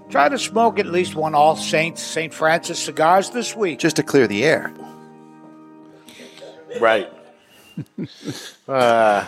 [0.09, 2.32] Try to smoke at least one All Saints St.
[2.32, 3.80] Francis cigars this week.
[3.80, 4.72] Just to clear the air.
[6.80, 7.12] Right.
[8.68, 9.26] uh,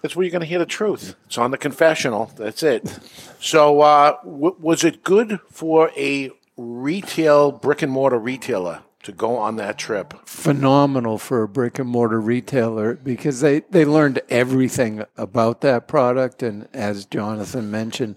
[0.00, 1.14] that's where you're going to hear the truth.
[1.26, 2.32] It's on the confessional.
[2.36, 2.98] That's it.
[3.40, 9.36] So, uh, w- was it good for a retail brick and mortar retailer to go
[9.36, 10.14] on that trip?
[10.26, 16.42] Phenomenal for a brick and mortar retailer because they, they learned everything about that product.
[16.42, 18.16] And as Jonathan mentioned,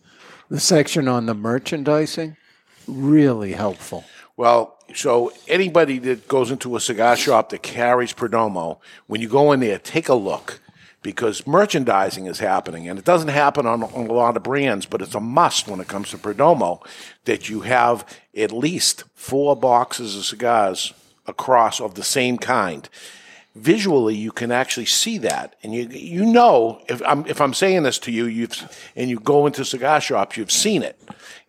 [0.50, 2.36] the section on the merchandising,
[2.88, 4.04] really helpful.
[4.36, 9.52] Well, so anybody that goes into a cigar shop that carries Perdomo, when you go
[9.52, 10.60] in there, take a look
[11.04, 15.02] because merchandising is happening, and it doesn't happen on, on a lot of brands, but
[15.02, 16.84] it's a must when it comes to Perdomo
[17.26, 18.06] that you have
[18.36, 20.94] at least four boxes of cigars
[21.28, 22.90] across of the same kind.
[23.56, 27.84] Visually, you can actually see that, and you you know if I'm if I'm saying
[27.84, 31.00] this to you, you've and you go into cigar shops, you've seen it.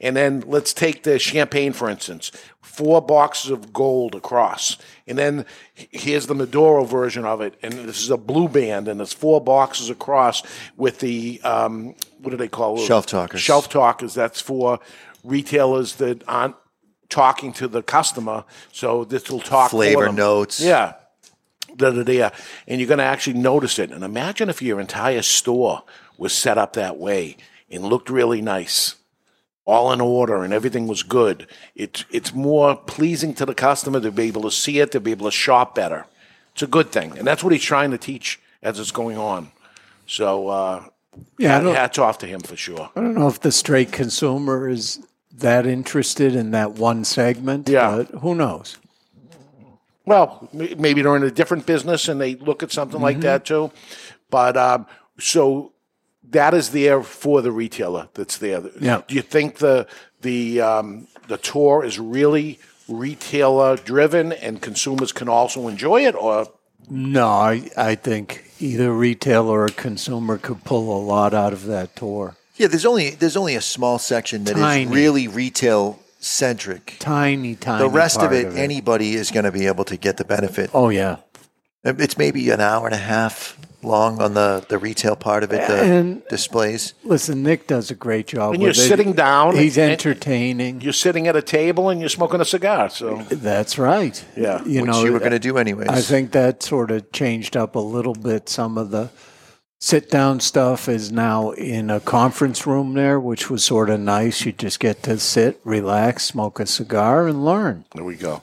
[0.00, 4.76] And then let's take the champagne for instance, four boxes of gold across,
[5.06, 9.00] and then here's the Maduro version of it, and this is a blue band, and
[9.00, 10.42] it's four boxes across
[10.76, 12.84] with the um, what do they call it?
[12.84, 13.40] Shelf talkers.
[13.40, 14.12] Shelf talkers.
[14.12, 14.78] That's for
[15.22, 16.56] retailers that aren't
[17.08, 20.60] talking to the customer, so this will talk Flavor notes.
[20.60, 20.96] Yeah
[21.76, 22.30] da, da, da,
[22.66, 23.90] and you're going to actually notice it.
[23.90, 25.82] And imagine if your entire store
[26.18, 27.36] was set up that way
[27.70, 28.96] and looked really nice,
[29.64, 31.46] all in order, and everything was good.
[31.74, 35.10] It's it's more pleasing to the customer to be able to see it, to be
[35.12, 36.06] able to shop better.
[36.52, 39.50] It's a good thing, and that's what he's trying to teach as it's going on.
[40.06, 40.84] So, uh,
[41.38, 42.90] Yeah, hats off to him for sure.
[42.94, 45.00] I don't know if the straight consumer is
[45.32, 47.68] that interested in that one segment.
[47.68, 47.96] Yeah.
[47.96, 48.76] But who knows?
[50.06, 53.72] Well, maybe they're in a different business and they look at something like that too.
[54.30, 54.86] But um,
[55.18, 55.72] so
[56.30, 58.08] that is there for the retailer.
[58.14, 58.62] That's there.
[58.80, 59.02] Yeah.
[59.06, 59.86] Do you think the
[60.20, 62.58] the um, the tour is really
[62.88, 66.48] retailer driven and consumers can also enjoy it, or
[66.90, 71.96] No, I, I think either retailer or consumer could pull a lot out of that
[71.96, 72.36] tour.
[72.56, 74.86] Yeah, there's only there's only a small section that is Tiny.
[74.86, 76.96] really retail centric.
[76.98, 77.78] Tiny, tiny.
[77.82, 80.70] the rest of part it, anybody is going to be able to get the benefit.
[80.74, 81.16] Oh yeah,
[81.84, 85.52] um, it's maybe an hour and a half long on the the retail part of
[85.52, 85.66] it.
[85.68, 86.94] The And- displays.
[87.04, 88.54] Listen, Nick does a great job.
[88.54, 88.76] And you're it.
[88.76, 89.56] sitting down.
[89.56, 90.80] He's entertaining.
[90.80, 92.88] You're sitting at a table and you're smoking a cigar.
[92.88, 94.24] So That's right.
[94.36, 94.64] Yeah.
[94.64, 95.88] you Which know you were uh, gonna do anyways.
[95.88, 98.48] I think that sort of changed up a little bit.
[98.48, 99.10] Some of the
[99.84, 104.46] sit down stuff is now in a conference room there, which was sort of nice.
[104.46, 107.84] You just get to sit, relax, smoke a cigar, and learn.
[107.94, 108.42] There we go.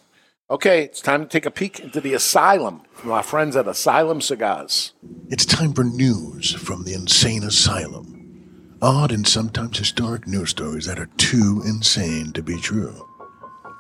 [0.51, 4.21] Okay, it's time to take a peek into the asylum from our friends at Asylum
[4.21, 4.93] Cigars.
[5.29, 8.77] It's time for news from the insane asylum.
[8.79, 13.07] Odd and sometimes historic news stories that are too insane to be true.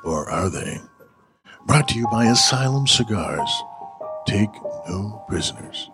[0.03, 0.79] Or are they?
[1.67, 3.51] Brought to you by Asylum Cigars.
[4.25, 4.49] Take
[4.87, 5.91] no prisoners.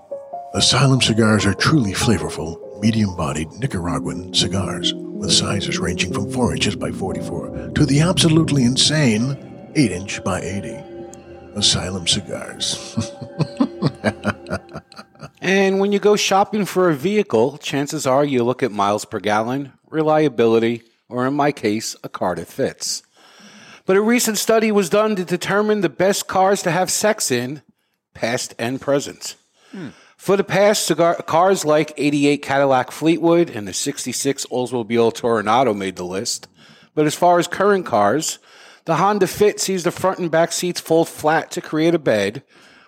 [0.58, 6.76] Asylum cigars are truly flavorful, medium bodied Nicaraguan cigars with sizes ranging from 4 inches
[6.76, 9.38] by 44 to the absolutely insane
[9.76, 10.84] 8 inch by 80.
[11.54, 12.98] Asylum cigars.
[15.40, 19.20] And when you go shopping for a vehicle, chances are you look at miles per
[19.20, 23.04] gallon, reliability, or in my case, a car that fits.
[23.86, 27.62] But a recent study was done to determine the best cars to have sex in,
[28.16, 29.36] past and present.
[29.72, 29.90] Hmm.
[30.28, 35.96] For the past, cigar, cars like 88 Cadillac Fleetwood and the 66 Oldsmobile Toronado made
[35.96, 36.50] the list.
[36.94, 38.38] But as far as current cars,
[38.84, 42.44] the Honda Fit sees the front and back seats fold flat to create a bed,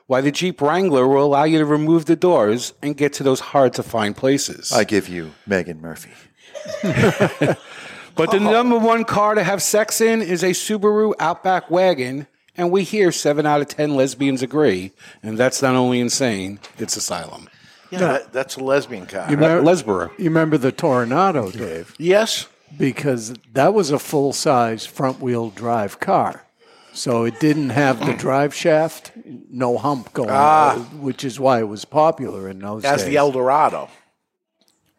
[0.06, 3.40] while the Jeep Wrangler will allow you to remove the doors and get to those
[3.40, 4.74] hard to find places.
[4.74, 6.12] I give you Megan Murphy.
[8.16, 12.28] But the number one car to have sex in is a Subaru Outback wagon,
[12.60, 14.92] and we hear seven out of ten lesbians agree,
[15.24, 17.50] and that's not only insane, it's asylum.
[17.90, 19.26] Yeah, that- that's a lesbian car.
[19.30, 20.12] You remember, Lesborough.
[20.20, 21.96] You remember the Toronado, Dave?
[21.98, 22.48] Yes.
[22.78, 26.44] Because that was a full size front wheel drive car.
[26.94, 29.12] So it didn't have the drive shaft,
[29.50, 30.74] no hump going, Ah.
[30.74, 33.10] on, which is why it was popular in those As days.
[33.12, 33.90] the Eldorado.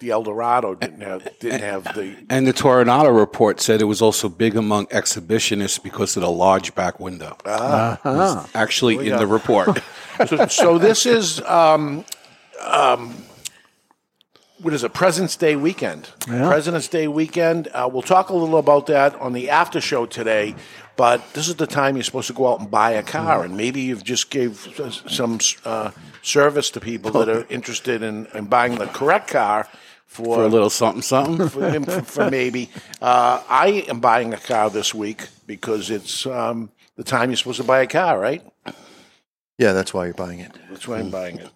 [0.00, 4.30] The Eldorado didn't have didn't have the And the Toronado report said it was also
[4.30, 7.36] big among exhibitionists because of the large back window.
[7.44, 8.00] Ah.
[8.02, 9.18] It was Actually, There in go.
[9.18, 9.82] the report.
[10.26, 12.06] so, so this is um,
[12.64, 13.14] um,
[14.62, 14.94] what is it?
[14.94, 16.08] President's Day weekend.
[16.26, 16.48] Yeah.
[16.48, 17.68] President's Day weekend.
[17.68, 20.54] Uh, we'll talk a little about that on the after show today.
[20.96, 23.54] But this is the time you're supposed to go out and buy a car, and
[23.54, 24.66] maybe you've just gave
[25.08, 25.90] some uh,
[26.22, 29.68] service to people that are interested in, in buying the correct car
[30.10, 31.48] for, For a little something, something.
[31.50, 32.68] for, for, for maybe.
[33.00, 37.60] Uh, I am buying a car this week because it's um, the time you're supposed
[37.60, 38.42] to buy a car, right?
[39.56, 40.50] Yeah, that's why you're buying it.
[40.68, 41.48] That's why I'm buying it.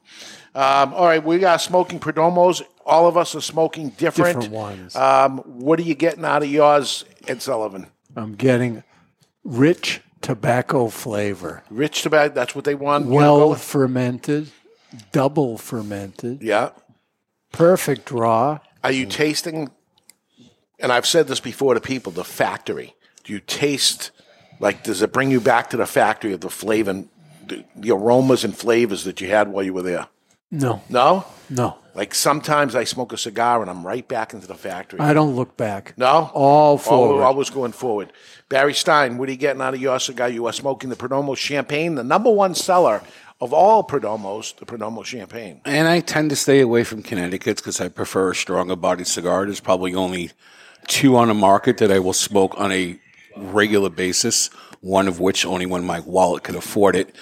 [0.54, 2.62] Um, all right, we got smoking Perdomos.
[2.86, 4.42] All of us are smoking different.
[4.42, 4.94] Different ones.
[4.94, 7.88] Um, what are you getting out of yours, Ed Sullivan?
[8.14, 8.84] I'm getting
[9.42, 11.64] rich tobacco flavor.
[11.70, 12.34] Rich tobacco.
[12.34, 13.06] That's what they want.
[13.06, 14.52] you to go Well fermented,
[15.10, 16.70] double fermented, yeah.
[17.54, 18.58] Perfect raw.
[18.82, 19.70] Are you tasting?
[20.80, 22.12] And I've said this before to people.
[22.12, 22.94] The factory.
[23.22, 24.10] Do you taste?
[24.60, 27.04] Like, does it bring you back to the factory of the flavor,
[27.46, 30.06] the, the aromas and flavors that you had while you were there?
[30.50, 31.24] No, No.
[31.50, 31.78] no.
[31.96, 34.98] Like sometimes I smoke a cigar and I'm right back into the factory.
[34.98, 35.94] I don't look back.
[35.96, 36.28] No?
[36.34, 37.22] All forward.
[37.22, 38.12] Always going forward.
[38.48, 40.28] Barry Stein, what are you getting out of your cigar?
[40.28, 43.00] You are smoking the Perdomo Champagne, the number one seller
[43.44, 45.60] of all Perdomos, the Perdomo Champagne.
[45.66, 49.44] And I tend to stay away from Connecticut's because I prefer a stronger bodied cigar.
[49.44, 50.30] There's probably only
[50.88, 52.98] two on the market that I will smoke on a
[53.36, 54.48] regular basis,
[54.80, 57.14] one of which only when my wallet could afford it.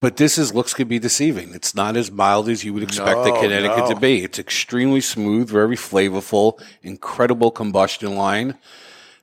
[0.00, 1.52] But this is looks could be deceiving.
[1.52, 3.88] It's not as mild as you would expect the No, Connecticut no.
[3.88, 4.22] to be.
[4.22, 8.56] It's extremely smooth, very flavorful, incredible combustion line.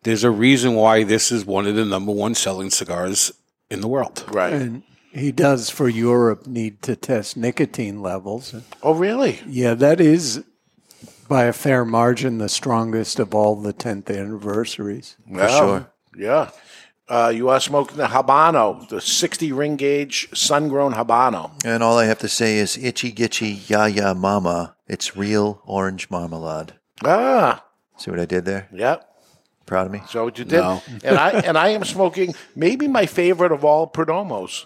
[0.03, 3.31] There's a reason why this is one of the number one selling cigars
[3.69, 4.25] in the world.
[4.29, 4.51] Right.
[4.51, 4.83] And
[5.15, 8.53] he does for Europe need to test nicotine levels.
[8.83, 9.39] Oh, really?
[9.47, 10.43] Yeah, that is
[11.27, 15.15] by a fair margin the strongest of all the 10th anniversaries.
[15.27, 15.91] Well, for sure.
[16.17, 16.49] Yeah.
[17.07, 21.51] Uh, you are smoking the Habano, the 60 ring gauge sun grown Habano.
[21.63, 24.75] And all I have to say is itchy gitchy ya ya mama.
[24.87, 26.73] It's real orange marmalade.
[27.03, 27.63] Ah,
[27.97, 28.67] See what I did there?
[28.73, 29.07] yep.
[29.67, 30.01] Proud of me?
[30.09, 30.81] So what you did, No.
[31.03, 34.65] and I and I am smoking maybe my favorite of all Perdomos,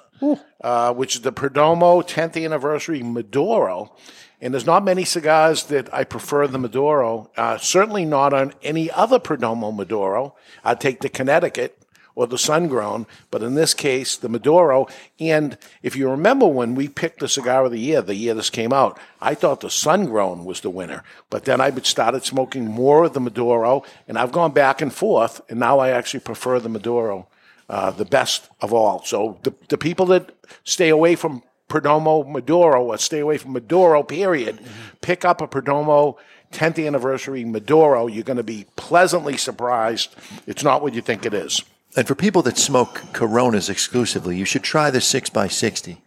[0.62, 3.96] uh, which is the Perdomo 10th anniversary Maduro.
[4.42, 7.30] And there's not many cigars that I prefer the Maduro.
[7.36, 10.36] Uh, certainly not on any other Perdomo Maduro.
[10.64, 11.80] I'd take the Connecticut
[12.20, 14.88] or the sun grown, but in this case, the Maduro.
[15.22, 18.50] And if you remember when we picked the cigar of the year, the year this
[18.50, 21.04] came out, I thought the sun grown was the winner.
[21.30, 25.40] But then I started smoking more of the Maduro, and I've gone back and forth,
[25.50, 27.30] and now I actually prefer the Maduro,
[27.70, 29.04] uh, the best of all.
[29.06, 30.32] So the, the people that
[30.64, 34.60] stay away from Perdomo Maduro or stay away from Maduro, period,
[35.02, 36.16] pick up a Perdomo
[36.52, 38.08] 10th anniversary Maduro.
[38.08, 40.16] You're going to be pleasantly surprised.
[40.48, 41.62] It's not what you think it is.
[41.96, 45.98] And for people that smoke Coronas exclusively, you should try the 6x60.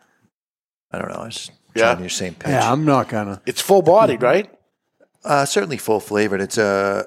[0.91, 1.15] I don't know.
[1.15, 1.93] I was Yeah.
[1.93, 2.51] trying your same pitch.
[2.51, 3.41] Yeah, I'm not gonna.
[3.47, 4.51] It's full bodied, right?
[5.25, 6.41] Uh, certainly full flavored.
[6.41, 7.05] It's uh,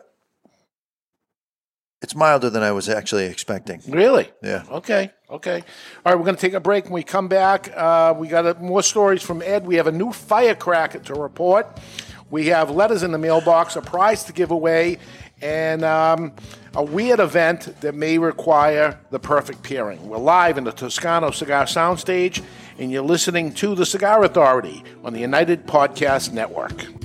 [2.01, 3.81] it's milder than I was actually expecting.
[3.87, 4.29] Really?
[4.43, 4.63] Yeah.
[4.69, 5.11] Okay.
[5.29, 5.63] Okay.
[6.05, 6.15] All right.
[6.15, 6.85] We're going to take a break.
[6.85, 9.65] When we come back, uh, we got uh, more stories from Ed.
[9.65, 11.79] We have a new firecracker to report.
[12.29, 14.97] We have letters in the mailbox, a prize to give away,
[15.41, 16.33] and um,
[16.73, 20.07] a weird event that may require the perfect pairing.
[20.07, 22.43] We're live in the Toscano Cigar Soundstage,
[22.79, 27.04] and you're listening to the Cigar Authority on the United Podcast Network.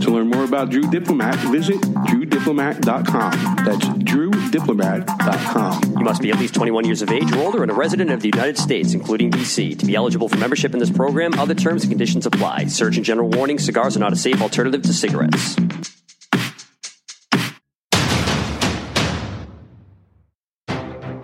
[0.00, 3.56] To learn more about Drew Diplomat, visit drewdiplomat.com.
[3.64, 5.98] That's drewdiplomat.com.
[5.98, 8.20] You must be at least 21 years of age or older and a resident of
[8.20, 9.74] the United States, including D.C.
[9.74, 12.66] To be eligible for membership in this program, other terms and conditions apply.
[12.66, 15.56] Surgeon General warning cigars are not a safe alternative to cigarettes.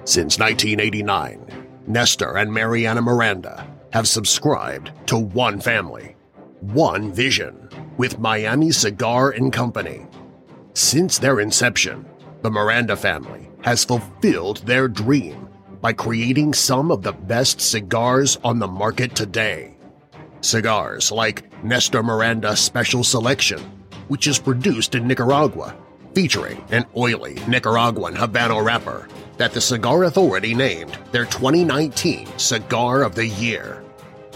[0.05, 1.47] Since 1989,
[1.87, 6.17] Nestor and Mariana Miranda have subscribed to one family,
[6.61, 7.70] one vision,
[8.01, 10.07] with Miami Cigar and Company.
[10.73, 12.07] Since their inception,
[12.41, 15.51] the Miranda family has fulfilled their dream
[15.83, 19.77] by creating some of the best cigars on the market today.
[20.41, 23.61] Cigars like Nestor Miranda Special Selection,
[24.09, 25.77] which is produced in Nicaragua,
[26.15, 33.15] featuring an oily Nicaraguan Habano wrapper that the Cigar Authority named their 2019 Cigar of
[33.15, 33.85] the Year,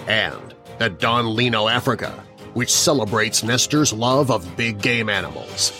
[0.06, 2.22] and the Don Lino Africa,
[2.54, 5.72] which celebrates Nestor's love of big game animals.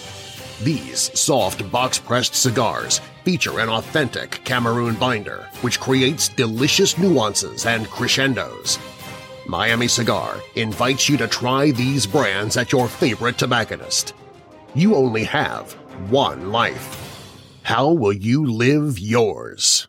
[0.63, 8.79] These soft box-pressed cigars feature an authentic Cameroon binder, which creates delicious nuances and crescendos.
[9.47, 14.15] Miami Cigar invites you to try these brands at your favorite tobacconist.
[14.75, 15.73] You only have
[16.11, 17.01] one life.
[17.63, 19.89] How will you live yours?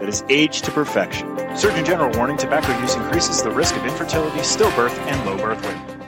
[0.00, 1.28] that is aged to perfection.
[1.56, 6.00] Surgeon General warning tobacco use increases the risk of infertility, stillbirth, and low birth weight.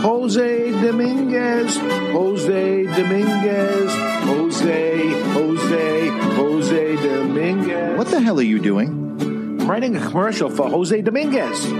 [0.00, 3.92] Jose Dominguez, Jose Dominguez,
[4.24, 7.98] Jose, Jose, Jose Dominguez.
[7.98, 8.88] What the hell are you doing?
[9.60, 11.70] I'm writing a commercial for Jose Dominguez.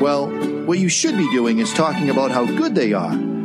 [0.00, 0.28] Well,
[0.64, 3.29] what you should be doing is talking about how good they are.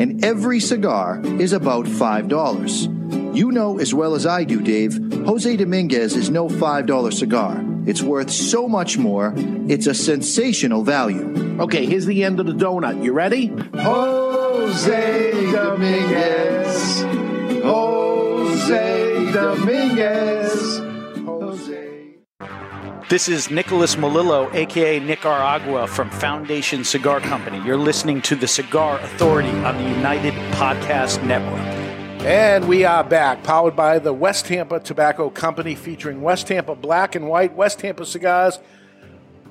[0.00, 3.36] And every cigar is about $5.
[3.36, 7.62] You know as well as I do, Dave, Jose Dominguez is no $5 cigar.
[7.86, 11.58] It's worth so much more, it's a sensational value.
[11.60, 13.04] Okay, here's the end of the donut.
[13.04, 13.48] You ready?
[13.74, 17.02] Jose Dominguez.
[17.62, 20.89] Jose Dominguez.
[23.10, 23.16] Jose.
[23.16, 27.60] This is Nicholas Melillo, aka Nicaragua from Foundation Cigar Company.
[27.64, 31.60] You're listening to the Cigar Authority on the United Podcast Network.
[32.24, 37.14] And we are back, powered by the West Tampa Tobacco Company, featuring West Tampa Black
[37.14, 38.58] and White, West Tampa cigars,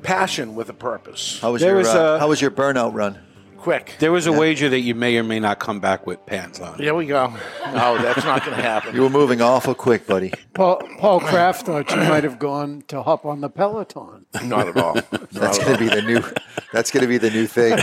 [0.04, 1.40] passion with a purpose.
[1.42, 3.18] How was There your was uh, a- how was your burnout run?
[3.60, 3.96] Quick.
[4.00, 6.78] There was a wager that you may or may not come back with pants on.
[6.80, 7.34] Here we go.
[7.74, 8.96] No, that's not going to happen.
[8.96, 10.32] You were moving awful quick, buddy.
[10.54, 14.26] Paul, Paul Kraft thought you might have gone to hop on the Peloton.
[14.44, 14.94] Not at all.
[15.32, 16.24] That's going to be the new.
[16.72, 17.76] That's going to be the new thing.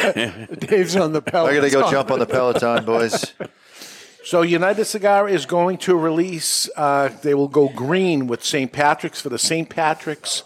[0.58, 1.54] Dave's on the Peloton.
[1.54, 3.34] I'm going to go jump on the Peloton, boys.
[4.24, 6.68] So United Cigar is going to release.
[6.74, 8.72] Uh, they will go green with St.
[8.72, 9.68] Patrick's for the St.
[9.68, 10.42] Patrick's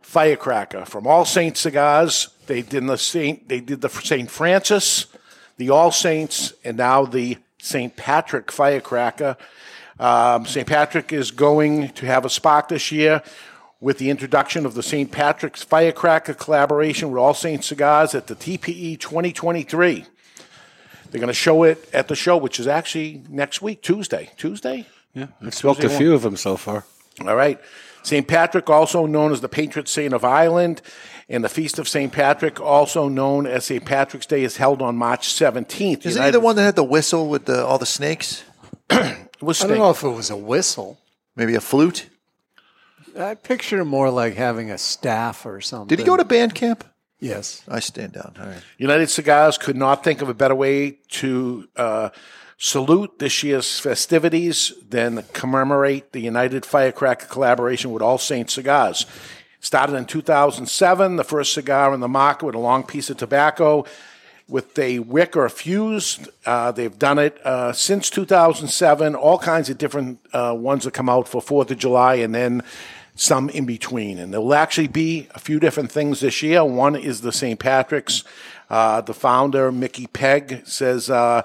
[0.00, 2.28] firecracker from All Saints cigars.
[2.50, 3.48] They did the Saint.
[3.48, 4.28] They did the St.
[4.28, 5.06] Francis,
[5.56, 7.94] the All Saints, and now the St.
[7.94, 9.36] Patrick firecracker.
[10.00, 10.66] Um, St.
[10.66, 13.22] Patrick is going to have a spark this year
[13.78, 15.12] with the introduction of the St.
[15.12, 20.06] Patrick's Firecracker collaboration with All Saints Cigars at the TPE 2023.
[21.08, 24.30] They're going to show it at the show, which is actually next week, Tuesday.
[24.36, 24.88] Tuesday?
[25.14, 26.16] Yeah, I've smoked a few one.
[26.16, 26.84] of them so far.
[27.20, 27.60] All right.
[28.02, 28.26] St.
[28.26, 30.80] Patrick, also known as the patron saint of Ireland,
[31.30, 32.12] and the Feast of St.
[32.12, 33.84] Patrick, also known as St.
[33.84, 36.04] Patrick's Day, is held on March 17th.
[36.04, 38.42] Isn't he the one that had the whistle with the, all the snakes?
[39.40, 40.98] was I don't know if it was a whistle.
[41.36, 42.08] Maybe a flute.
[43.16, 45.86] I picture him more like having a staff or something.
[45.86, 46.84] Did he go to band camp?
[47.20, 47.62] Yes.
[47.68, 48.34] I stand down.
[48.40, 48.62] All right.
[48.78, 52.08] United Cigars could not think of a better way to uh,
[52.56, 59.06] salute this year's festivities than commemorate the United Firecracker collaboration with All Saints Cigars.
[59.60, 63.84] Started in 2007, the first cigar in the market with a long piece of tobacco
[64.50, 66.18] with a wick or a fuse.
[66.44, 71.08] Uh, they've done it uh, since 2007, all kinds of different uh, ones that come
[71.08, 72.62] out for 4th of July and then
[73.14, 74.18] some in between.
[74.18, 76.64] And there will actually be a few different things this year.
[76.64, 77.58] One is the St.
[77.58, 78.24] Patrick's.
[78.68, 81.42] Uh, the founder, Mickey Pegg, says uh,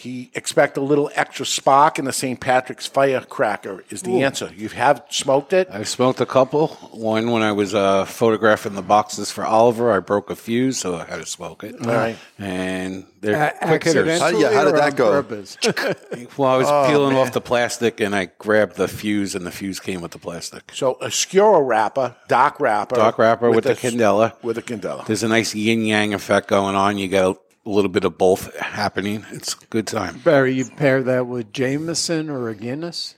[0.00, 2.40] he expect a little extra spark in the St.
[2.40, 4.22] Patrick's firecracker is the Ooh.
[4.22, 4.50] answer.
[4.56, 5.68] You have smoked it?
[5.70, 6.68] I've smoked a couple.
[6.92, 10.96] One when I was uh, photographing the boxes for Oliver, I broke a fuse, so
[10.96, 11.74] I had to smoke it.
[11.86, 12.16] All right.
[12.38, 14.20] And they're A- quick hitters.
[14.20, 15.10] How- yeah, how did that go?
[16.38, 17.26] well, I was Oh, peeling man.
[17.26, 20.70] off the plastic, and I grabbed the fuse, and the fuse came with the plastic.
[20.72, 22.96] So a Scuro wrapper, dark wrapper.
[22.96, 24.42] Dark wrapper with, a the candela.
[24.42, 25.04] With a candela.
[25.04, 26.96] There's a nice yin yang effect going on.
[26.96, 29.24] You got a little bit of both happening.
[29.32, 30.18] It's a good time.
[30.20, 33.16] Barry, you pair that with Jameson or a Guinness?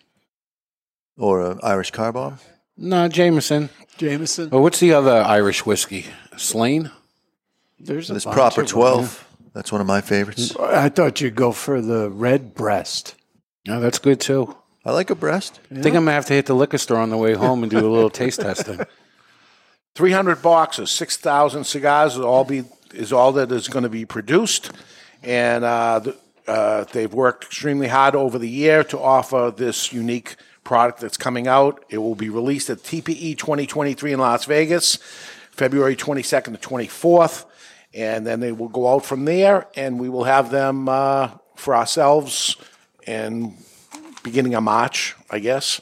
[1.16, 2.38] Or an Irish car bomb?
[2.76, 3.68] No, Jameson.
[3.98, 4.50] Jameson.
[4.50, 6.06] Well, what's the other Irish whiskey?
[6.36, 6.90] Slane?
[7.78, 8.74] There's a This bunch proper of them.
[8.74, 9.28] 12.
[9.54, 10.56] That's one of my favorites.
[10.56, 13.14] I thought you'd go for the Redbreast.
[13.66, 14.56] No, that's good too.
[14.84, 15.60] I like a breast.
[15.70, 17.70] I think I'm gonna have to hit the liquor store on the way home and
[17.70, 18.80] do a little taste testing.
[19.94, 22.64] 300 boxes, 6,000 cigars will all be
[22.94, 24.70] is all that is going to be produced,
[25.22, 26.16] and uh, the,
[26.46, 31.46] uh, they've worked extremely hard over the year to offer this unique product that's coming
[31.46, 31.84] out.
[31.88, 34.96] It will be released at TPE 2023 in Las Vegas,
[35.50, 37.44] February 22nd to 24th,
[37.94, 41.76] and then they will go out from there, and we will have them uh, for
[41.76, 42.56] ourselves
[43.06, 43.54] and
[44.22, 45.80] beginning of March, I guess.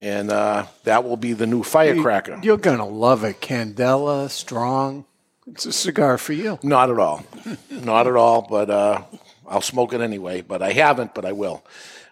[0.00, 2.40] And uh, that will be the new firecracker.
[2.42, 3.40] You're going to love it.
[3.40, 5.04] Candela, strong.
[5.46, 6.58] It's a cigar for you.
[6.62, 7.24] Not at all.
[7.70, 9.02] Not at all, but uh,
[9.48, 10.40] I'll smoke it anyway.
[10.40, 11.64] But I haven't, but I will.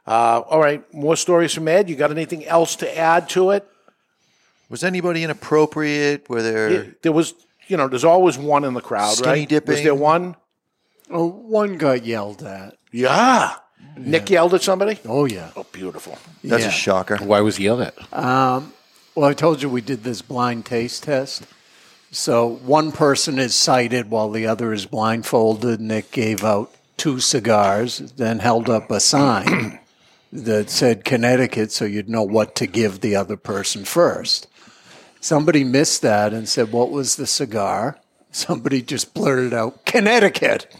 [0.07, 1.89] Uh, all right, more stories from Ed.
[1.89, 3.67] You got anything else to add to it?
[4.69, 6.29] Was anybody inappropriate?
[6.29, 6.71] Were there.
[6.71, 7.35] Yeah, there was,
[7.69, 9.67] you know, there's always one in the crowd, Skinny right?
[9.67, 10.37] Was there one?
[11.11, 12.77] Oh, one got yelled at.
[12.93, 13.55] Yeah.
[13.97, 14.99] Nick yelled at somebody?
[15.05, 15.51] Oh, yeah.
[15.57, 16.19] Oh, beautiful.
[16.45, 16.69] That's Yeah.
[16.69, 17.17] a shocker.
[17.19, 17.95] Why was he yelled at?
[18.13, 18.73] Um,
[19.15, 21.43] well, I told you we did this blind taste test.
[22.13, 25.81] So one person is sighted while the other is blindfolded.
[25.81, 29.79] Nick gave out two cigars, then held up a sign
[30.33, 34.49] that said Connecticut so you'd know what to give the other person first.
[35.21, 37.99] Somebody missed that and said, What was the cigar?
[38.33, 40.75] Somebody just blurted out, Connecticut.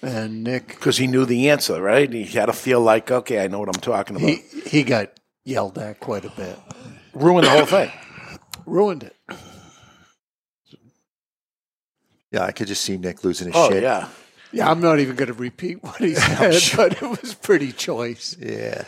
[0.00, 2.12] And Nick, Because he knew the answer, right?
[2.12, 4.28] He had to feel like, okay, I know what I'm talking about.
[4.28, 5.12] he, he got
[5.44, 6.58] yelled at quite a bit.
[7.14, 7.92] Ruined the whole thing.
[8.66, 9.16] Ruined it.
[12.32, 13.82] Yeah, I could just see Nick losing his Oh, shit.
[13.82, 14.08] yeah.
[14.52, 18.36] Yeah, I'm not even going to repeat what he said, but it was pretty choice.
[18.38, 18.84] Yeah.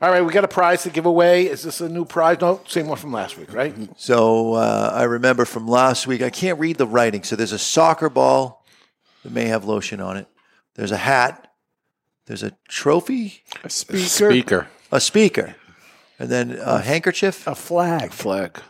[0.00, 1.46] All right, we got a prize to give away.
[1.46, 2.38] Is this a new prize?
[2.40, 3.74] No, same one from last week, right?
[3.98, 7.22] So uh, I remember from last week, I can't read the writing.
[7.22, 8.64] So there's a soccer ball
[9.22, 10.26] that may have lotion on it.
[10.74, 11.50] There's a hat.
[12.26, 13.42] There's a trophy.
[13.64, 14.04] A speaker.
[14.06, 14.68] Speaker.
[14.92, 15.54] A speaker.
[16.18, 17.46] And then a handkerchief.
[17.46, 18.12] A flag.
[18.12, 18.60] Flag.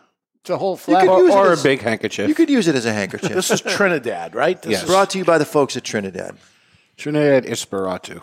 [0.47, 1.09] It's a whole You flag.
[1.09, 2.28] could use it Or a as- big handkerchief.
[2.28, 3.32] You could use it as a handkerchief.
[3.32, 4.62] This is Trinidad, right?
[4.62, 4.82] This Yes.
[4.85, 6.36] is- Brought to you by the folks at Trinidad.
[6.97, 8.20] Trinidad Espiritu.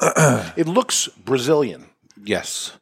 [0.56, 1.84] it looks Brazilian.
[2.24, 2.72] Yes.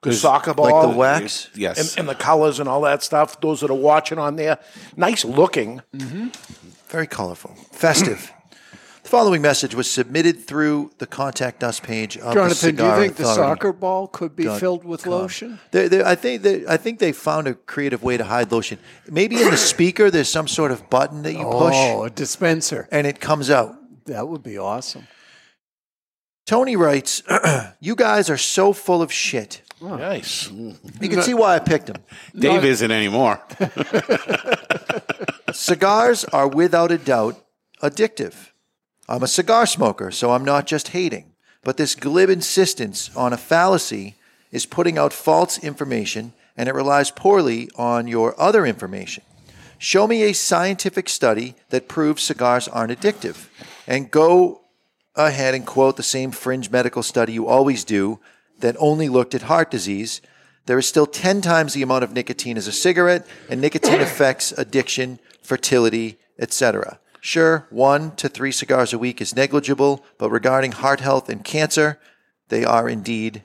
[0.00, 0.70] Good There's- soccer ball.
[0.72, 1.48] Like the wax?
[1.54, 1.78] Yes.
[1.78, 3.38] And, and the colors and all that stuff.
[3.42, 4.58] Those that are watching on there.
[4.96, 5.82] Nice looking.
[5.94, 6.28] Mm-hmm.
[6.88, 7.54] Very colorful.
[7.70, 8.32] Festive.
[9.10, 12.88] the following message was submitted through the contact us page of the Jonathan, do you
[12.90, 15.12] Cigar think the soccer ball could be dot filled with com.
[15.12, 15.58] lotion?
[15.72, 18.78] They, they, I think they, I think they found a creative way to hide lotion.
[19.10, 22.88] Maybe in the speaker, there's some sort of button that you push, Oh, a dispenser.
[22.92, 23.74] and it comes out.
[24.06, 25.08] That would be awesome.
[26.46, 27.22] Tony writes,
[27.80, 30.48] "You guys are so full of shit." Nice.
[30.50, 31.96] You can see why I picked him.
[32.38, 33.40] Dave isn't anymore.
[35.52, 37.42] Cigars are without a doubt
[37.82, 38.49] addictive.
[39.10, 41.32] I'm a cigar smoker, so I'm not just hating.
[41.64, 44.14] But this glib insistence on a fallacy
[44.52, 49.24] is putting out false information and it relies poorly on your other information.
[49.78, 53.48] Show me a scientific study that proves cigars aren't addictive.
[53.84, 54.60] And go
[55.16, 58.20] ahead and quote the same fringe medical study you always do
[58.60, 60.20] that only looked at heart disease.
[60.66, 64.52] There is still 10 times the amount of nicotine as a cigarette, and nicotine affects
[64.52, 66.99] addiction, fertility, etc.
[67.20, 71.98] Sure, one to three cigars a week is negligible, but regarding heart health and cancer,
[72.48, 73.42] they are indeed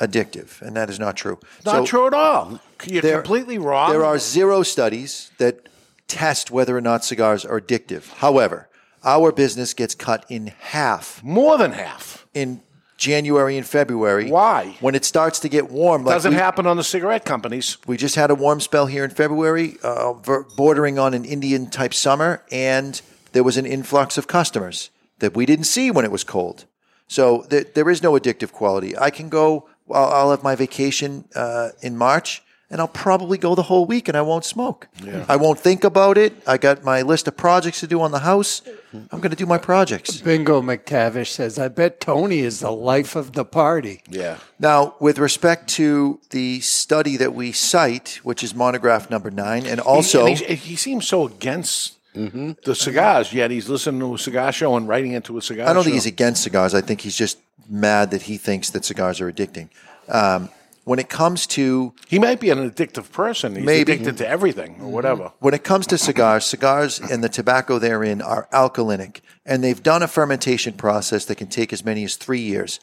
[0.00, 1.38] addictive, and that is not true.
[1.64, 2.60] Not So- true at all.
[2.86, 3.90] You're There- completely wrong.
[3.90, 5.68] there are zero studies that
[6.08, 8.08] test whether or not cigars are addictive.
[8.18, 8.68] However,
[9.04, 11.22] our business gets cut in half.
[11.22, 12.26] More than half.
[12.32, 12.62] In
[13.00, 14.30] January and February.
[14.30, 14.76] Why?
[14.80, 16.04] When it starts to get warm.
[16.04, 17.78] like Doesn't we- happen on the cigarette companies.
[17.86, 21.70] We just had a warm spell here in February, uh, ver- bordering on an Indian
[21.70, 23.00] type summer, and
[23.32, 26.66] there was an influx of customers that we didn't see when it was cold.
[27.08, 28.96] So th- there is no addictive quality.
[28.98, 33.54] I can go, I'll, I'll have my vacation uh, in March, and I'll probably go
[33.54, 34.86] the whole week and I won't smoke.
[35.02, 35.24] Yeah.
[35.28, 36.34] I won't think about it.
[36.46, 38.62] I got my list of projects to do on the house.
[38.92, 40.20] I'm going to do my projects.
[40.20, 44.02] Bingo McTavish says, I bet Tony is the life of the party.
[44.08, 44.38] Yeah.
[44.58, 49.78] Now, with respect to the study that we cite, which is monograph number nine, and
[49.80, 54.50] also He, and he seems so against the cigars, yet he's listening to a cigar
[54.50, 55.84] show and writing into a cigar I don't show.
[55.84, 56.74] think he's against cigars.
[56.74, 57.38] I think he's just
[57.68, 59.68] mad that he thinks that cigars are addicting.
[60.08, 60.48] Um,
[60.90, 63.54] when it comes to He might be an addictive person.
[63.54, 63.92] He's Maybe.
[63.92, 64.90] addicted to everything or mm-hmm.
[64.90, 65.32] whatever.
[65.38, 70.02] when it comes to cigars, cigars and the tobacco therein are alkalinic, and they've done
[70.02, 72.80] a fermentation process that can take as many as three years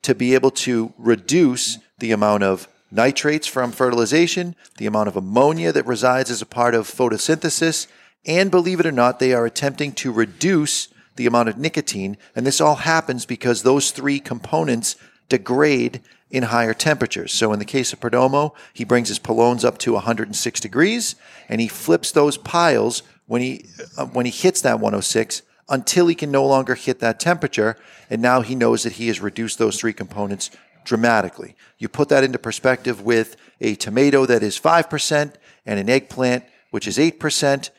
[0.00, 5.70] to be able to reduce the amount of nitrates from fertilization, the amount of ammonia
[5.70, 7.88] that resides as a part of photosynthesis,
[8.24, 12.16] and believe it or not, they are attempting to reduce the amount of nicotine.
[12.34, 14.96] And this all happens because those three components
[15.28, 16.00] degrade
[16.30, 17.32] in higher temperatures.
[17.32, 21.16] So in the case of Perdomo, he brings his pilones up to 106 degrees
[21.48, 23.66] and he flips those piles when he
[23.96, 27.76] uh, when he hits that 106 until he can no longer hit that temperature
[28.08, 30.50] and now he knows that he has reduced those three components
[30.84, 31.56] dramatically.
[31.78, 35.32] You put that into perspective with a tomato that is 5%
[35.66, 37.70] and an eggplant which is 8%.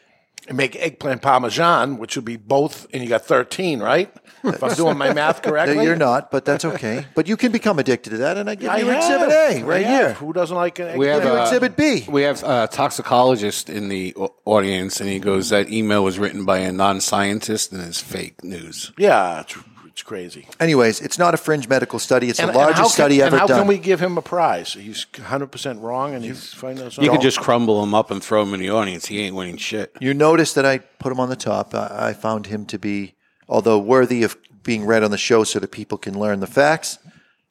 [0.47, 4.11] And make eggplant parmesan, which would be both, and you got 13, right?
[4.43, 5.83] If I'm doing my math correctly.
[5.85, 7.05] You're not, but that's okay.
[7.13, 9.03] But you can become addicted to that and I give I you have.
[9.21, 9.29] Exhibit
[9.61, 9.99] A right have.
[10.07, 10.13] here.
[10.15, 11.39] Who doesn't like an We have eggplant?
[11.39, 12.05] uh, Exhibit B.
[12.09, 16.43] We have a toxicologist in the au- audience, and he goes, "That email was written
[16.43, 19.43] by a non-scientist, and it's fake news." yeah,
[19.91, 20.47] it's, it's crazy.
[20.59, 22.29] Anyways, it's not a fringe medical study.
[22.29, 23.59] It's And- the largest can- study ever and how done.
[23.59, 24.73] can we give him a prize?
[24.73, 28.41] He's 100% wrong and he's finding us You could just crumble him up and throw
[28.43, 29.07] him in the audience.
[29.07, 29.95] He ain't winning shit.
[29.99, 31.73] You notice that I put him on the top.
[31.75, 33.15] I, I found him to be,
[33.47, 36.99] although worthy of being read on the show so that people can learn the facts,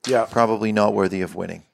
[0.07, 1.65] yeah, probably not worthy of winning.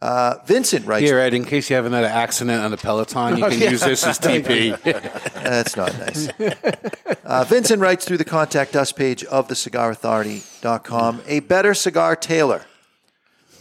[0.00, 1.04] Uh, Vincent writes.
[1.04, 4.06] Here, Ed, in case you have another accident on the Peloton, you can use this
[4.06, 4.80] as TP.
[5.34, 6.28] That's not nice.
[7.24, 12.62] Uh, Vincent writes through the contact us page of thecigarauthority.com a better cigar tailor.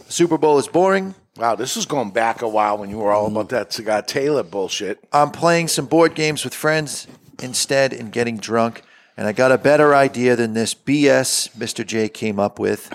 [0.10, 1.16] Super Bowl is boring.
[1.38, 4.44] Wow, this is going back a while when you were all about that cigar Taylor
[4.44, 5.00] bullshit.
[5.12, 7.08] I'm playing some board games with friends
[7.42, 8.82] instead and getting drunk,
[9.16, 11.86] and I got a better idea than this BS Mr.
[11.86, 12.92] J came up with.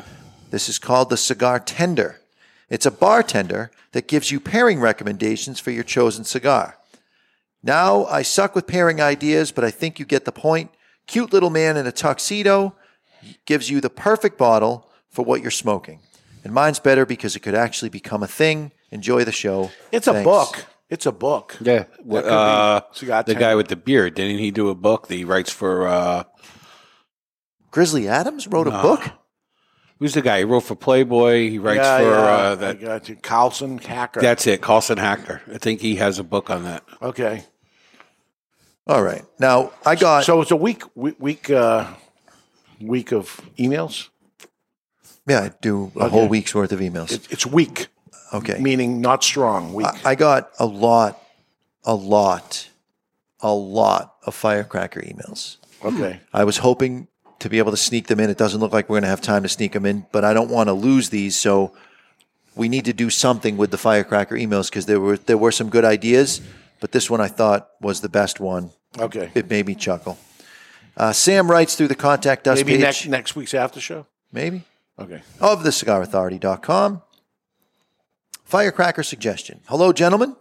[0.51, 2.21] This is called the Cigar Tender.
[2.73, 6.79] It's a bartender that gives you pairing recommendations for your chosen cigar.
[7.63, 10.71] Now, I suck with pairing ideas, but I think you get the point.
[11.07, 12.75] Cute little man in a tuxedo
[13.45, 16.01] gives you the perfect bottle for what you're smoking.
[16.45, 18.73] And mine's better because it could actually become a thing.
[18.91, 19.71] Enjoy the show.
[19.93, 20.65] It's a book.
[20.89, 21.59] It's a book.
[21.61, 23.41] Yeah, That could be uh, Cigar the Tank.
[23.41, 24.15] guy with the beard.
[24.15, 25.87] Didn't he do a book that he writes for?
[25.87, 26.25] Uh,
[27.71, 29.11] Grizzly Adams wrote a book.
[30.03, 30.39] Who's the guy?
[30.39, 31.49] He wrote for Playboy.
[31.49, 32.81] He writes Yeah, for yeah, uh, I that.
[32.81, 33.15] got you.
[33.15, 34.21] Carleton Hacker.
[34.21, 35.43] That's it, Carleton Hacker.
[35.55, 36.83] I think he has a book on that.
[37.01, 37.45] okay.
[38.89, 39.25] All right.
[39.39, 40.25] Now I got.
[40.25, 41.87] So it's a week week week, uh,
[42.81, 44.09] week of emails.
[45.29, 46.09] Yeah, I do a Okay.
[46.09, 47.13] whole week's worth of emails.
[47.13, 47.87] It, it's weak.
[48.35, 48.59] Okay.
[48.59, 49.73] Meaning not strong.
[49.73, 49.87] Weak.
[50.05, 51.23] I, I got a lot,
[51.85, 52.69] a lot,
[53.39, 55.59] a lot of firecracker emails.
[55.85, 56.19] Okay.
[56.33, 57.07] I was hoping
[57.43, 58.31] to be able to sneak them in.
[58.31, 60.33] It doesn't look like we're going to have time to sneak them in, but I
[60.33, 61.37] don't want to lose these.
[61.37, 61.73] So
[62.55, 65.69] we need to do something with the firecracker emails because there were there were some
[65.69, 66.41] good ideas,
[66.81, 68.71] but this one I thought was the best one.
[68.99, 69.31] Okay.
[69.35, 70.19] It made me chuckle.
[70.97, 72.81] Uh, Sam writes through the contact us Maybe page.
[72.83, 74.07] next next week's after show.
[74.33, 74.63] Maybe
[74.99, 75.23] Okay.
[75.41, 77.03] of thecigarauthority.com.
[78.45, 79.61] Firecracker suggestion.
[79.67, 80.37] Hello, gentlemen.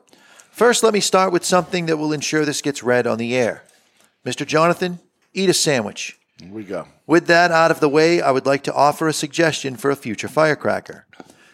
[0.52, 3.64] First, let me start with something that will ensure this gets read on the air.
[4.26, 4.46] Mr.
[4.46, 5.00] Jonathan,
[5.34, 6.20] eat a sandwich.
[6.42, 6.88] Here we go.
[7.06, 9.96] With that out of the way, I would like to offer a suggestion for a
[9.96, 11.06] future firecracker.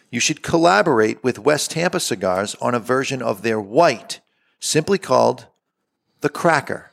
[0.09, 4.21] You should collaborate with West Tampa Cigars on a version of their white,
[4.59, 5.47] simply called
[6.21, 6.91] the Cracker.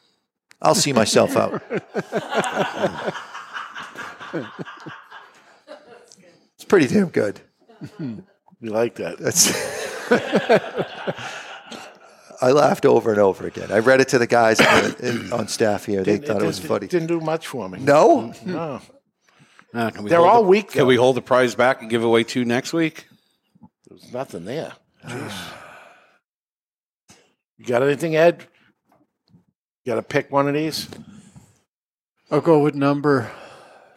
[0.60, 1.62] I'll see myself out.
[6.64, 7.40] It's pretty damn good.
[7.98, 8.24] You
[8.62, 9.18] like that?
[9.18, 9.52] That's.
[12.44, 13.72] I laughed over and over again.
[13.72, 16.02] I read it to the guys on, in- on staff here.
[16.02, 16.86] They Didn't- thought it was didn't- funny.
[16.88, 17.78] Didn't do much for me.
[17.80, 18.32] No?
[18.44, 18.80] No.
[19.72, 20.86] Uh, can we They're hold all the- weak, Can though.
[20.86, 23.06] we hold the prize back and give away two next week?
[23.88, 24.72] There's nothing there.
[25.06, 25.52] Jeez.
[27.58, 28.46] you got anything, Ed?
[29.84, 30.88] You got to pick one of these.
[32.30, 33.30] I'll go with number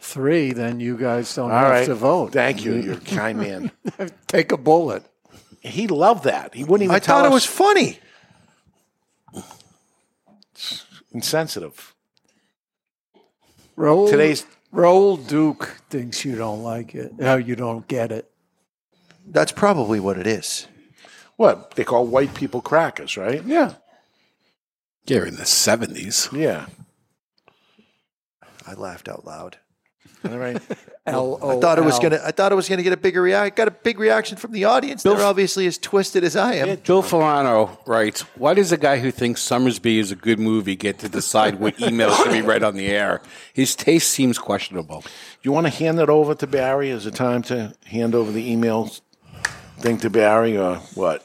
[0.00, 0.52] three.
[0.52, 1.86] Then you guys don't All have right.
[1.86, 2.32] to vote.
[2.32, 2.74] Thank you.
[2.74, 3.70] You're a kind man.
[4.26, 5.04] Take a bullet.
[5.60, 6.54] He loved that.
[6.54, 7.98] He wouldn't even I tell thought it us- was funny.
[11.12, 11.94] Insensitive.
[13.76, 14.44] Raul, Today's-
[14.74, 17.18] Raul Duke thinks you don't like it.
[17.18, 18.30] No, you don't get it.
[19.26, 20.66] That's probably what it is.
[21.36, 23.42] What they call white people crackers, right?
[23.44, 23.74] Yeah.
[25.06, 26.28] Yeah, in the seventies.
[26.32, 26.66] Yeah.
[28.66, 29.58] I laughed out loud.
[30.24, 30.60] All right.
[31.06, 32.20] L I thought it was gonna.
[32.24, 33.54] I thought it was gonna get a bigger reaction.
[33.54, 35.02] Got a big reaction from the audience.
[35.02, 36.76] They're obviously as twisted as I am.
[36.84, 40.98] Bill Filano writes, Why does a guy who thinks Sommersby is a good movie get
[41.00, 43.22] to decide what emails to be read on the air?
[43.52, 45.04] His taste seems questionable.
[45.42, 46.90] You want to hand it over to Barry?
[46.90, 49.00] Is it time to hand over the emails
[49.78, 51.24] thing to Barry or what?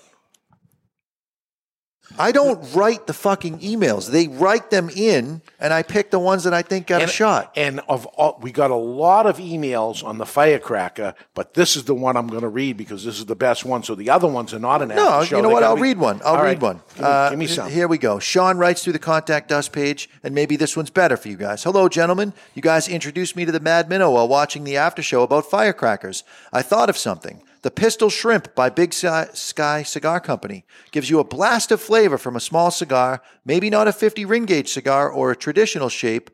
[2.20, 4.10] I don't write the fucking emails.
[4.12, 7.14] They write them in, and I pick the ones that I think got and, a
[7.14, 7.52] shot.
[7.56, 11.86] And of all, we got a lot of emails on the firecracker, but this is
[11.86, 13.82] the one I'm going to read because this is the best one.
[13.84, 15.38] So the other ones are not an No, after show.
[15.38, 15.64] you know what?
[15.64, 16.22] I'll be- read one.
[16.24, 16.62] I'll read right.
[16.62, 16.82] one.
[16.96, 17.70] Give me, Uh, give me some.
[17.72, 18.20] Here we go.
[18.20, 21.64] Sean writes through the contact us page, and maybe this one's better for you guys.
[21.64, 22.34] Hello, gentlemen.
[22.54, 26.24] You guys introduced me to the Mad Minnow while watching the after show about firecrackers.
[26.52, 27.42] I thought of something.
[27.64, 32.36] The Pistol Shrimp by Big Sky Cigar Company gives you a blast of flavor from
[32.36, 36.30] a small cigar, maybe not a 50 ring gauge cigar or a traditional shape,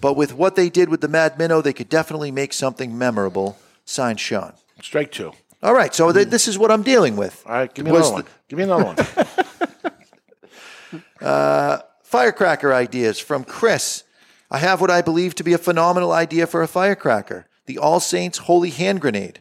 [0.00, 3.56] but with what they did with the Mad Minnow, they could definitely make something memorable.
[3.84, 4.54] Signed, Sean.
[4.82, 5.32] Strike two.
[5.62, 7.40] All right, so th- this is what I'm dealing with.
[7.46, 8.32] All right, give me Was another the- one.
[8.48, 8.96] Give me another one.
[11.22, 14.02] Uh, firecracker ideas from Chris.
[14.50, 18.00] I have what I believe to be a phenomenal idea for a firecracker the All
[18.00, 19.40] Saints Holy Hand Grenade.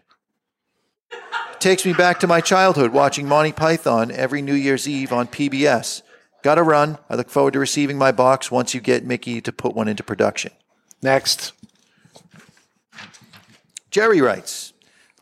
[1.60, 6.02] Takes me back to my childhood watching Monty Python every New Year's Eve on PBS.
[6.42, 6.98] Gotta run.
[7.08, 10.04] I look forward to receiving my box once you get Mickey to put one into
[10.04, 10.52] production.
[11.04, 11.54] Next.
[13.92, 14.74] Jerry writes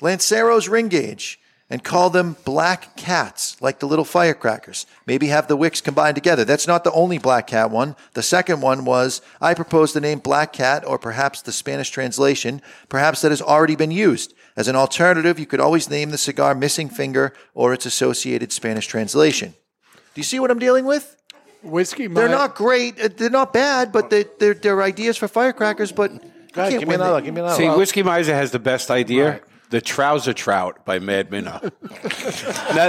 [0.02, 1.40] Lanceros ring gauge
[1.70, 4.86] and call them black cats, like the little firecrackers.
[5.06, 6.44] Maybe have the wicks combined together.
[6.44, 7.96] That's not the only black cat one.
[8.14, 12.62] The second one was I propose the name black cat, or perhaps the Spanish translation.
[12.88, 14.34] Perhaps that has already been used.
[14.56, 18.88] As an alternative, you could always name the cigar missing finger or its associated Spanish
[18.88, 19.54] translation.
[19.94, 21.16] Do you see what I'm dealing with?
[21.64, 22.08] Whiskey.
[22.08, 23.00] They're Mi- not great.
[23.00, 25.92] Uh, They're not bad, but they, they're, they're ideas for firecrackers.
[25.92, 27.56] But you ahead, can't give me win another, give me another.
[27.56, 29.42] See, Well- Whiskey Miser has the best idea.
[29.70, 31.60] The Trouser Trout by Mad Minnow.
[31.62, 31.70] now,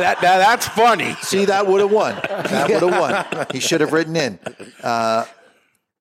[0.00, 1.14] that, now that's funny.
[1.20, 2.14] See, that would have won.
[2.14, 2.98] That would have
[3.36, 3.46] won.
[3.52, 4.38] He should have written in.
[4.82, 5.26] Uh,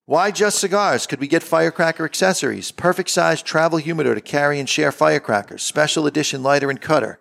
[0.10, 1.06] why just cigars?
[1.06, 2.72] Could we get firecracker accessories?
[2.72, 5.62] Perfect size travel humidor to carry and share firecrackers.
[5.62, 7.20] Special edition lighter and cutter.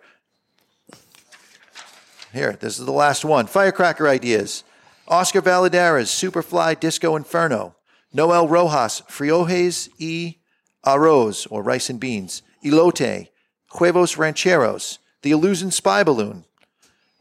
[2.33, 3.45] Here, this is the last one.
[3.45, 4.63] Firecracker ideas.
[5.07, 7.75] Oscar Valladares, Superfly Disco Inferno.
[8.11, 10.37] Noel Rojas, Frijoles y
[10.83, 12.41] Arroz, or rice and beans.
[12.65, 13.27] Elote,
[13.73, 16.43] Huevos Rancheros, the Illusione Spy Balloon.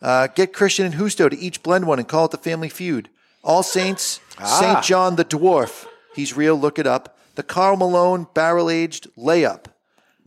[0.01, 3.11] Uh, get Christian and Justo to each blend one and call it the Family Feud.
[3.45, 4.45] All Saints, Ah.
[4.61, 4.85] St.
[4.85, 5.87] John the Dwarf.
[6.15, 7.17] He's real, look it up.
[7.37, 9.67] The Karl Malone Barrel Aged Layup.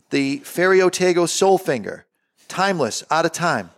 [0.09, 2.03] The Ferio Tego Soulfinger.
[2.47, 3.71] Timeless, Out of Time.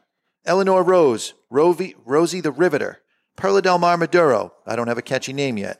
[0.45, 2.99] Eleanor Rose, Rovi, Rosie the Riveter.
[3.35, 4.53] Perla Del Mar Maduro.
[4.65, 5.79] I don't have a catchy name yet.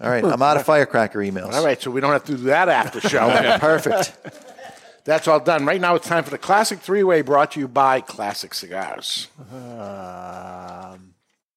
[0.00, 1.52] All right, I'm out of firecracker emails.
[1.52, 3.28] All right, so we don't have to do that after show.
[3.58, 4.12] Perfect.
[5.04, 5.66] That's all done.
[5.66, 9.28] Right now, it's time for the classic three-way, brought to you by Classic Cigars.
[9.52, 11.11] Um,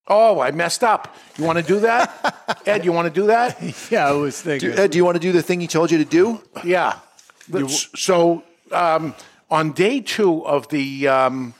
[0.08, 1.14] oh, I messed up.
[1.38, 2.84] You want to do that, Ed?
[2.84, 3.60] You want to do that?
[3.90, 4.70] yeah, I was thinking.
[4.70, 6.42] Do, Ed, do you want to do the thing he told you to do?
[6.64, 6.98] Yeah.
[7.48, 8.42] Let's- so
[8.72, 9.14] um,
[9.50, 11.54] on day two of the um,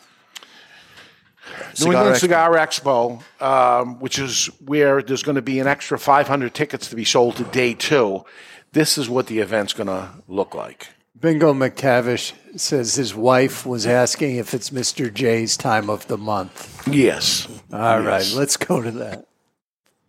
[1.80, 2.20] New England Expo.
[2.20, 6.96] Cigar Expo, um, which is where there's going to be an extra 500 tickets to
[6.96, 8.24] be sold to day two,
[8.72, 10.88] this is what the event's going to look like.
[11.18, 15.12] Bingo McTavish says his wife was asking if it's Mr.
[15.12, 16.86] J's time of the month.
[16.86, 17.48] Yes.
[17.72, 18.34] All right, Yes.
[18.34, 19.26] let's go to that.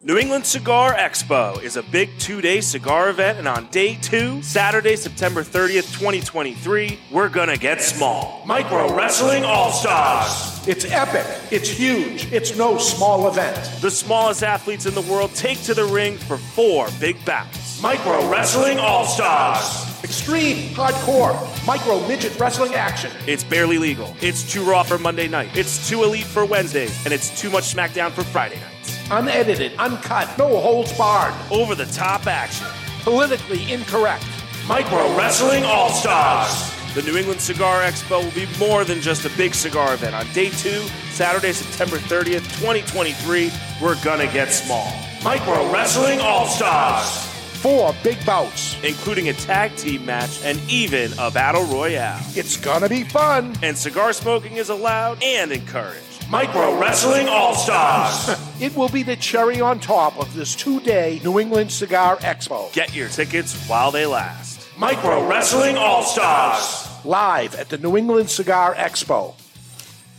[0.04, 4.42] New England Cigar Expo is a big two day cigar event, and on day two,
[4.44, 8.44] Saturday, September 30th, 2023, we're gonna get small.
[8.46, 10.62] Micro Wrestling All Stars.
[10.68, 11.26] It's epic.
[11.52, 12.32] It's huge.
[12.32, 13.56] It's no small event.
[13.82, 17.67] The smallest athletes in the world take to the ring for four big bouts.
[17.82, 19.86] Micro Wrestling All Stars.
[20.04, 21.38] Extreme, hardcore,
[21.68, 23.12] micro midget wrestling action.
[23.28, 24.16] It's barely legal.
[24.20, 25.56] It's too raw for Monday night.
[25.56, 28.98] It's too elite for Wednesdays, and it's too much SmackDown for Friday nights.
[29.12, 31.36] Unedited, uncut, no holds barred.
[31.52, 32.66] Over the top action.
[33.02, 34.26] Politically incorrect.
[34.68, 36.74] Micro Wrestling All Stars.
[36.96, 40.16] The New England Cigar Expo will be more than just a big cigar event.
[40.16, 40.82] On day two,
[41.12, 44.92] Saturday, September 30th, 2023, we're gonna get small.
[45.24, 47.37] Micro Wrestling All Stars.
[47.62, 48.78] Four big bouts.
[48.84, 52.22] Including a tag team match and even a battle royale.
[52.36, 53.56] It's gonna be fun.
[53.64, 56.30] And cigar smoking is allowed and encouraged.
[56.30, 58.38] Micro Wrestling All Stars.
[58.62, 62.72] It will be the cherry on top of this two day New England Cigar Expo.
[62.74, 64.68] Get your tickets while they last.
[64.78, 66.88] Micro Wrestling All Stars.
[67.06, 69.34] Live at the New England Cigar Expo.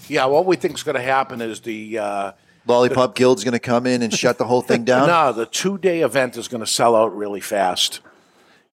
[0.08, 1.98] Yeah, what we think is going to happen is the.
[1.98, 2.32] Uh,
[2.68, 5.06] Lollipop Guild's going to come in and shut the whole thing down?
[5.08, 8.00] no, the two day event is going to sell out really fast.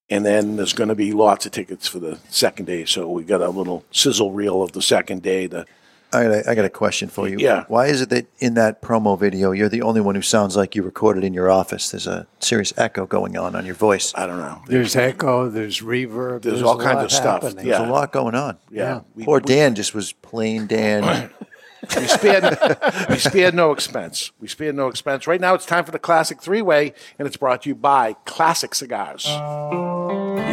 [0.10, 2.86] And then there's going to be lots of tickets for the second day.
[2.86, 5.48] So we got a little sizzle reel of the second day.
[5.48, 5.66] The
[6.14, 7.38] I got, a, I got a question for you.
[7.40, 7.66] Yeah.
[7.68, 10.76] Why is it that in that promo video, you're the only one who sounds like
[10.76, 11.90] you recorded in your office?
[11.90, 14.14] There's a serious echo going on on your voice.
[14.16, 14.62] I don't know.
[14.68, 17.44] There's echo, there's reverb, There's there's, all kinds lot of stuff.
[17.44, 17.66] happening.
[17.66, 17.80] Yeah.
[17.80, 18.58] There's a lot going on.
[18.70, 19.02] Yeah.
[19.16, 21.32] We- Poor we- Dan just was plain Dan.
[21.96, 22.78] we spared,
[23.10, 24.32] we spared no expense.
[24.40, 25.28] We spared no expense.
[25.28, 28.14] Right now, it's time for the classic three way, and it's brought to you by
[28.26, 29.26] Classic Cigars.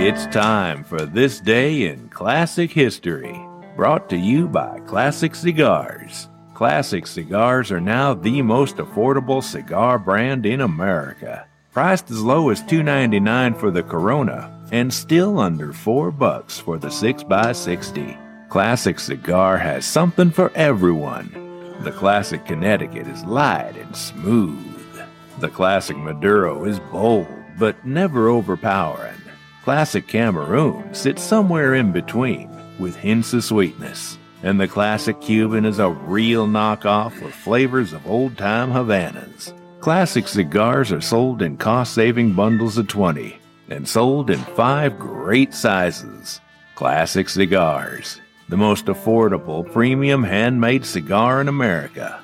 [0.05, 3.41] It's time for This Day in Classic History,
[3.77, 6.29] brought to you by Classic Cigars.
[6.55, 11.47] Classic Cigars are now the most affordable cigar brand in America.
[11.73, 16.89] Priced as low as $2.99 for the Corona and still under 4 bucks for the
[16.89, 18.32] 6x60.
[18.53, 21.74] Classic Cigar has something for everyone.
[21.81, 25.03] The Classic Connecticut is light and smooth.
[25.39, 29.23] The Classic Maduro is bold but never overpowering.
[29.65, 34.19] Classic Cameroon sits somewhere in between with hints of sweetness.
[34.43, 39.55] And the Classic Cuban is a real knockoff with flavors of old time Havanas.
[39.81, 43.35] Classic cigars are sold in cost saving bundles of 20
[43.70, 46.43] and sold in five great sizes.
[46.74, 48.22] Classic Cigars,
[48.53, 52.20] the most affordable premium handmade cigar in America.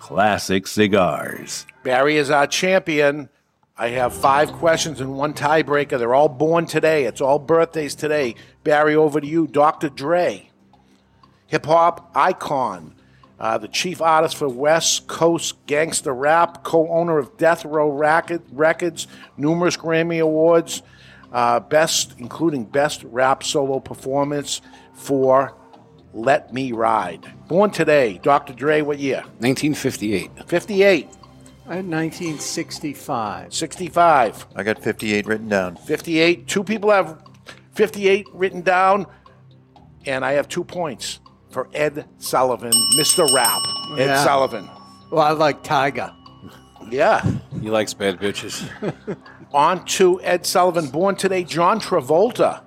[0.00, 1.64] Classic Cigars.
[1.84, 3.28] Barry is our champion.
[3.78, 5.96] I have five questions and one tiebreaker.
[5.96, 7.04] They're all born today.
[7.04, 8.34] It's all birthdays today.
[8.64, 9.46] Barry, over to you.
[9.46, 9.90] Dr.
[9.90, 10.50] Dre,
[11.46, 12.96] hip hop icon,
[13.38, 18.42] uh, the chief artist for West Coast Gangster Rap, co owner of Death Row Racket-
[18.50, 19.06] Records,
[19.36, 20.82] numerous Grammy Awards,
[21.32, 24.62] uh, best, including Best Rap Solo Performance
[24.94, 25.54] for
[26.12, 27.32] Let Me Ride.
[27.48, 28.18] Born today.
[28.22, 28.52] Dr.
[28.52, 29.22] Dre, what year?
[29.38, 30.30] 1958.
[30.46, 31.08] 58.
[31.66, 33.54] I had uh, 1965.
[33.54, 34.46] 65.
[34.56, 35.76] I got 58 written down.
[35.76, 36.46] 58.
[36.48, 37.22] Two people have
[37.74, 39.06] 58 written down,
[40.06, 41.20] and I have two points
[41.50, 43.32] for Ed Sullivan, Mr.
[43.32, 43.60] Rap.
[43.98, 44.24] Ed Yeah.
[44.24, 44.68] Sullivan.
[45.10, 46.12] Well, I like Tiger.
[46.90, 47.24] Yeah.
[47.60, 48.68] He likes bad bitches.
[49.52, 52.62] On to Ed Sullivan, born today, John Travolta.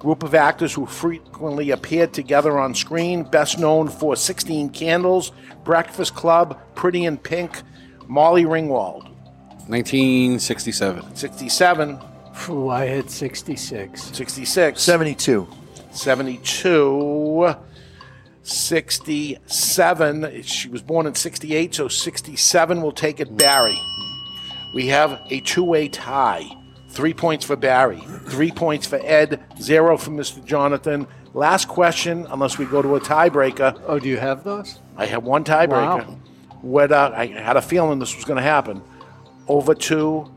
[0.01, 5.31] group of actors who frequently appeared together on screen, best known for 16 Candles,
[5.63, 7.63] Breakfast Club, Pretty in Pink,
[8.09, 9.05] Molly Ringwald.
[9.69, 11.15] 1967.
[11.15, 11.99] 67.
[12.49, 14.03] Ooh, I had 66.
[14.03, 14.83] 66.
[14.83, 15.47] 72.
[15.93, 17.55] 72.
[18.43, 20.43] 67.
[20.43, 23.79] She was born in 68, so 67 will take it Barry.
[24.75, 26.57] We have a two way tie.
[26.91, 30.45] Three points for Barry, three points for Ed, zero for Mr.
[30.45, 31.07] Jonathan.
[31.35, 33.81] Last question, unless we go to a tiebreaker.
[33.87, 34.81] Oh, do you have those?
[34.97, 36.07] I have one tiebreaker.
[36.09, 36.19] Wow.
[36.63, 38.83] What, uh, I had a feeling this was going to happen.
[39.47, 40.31] Over to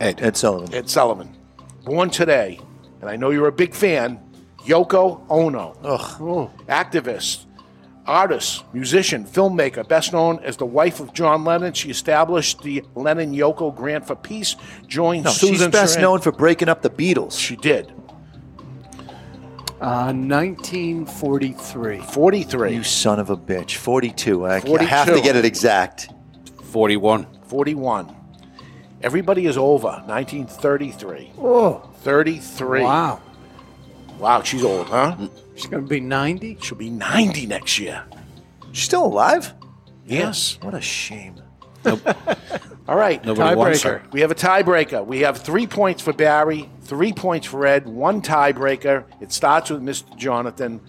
[0.00, 0.20] Ed.
[0.20, 0.74] Ed Sullivan.
[0.74, 1.34] Ed Sullivan.
[1.84, 2.60] Born today,
[3.00, 4.20] and I know you're a big fan,
[4.66, 5.76] Yoko Ono.
[5.82, 6.50] Ugh.
[6.68, 7.46] Activist,
[8.08, 11.74] artist, musician, filmmaker, best known as the wife of John Lennon.
[11.74, 14.56] She established the Lennon Yoko Grant for Peace,
[14.86, 17.38] joined No, Susan she's best Sarandon- known for breaking up the Beatles.
[17.38, 17.92] She did.
[19.80, 22.00] Uh, 1943.
[22.00, 22.74] 43.
[22.74, 23.76] You son of a bitch.
[23.76, 24.44] 42.
[24.44, 26.10] I, I have to get it exact.
[26.64, 27.26] 41.
[27.46, 28.14] 41.
[29.02, 30.02] Everybody is over.
[30.06, 31.32] 1933.
[31.38, 32.82] Oh, 33.
[32.82, 33.20] wow.
[34.18, 35.16] Wow, she's old, huh?
[35.54, 36.58] She's going to be 90?
[36.60, 38.04] She'll be 90 next year.
[38.72, 39.52] She's still alive?
[40.06, 40.58] Yes.
[40.62, 41.40] What a shame.
[41.84, 43.24] All right.
[43.24, 44.02] Nobody wants her.
[44.12, 45.06] We have a tiebreaker.
[45.06, 49.04] We have three points for Barry, three points for Ed, one tiebreaker.
[49.20, 50.16] It starts with Mr.
[50.16, 50.80] Jonathan.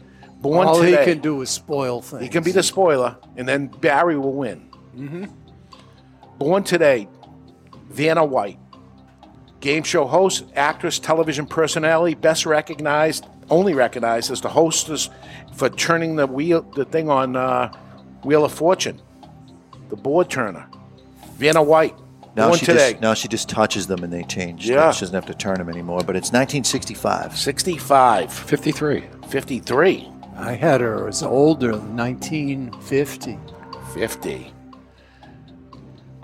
[0.41, 0.99] Born All today.
[1.06, 2.23] he can do is spoil things.
[2.23, 4.60] He can be the spoiler, and then Barry will win.
[4.95, 5.26] hmm
[6.38, 7.10] Born today,
[7.89, 8.57] Vanna White.
[9.60, 15.10] Game show host, actress, television personality, best recognized, only recognized as the hostess
[15.53, 17.72] for turning the wheel, the thing on uh,
[18.23, 19.02] Wheel of Fortune,
[19.90, 20.68] the board turner.
[21.34, 21.95] Vanna White.
[22.36, 22.91] Now she, today.
[22.91, 24.69] just, now she just touches them and they change.
[24.69, 24.91] Yeah.
[24.91, 26.02] She doesn't have to turn them anymore.
[26.06, 27.38] But it's 1965.
[27.38, 28.31] 65.
[28.31, 29.03] 53.
[29.27, 30.11] 53.
[30.38, 33.38] I had her as older, 1950.
[33.94, 34.53] 50.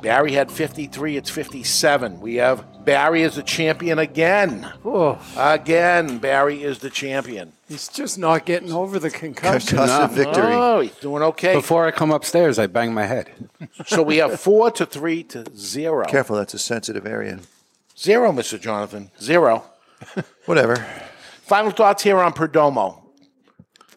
[0.01, 1.17] Barry had 53.
[1.17, 2.19] It's 57.
[2.21, 4.71] We have Barry is the champion again.
[4.85, 7.53] Oh, Again, Barry is the champion.
[7.67, 9.77] he's just not getting over the concussion.
[9.79, 10.53] Concussive victory.
[10.53, 11.55] Oh, he's doing okay.
[11.55, 13.31] Before I come upstairs, I bang my head.
[13.87, 16.05] So we have four to three to zero.
[16.05, 17.39] Careful, that's a sensitive area.
[17.97, 18.59] Zero, Mr.
[18.59, 19.11] Jonathan.
[19.21, 19.63] Zero.
[20.45, 20.77] Whatever.
[21.41, 23.01] Final thoughts here on Perdomo.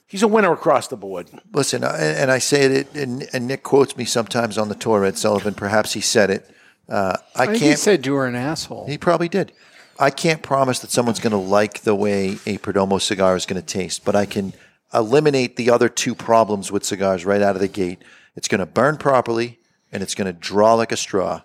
[0.06, 1.28] He's a winner across the board.
[1.52, 4.74] Listen, uh, and, and I say it, and, and Nick quotes me sometimes on the
[4.74, 5.55] tour, Ed Sullivan.
[5.55, 6.48] Perhaps he said it.
[6.89, 7.59] Uh, I I can't.
[7.59, 8.86] he said you were an asshole.
[8.86, 9.52] He probably did.
[9.98, 13.60] I can't promise that someone's going to like the way a Perdomo cigar is going
[13.60, 14.55] to taste, but I can
[14.94, 18.02] eliminate the other two problems with cigars right out of the gate.
[18.36, 19.59] It's going to burn properly,
[19.90, 21.43] and it's going to draw like a straw.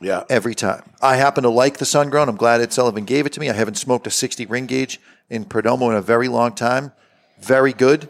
[0.00, 0.24] Yeah.
[0.28, 0.82] Every time.
[1.00, 2.28] I happen to like the Sun Grown.
[2.28, 3.48] I'm glad Ed Sullivan gave it to me.
[3.48, 5.00] I haven't smoked a 60 ring gauge
[5.30, 6.92] in Perdomo in a very long time.
[7.40, 8.08] Very good.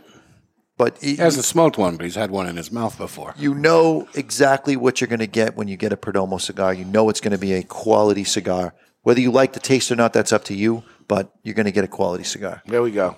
[0.83, 3.35] But He hasn't smoked one, but he's had one in his mouth before.
[3.39, 6.75] you know exactly what you're going to get when you get a Perdomo cigar.
[6.75, 8.75] You know it's going to be a quality cigar.
[9.03, 11.73] Whether you like the taste or not, that's up to you, but you're going to
[11.73, 12.63] get a quality cigar.
[12.67, 13.17] There we go.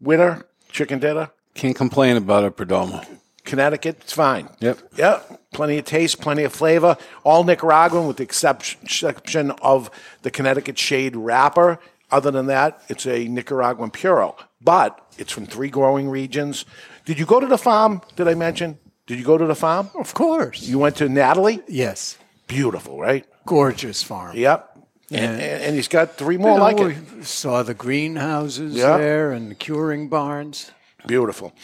[0.00, 3.06] Winner, chicken dinner, Can't complain about a Perdomo.
[3.44, 4.48] Connecticut, it's fine.
[4.58, 4.78] Yep.
[4.96, 5.40] Yep.
[5.52, 6.96] Plenty of taste, plenty of flavor.
[7.22, 9.90] All Nicaraguan with the exception exception of
[10.22, 11.78] the Connecticut shade wrapper.
[12.10, 14.36] Other than that, it's a Nicaraguan Puro.
[14.60, 16.64] But it's from three growing regions.
[17.04, 18.02] Did you go to the farm?
[18.16, 18.78] Did I mention?
[19.06, 19.88] Did you go to the farm?
[19.98, 20.62] Of course.
[20.62, 21.60] You went to Natalie?
[21.68, 22.18] Yes.
[22.46, 23.24] Beautiful, right?
[23.46, 24.36] Gorgeous farm.
[24.36, 24.78] Yep.
[25.10, 27.12] And, and, and he's got three more You know, like it.
[27.16, 28.98] we Saw the greenhouses Yeah.
[28.98, 30.70] there and the curing barns.
[31.06, 31.54] Beautiful.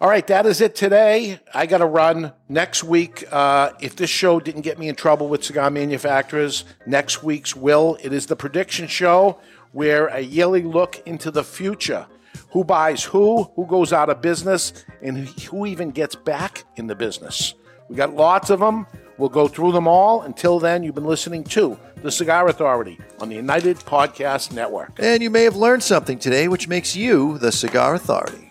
[0.00, 1.38] All right, that is it today.
[1.54, 3.24] I got to run next week.
[3.30, 7.96] Uh, if this show didn't get me in trouble with cigar manufacturers, next week's will.
[8.02, 9.38] It is the prediction show
[9.70, 12.06] where a yearly look into the future.
[12.50, 16.94] Who buys who, who goes out of business, and who even gets back in the
[16.94, 17.54] business.
[17.88, 18.86] We got lots of them.
[19.18, 20.22] We'll go through them all.
[20.22, 24.92] Until then, you've been listening to The Cigar Authority on the United Podcast Network.
[24.98, 28.50] And you may have learned something today, which makes you the Cigar Authority.